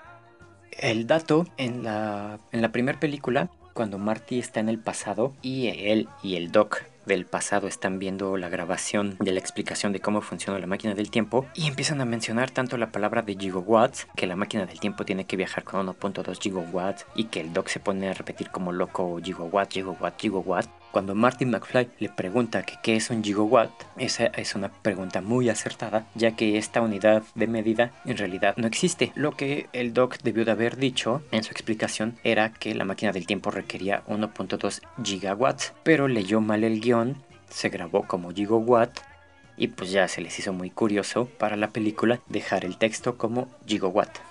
El 0.72 1.08
dato 1.08 1.48
en 1.56 1.86
la, 1.86 2.38
en 2.52 2.62
la 2.62 2.74
primera 2.74 3.00
película, 3.00 3.50
cuando 3.74 3.98
Marty 3.98 4.40
está 4.40 4.60
en 4.60 4.68
el 4.68 4.80
pasado 4.80 5.32
y 5.42 5.68
él 5.68 6.10
y 6.22 6.36
el 6.36 6.52
Doc 6.52 6.84
del 7.16 7.26
pasado 7.26 7.68
están 7.68 8.00
viendo 8.00 8.38
la 8.38 8.48
grabación 8.48 9.18
de 9.20 9.34
la 9.34 9.40
explicación 9.40 9.92
de 9.92 10.00
cómo 10.00 10.22
funciona 10.22 10.60
la 10.60 10.68
máquina 10.68 10.94
del 10.94 11.12
tiempo 11.12 11.46
y 11.54 11.68
empiezan 11.68 12.00
a 12.00 12.06
mencionar 12.06 12.52
tanto 12.52 12.78
la 12.78 12.92
palabra 12.92 13.22
de 13.22 13.36
gigawatts, 13.36 14.08
que 14.16 14.28
la 14.28 14.38
máquina 14.38 14.66
del 14.66 14.80
tiempo 14.80 15.04
tiene 15.04 15.26
que 15.26 15.36
viajar 15.36 15.64
con 15.64 15.86
1.2 15.86 16.40
gigawatts 16.40 17.06
y 17.16 17.26
que 17.26 17.42
el 17.42 17.52
doc 17.52 17.68
se 17.68 17.82
pone 17.82 18.10
a 18.10 18.14
repetir 18.14 18.50
como 18.50 18.72
loco 18.72 19.20
gigawatt, 19.22 19.72
gigawatt, 19.72 20.20
gigawatt. 20.20 20.81
Cuando 20.92 21.16
Martin 21.16 21.52
McFly 21.52 21.90
le 22.00 22.10
pregunta 22.10 22.64
que 22.64 22.76
qué 22.84 22.98
es 22.98 23.10
un 23.10 23.24
gigawatt, 23.24 23.72
esa 23.98 24.26
es 24.26 24.56
una 24.56 24.70
pregunta 24.70 25.22
muy 25.22 25.48
acertada, 25.48 26.06
ya 26.16 26.36
que 26.36 26.58
esta 26.58 26.82
unidad 26.82 27.24
de 27.34 27.48
medida 27.48 27.92
en 28.04 28.18
realidad 28.18 28.56
no 28.58 28.68
existe. 28.68 29.14
Lo 29.16 29.32
que 29.32 29.68
el 29.72 29.94
doc 29.94 30.18
debió 30.22 30.44
de 30.44 30.52
haber 30.52 30.76
dicho 30.76 31.22
en 31.32 31.44
su 31.44 31.52
explicación 31.52 32.18
era 32.26 32.52
que 32.52 32.76
la 32.76 32.84
máquina 32.84 33.14
del 33.14 33.26
tiempo 33.26 33.52
requería 33.52 34.04
1.2 34.08 34.82
gigawatts, 35.02 35.74
pero 35.84 36.10
leyó 36.10 36.42
mal 36.42 36.66
el 36.66 36.82
guion, 36.82 37.16
se 37.50 37.70
grabó 37.70 38.06
como 38.06 38.32
gigawatt 38.32 39.00
y 39.56 39.68
pues 39.68 39.92
ya 39.92 40.10
se 40.10 40.22
les 40.22 40.38
hizo 40.40 40.52
muy 40.52 40.72
curioso 40.72 41.28
para 41.38 41.56
la 41.56 41.70
película 41.70 42.20
dejar 42.28 42.66
el 42.66 42.78
texto 42.78 43.18
como 43.18 43.48
gigawatt. 43.66 44.31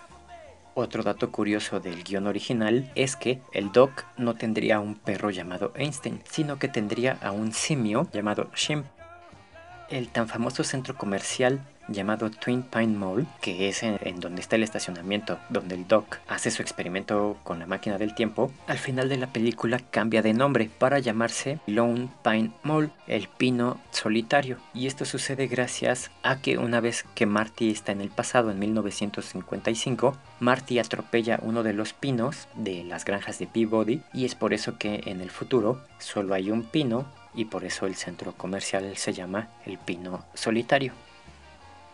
Otro 0.75 1.03
dato 1.03 1.33
curioso 1.33 1.81
del 1.81 2.05
guion 2.05 2.27
original 2.27 2.91
es 2.95 3.16
que 3.16 3.43
el 3.53 3.73
Doc 3.73 4.05
no 4.16 4.35
tendría 4.35 4.79
un 4.79 4.95
perro 4.95 5.31
llamado 5.31 5.73
Einstein, 5.75 6.23
sino 6.31 6.59
que 6.59 6.68
tendría 6.68 7.18
a 7.23 7.33
un 7.33 7.53
simio 7.53 8.09
llamado 8.12 8.51
Shim. 8.55 8.85
El 9.89 10.09
tan 10.09 10.29
famoso 10.29 10.62
centro 10.62 10.97
comercial 10.97 11.61
llamado 11.91 12.30
Twin 12.30 12.62
Pine 12.62 12.97
Mall, 12.97 13.26
que 13.41 13.68
es 13.68 13.82
en, 13.82 13.99
donde 14.20 14.41
está 14.41 14.57
el 14.57 14.62
estacionamiento 14.62 15.38
donde 15.49 15.74
el 15.74 15.86
Doc 15.86 16.18
hace 16.28 16.51
su 16.51 16.62
experimento 16.62 17.36
con 17.43 17.59
la 17.59 17.66
máquina 17.66 17.99
del 17.99 18.14
tiempo, 18.14 18.53
al 18.66 18.78
final 18.78 19.09
de 19.09 19.16
la 19.16 19.26
película 19.32 19.80
cambia 19.91 20.22
de 20.22 20.32
nombre 20.32 20.70
para 20.78 20.99
llamarse 20.99 21.59
Lone 21.66 22.09
Pine 22.22 22.53
Mall, 22.62 22.91
el 23.07 23.28
pino 23.28 23.80
solitario. 23.91 24.59
Y 24.74 24.86
esto 24.86 25.05
sucede 25.05 25.47
gracias 25.47 26.11
a 26.22 26.41
que 26.41 26.59
una 26.59 26.80
vez 26.80 27.05
que 27.14 27.26
Marty 27.26 27.70
está 27.70 27.93
en 27.93 28.01
el 28.01 28.11
pasado, 28.11 28.51
en 28.51 28.59
1955, 28.59 30.16
Marty 30.41 30.78
atropella 30.78 31.38
uno 31.43 31.62
de 31.62 31.72
los 31.72 31.93
pinos 31.93 32.49
de 32.55 32.84
las 32.84 33.05
granjas 33.05 33.38
de 33.38 33.47
Peabody 33.47 34.03
y 34.12 34.24
es 34.24 34.34
por 34.34 34.55
eso 34.55 34.78
que 34.78 35.03
en 35.07 35.20
el 35.20 35.30
futuro 35.30 35.80
solo 35.99 36.34
hay 36.34 36.51
un 36.51 36.62
pino 36.62 37.07
y 37.34 37.47
por 37.47 37.64
eso 37.64 37.86
el 37.86 37.95
centro 37.95 38.32
comercial 38.32 38.97
se 38.97 39.12
llama 39.12 39.49
el 39.66 39.78
Pino 39.78 40.24
Solitario. 40.34 40.93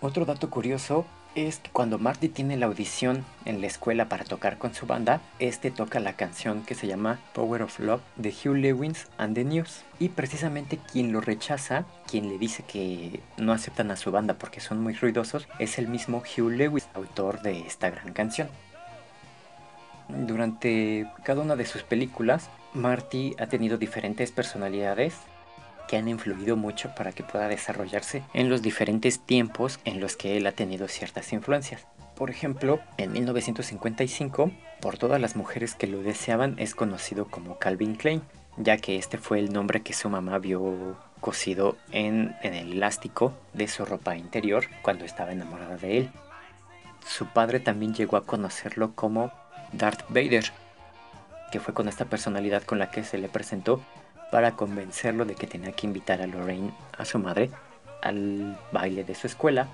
Otro 0.01 0.27
dato 0.27 0.51
curioso 0.51 1.07
es 1.35 1.59
que 1.59 1.71
cuando 1.71 1.99
Marty 1.99 2.29
tiene 2.29 2.57
la 2.57 2.67
audición 2.67 3.25
en 3.45 3.61
la 3.61 3.67
escuela 3.67 4.09
para 4.09 4.25
tocar 4.25 4.59
con 4.59 4.75
su 4.75 4.87
banda, 4.87 5.21
este 5.39 5.71
toca 5.71 6.01
la 6.01 6.15
canción 6.15 6.63
que 6.65 6.75
se 6.75 6.87
llama 6.87 7.19
Power 7.35 7.63
of 7.63 7.79
Love 7.79 8.03
de 8.17 8.31
Hugh 8.31 8.57
Lewis 8.57 9.07
and 9.17 9.35
the 9.35 9.45
News. 9.45 9.85
Y 9.99 10.11
precisamente 10.11 10.79
quien 10.93 11.13
lo 11.13 11.21
rechaza, 11.21 11.87
quien 12.07 12.29
le 12.29 12.39
dice 12.39 12.63
que 12.63 13.21
no 13.39 13.53
aceptan 13.53 13.91
a 13.91 13.97
su 13.97 14.11
banda 14.11 14.35
porque 14.35 14.61
son 14.61 14.83
muy 14.83 14.95
ruidosos, 14.95 15.49
es 15.59 15.79
el 15.79 15.89
mismo 15.89 16.19
Hugh 16.19 16.51
Lewis, 16.51 16.89
autor 16.95 17.41
de 17.41 17.61
esta 17.61 17.91
gran 17.91 18.13
canción. 18.13 18.49
Durante 20.09 21.11
cada 21.23 21.41
una 21.41 21.57
de 21.57 21.67
sus 21.67 21.83
películas, 21.83 22.49
Marty 22.75 23.35
ha 23.39 23.47
tenido 23.47 23.79
diferentes 23.79 24.31
personalidades 24.31 25.15
que 25.87 25.97
han 25.97 26.09
influido 26.09 26.57
mucho 26.57 26.95
para 26.95 27.13
que 27.13 27.23
pueda 27.23 27.49
desarrollarse 27.49 28.23
en 28.35 28.49
los 28.49 28.63
diferentes 28.63 29.21
tiempos 29.21 29.81
en 29.85 30.01
los 30.01 30.17
que 30.17 30.37
él 30.37 30.47
ha 30.47 30.53
tenido 30.53 30.89
ciertas 30.89 31.33
influencias. 31.33 31.87
Por 32.17 32.31
ejemplo, 32.31 32.81
en 32.97 33.13
1955, 33.13 34.51
por 34.81 34.97
todas 34.97 35.21
las 35.21 35.37
mujeres 35.37 35.75
que 35.75 35.87
lo 35.87 36.03
deseaban, 36.03 36.55
es 36.59 36.75
conocido 36.75 37.27
como 37.27 37.59
Calvin 37.59 37.95
Klein, 37.95 38.23
ya 38.57 38.79
que 38.79 38.97
este 38.97 39.19
fue 39.19 39.39
el 39.39 39.53
nombre 39.53 39.83
que 39.83 39.93
su 39.93 40.09
mamá 40.09 40.39
vio 40.39 40.97
cosido 41.21 41.77
en, 41.93 42.37
el 42.43 42.73
elástico 42.73 43.35
de 43.53 43.69
su 43.69 43.85
ropa 43.85 44.17
interior 44.17 44.67
cuando 44.83 45.05
estaba 45.05 45.33
enamorada 45.33 45.77
de 45.77 45.99
él. 45.99 46.11
Su 47.07 47.27
padre 47.27 47.61
también 47.61 47.95
llegó 47.95 48.17
a 48.17 48.25
conocerlo 48.25 48.93
como 48.95 49.31
Darth 49.73 50.05
Vader, 50.09 50.53
que 51.53 51.61
fue 51.61 51.75
con 51.75 51.89
esta 51.89 52.07
personalidad 52.07 52.63
con 52.63 52.79
la 52.79 52.91
que 52.91 53.05
se 53.05 53.19
le 53.19 53.29
presentó 53.29 53.81
para 54.37 54.53
convencerlo 54.53 55.25
de 55.25 55.35
que 55.35 55.47
tenía 55.47 55.73
que 55.73 55.87
invitar 55.87 56.21
a 56.21 56.27
Lorraine, 56.27 56.71
a 56.99 57.07
su 57.07 57.19
madre, 57.19 57.49
al 58.03 58.59
baile 58.71 59.03
de 59.03 59.15
su 59.15 59.27
escuela 59.27 59.67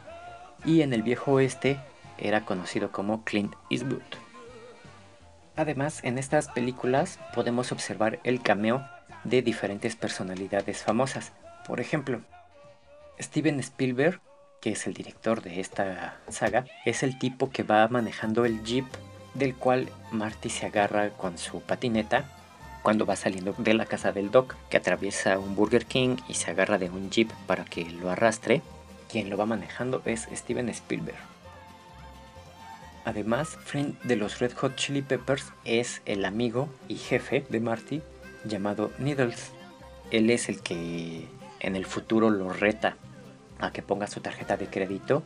y 0.64 0.82
en 0.82 0.92
el 0.92 1.02
viejo 1.02 1.32
oeste 1.32 1.80
era 2.16 2.44
conocido 2.44 2.92
como 2.92 3.24
Clint 3.24 3.56
Eastwood. 3.70 4.02
Además, 5.56 5.98
en 6.04 6.16
estas 6.16 6.46
películas 6.46 7.18
podemos 7.34 7.72
observar 7.72 8.20
el 8.22 8.40
cameo 8.40 8.86
de 9.24 9.42
diferentes 9.42 9.96
personalidades 9.96 10.84
famosas. 10.84 11.32
Por 11.66 11.80
ejemplo, 11.80 12.20
Steven 13.18 13.58
Spielberg, 13.58 14.20
que 14.60 14.70
es 14.70 14.86
el 14.86 14.94
director 14.94 15.42
de 15.42 15.58
esta 15.58 16.20
saga, 16.28 16.66
es 16.84 17.02
el 17.02 17.18
tipo 17.18 17.50
que 17.50 17.64
va 17.64 17.88
manejando 17.88 18.44
el 18.44 18.62
jeep 18.62 18.86
del 19.34 19.56
cual 19.56 19.88
Marty 20.12 20.50
se 20.50 20.66
agarra 20.66 21.10
con 21.10 21.36
su 21.36 21.60
patineta 21.62 22.26
cuando 22.82 23.06
va 23.06 23.16
saliendo 23.16 23.54
de 23.58 23.74
la 23.74 23.86
casa 23.86 24.12
del 24.12 24.30
Doc, 24.30 24.56
que 24.68 24.76
atraviesa 24.76 25.38
un 25.38 25.54
Burger 25.54 25.86
King 25.86 26.16
y 26.28 26.34
se 26.34 26.50
agarra 26.50 26.78
de 26.78 26.90
un 26.90 27.10
jeep 27.10 27.30
para 27.46 27.64
que 27.64 27.84
lo 27.84 28.10
arrastre. 28.10 28.62
Quien 29.08 29.30
lo 29.30 29.36
va 29.36 29.46
manejando 29.46 30.02
es 30.04 30.28
Steven 30.32 30.68
Spielberg. 30.68 31.18
Además, 33.04 33.58
friend 33.64 34.00
de 34.02 34.16
los 34.16 34.38
Red 34.38 34.52
Hot 34.54 34.76
Chili 34.76 35.02
Peppers 35.02 35.52
es 35.64 36.02
el 36.06 36.24
amigo 36.24 36.68
y 36.88 36.96
jefe 36.96 37.44
de 37.48 37.60
Marty 37.60 38.02
llamado 38.44 38.92
Needles. 38.98 39.52
Él 40.10 40.30
es 40.30 40.48
el 40.48 40.60
que 40.60 41.26
en 41.60 41.76
el 41.76 41.84
futuro 41.84 42.30
lo 42.30 42.52
reta 42.52 42.96
a 43.58 43.72
que 43.72 43.82
ponga 43.82 44.06
su 44.06 44.20
tarjeta 44.20 44.56
de 44.56 44.66
crédito 44.66 45.22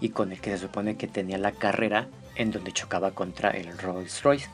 y 0.00 0.10
con 0.10 0.32
el 0.32 0.40
que 0.40 0.50
se 0.50 0.58
supone 0.58 0.96
que 0.96 1.08
tenía 1.08 1.38
la 1.38 1.52
carrera 1.52 2.08
en 2.34 2.50
donde 2.50 2.72
chocaba 2.72 3.12
contra 3.12 3.50
el 3.50 3.76
Rolls 3.78 4.22
Royce 4.22 4.48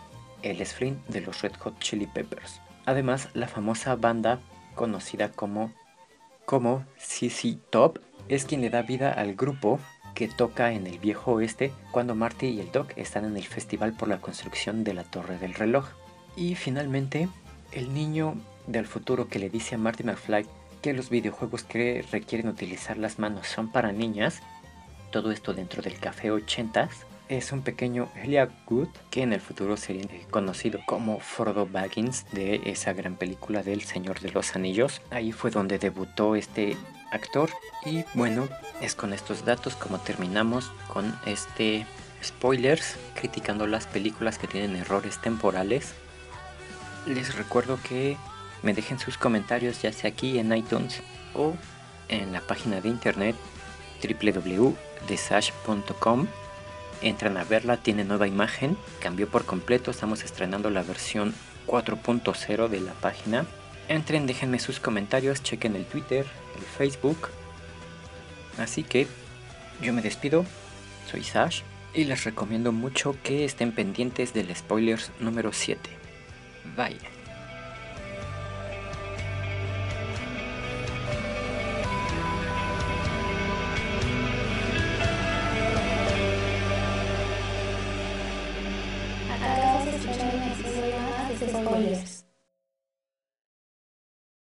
el 0.51 0.61
es 0.61 0.79
de 0.79 1.21
los 1.21 1.43
Red 1.43 1.55
Hot 1.61 1.79
Chili 1.79 2.07
Peppers. 2.07 2.61
Además, 2.87 3.29
la 3.35 3.49
famosa 3.49 3.97
banda 3.97 4.41
conocida 4.75 5.31
como, 5.31 5.73
como 6.45 6.85
CC 6.99 7.59
Top 7.71 7.99
es 8.29 8.45
quien 8.45 8.61
le 8.61 8.71
da 8.71 8.83
vida 8.83 9.13
al 9.13 9.35
grupo 9.35 9.79
que 10.15 10.29
toca 10.29 10.73
en 10.73 10.87
el 10.87 10.99
viejo 10.99 11.33
oeste 11.33 11.73
cuando 11.91 12.15
Marty 12.15 12.47
y 12.47 12.61
el 12.61 12.71
Doc 12.71 12.93
están 12.97 13.25
en 13.25 13.37
el 13.37 13.45
festival 13.45 13.95
por 13.95 14.09
la 14.09 14.21
construcción 14.21 14.85
de 14.85 14.95
la 14.95 15.05
torre 15.05 15.39
del 15.39 15.55
reloj. 15.55 15.89
Y 16.37 16.55
finalmente, 16.55 17.29
el 17.73 17.93
niño 17.93 18.37
del 18.67 18.87
futuro 18.87 19.29
que 19.29 19.39
le 19.39 19.51
dice 19.51 19.75
a 19.75 19.79
Marty 19.79 20.05
McFly 20.05 20.47
que 20.83 20.93
los 20.93 21.11
videojuegos 21.11 21.65
que 21.65 22.05
requieren 22.13 22.49
utilizar 22.49 22.99
las 22.99 23.19
manos 23.19 23.49
son 23.49 23.73
para 23.73 23.93
niñas, 23.93 24.41
todo 25.11 25.33
esto 25.33 25.55
dentro 25.55 25.83
del 25.83 25.99
café 25.99 26.31
80s, 26.31 26.91
es 27.29 27.53
un 27.53 27.61
pequeño 27.63 28.09
Elia 28.23 28.51
Good 28.67 28.89
que 29.11 29.23
en 29.23 29.33
el 29.33 29.41
futuro 29.41 29.77
sería 29.77 30.07
conocido 30.31 30.81
como 30.87 31.19
Frodo 31.21 31.67
Baggins 31.67 32.27
de 32.33 32.63
esa 32.67 32.93
gran 32.93 33.17
película 33.17 33.63
del 33.63 33.83
Señor 33.83 34.21
de 34.21 34.31
los 34.31 34.55
Anillos. 34.57 35.01
Ahí 35.11 35.33
fue 35.33 35.51
donde 35.51 35.79
debutó 35.79 36.37
este 36.37 36.77
actor 37.11 37.51
y 37.85 38.05
bueno, 38.15 38.49
es 38.81 38.95
con 38.95 39.13
estos 39.13 39.45
datos 39.45 39.75
como 39.77 39.99
terminamos 39.99 40.73
con 40.89 41.15
este 41.27 41.87
spoilers 42.23 42.97
criticando 43.15 43.67
las 43.67 43.87
películas 43.87 44.39
que 44.39 44.47
tienen 44.47 44.77
errores 44.77 45.21
temporales. 45.21 45.95
Les 47.07 47.37
recuerdo 47.37 47.79
que 47.87 48.17
me 48.63 48.73
dejen 48.75 48.99
sus 48.99 49.19
comentarios 49.19 49.83
ya 49.83 49.93
sea 49.93 50.09
aquí 50.11 50.39
en 50.39 50.57
iTunes 50.57 51.03
o 51.35 51.55
en 52.09 52.33
la 52.33 52.41
página 52.41 52.81
de 52.81 52.89
internet 52.89 53.37
www.desash.com 54.03 56.27
entran 57.03 57.37
a 57.37 57.45
verla, 57.45 57.77
tiene 57.77 58.05
nueva 58.05 58.27
imagen, 58.27 58.77
cambió 59.01 59.29
por 59.29 59.45
completo, 59.45 59.91
estamos 59.91 60.25
estrenando 60.25 60.71
la 60.71 60.83
versión 60.83 61.35
4.0 61.67 62.69
de 62.69 62.81
la 62.81 62.93
página. 62.93 63.47
Entren, 63.89 64.27
déjenme 64.27 64.59
sus 64.59 64.81
comentarios, 64.81 65.43
chequen 65.43 65.77
el 65.77 65.85
Twitter, 65.85 66.27
el 66.57 66.65
Facebook. 66.65 67.29
Así 68.59 68.83
que 68.83 69.07
yo 69.83 69.93
me 69.93 70.03
despido, 70.03 70.45
soy 71.11 71.25
Sash 71.25 71.63
y 71.93 72.05
les 72.05 72.25
recomiendo 72.25 72.73
mucho 72.73 73.17
que 73.23 73.45
estén 73.45 73.73
pendientes 73.73 74.33
del 74.35 74.55
spoilers 74.55 75.11
número 75.21 75.53
7. 75.53 75.91
Bye. 76.77 77.14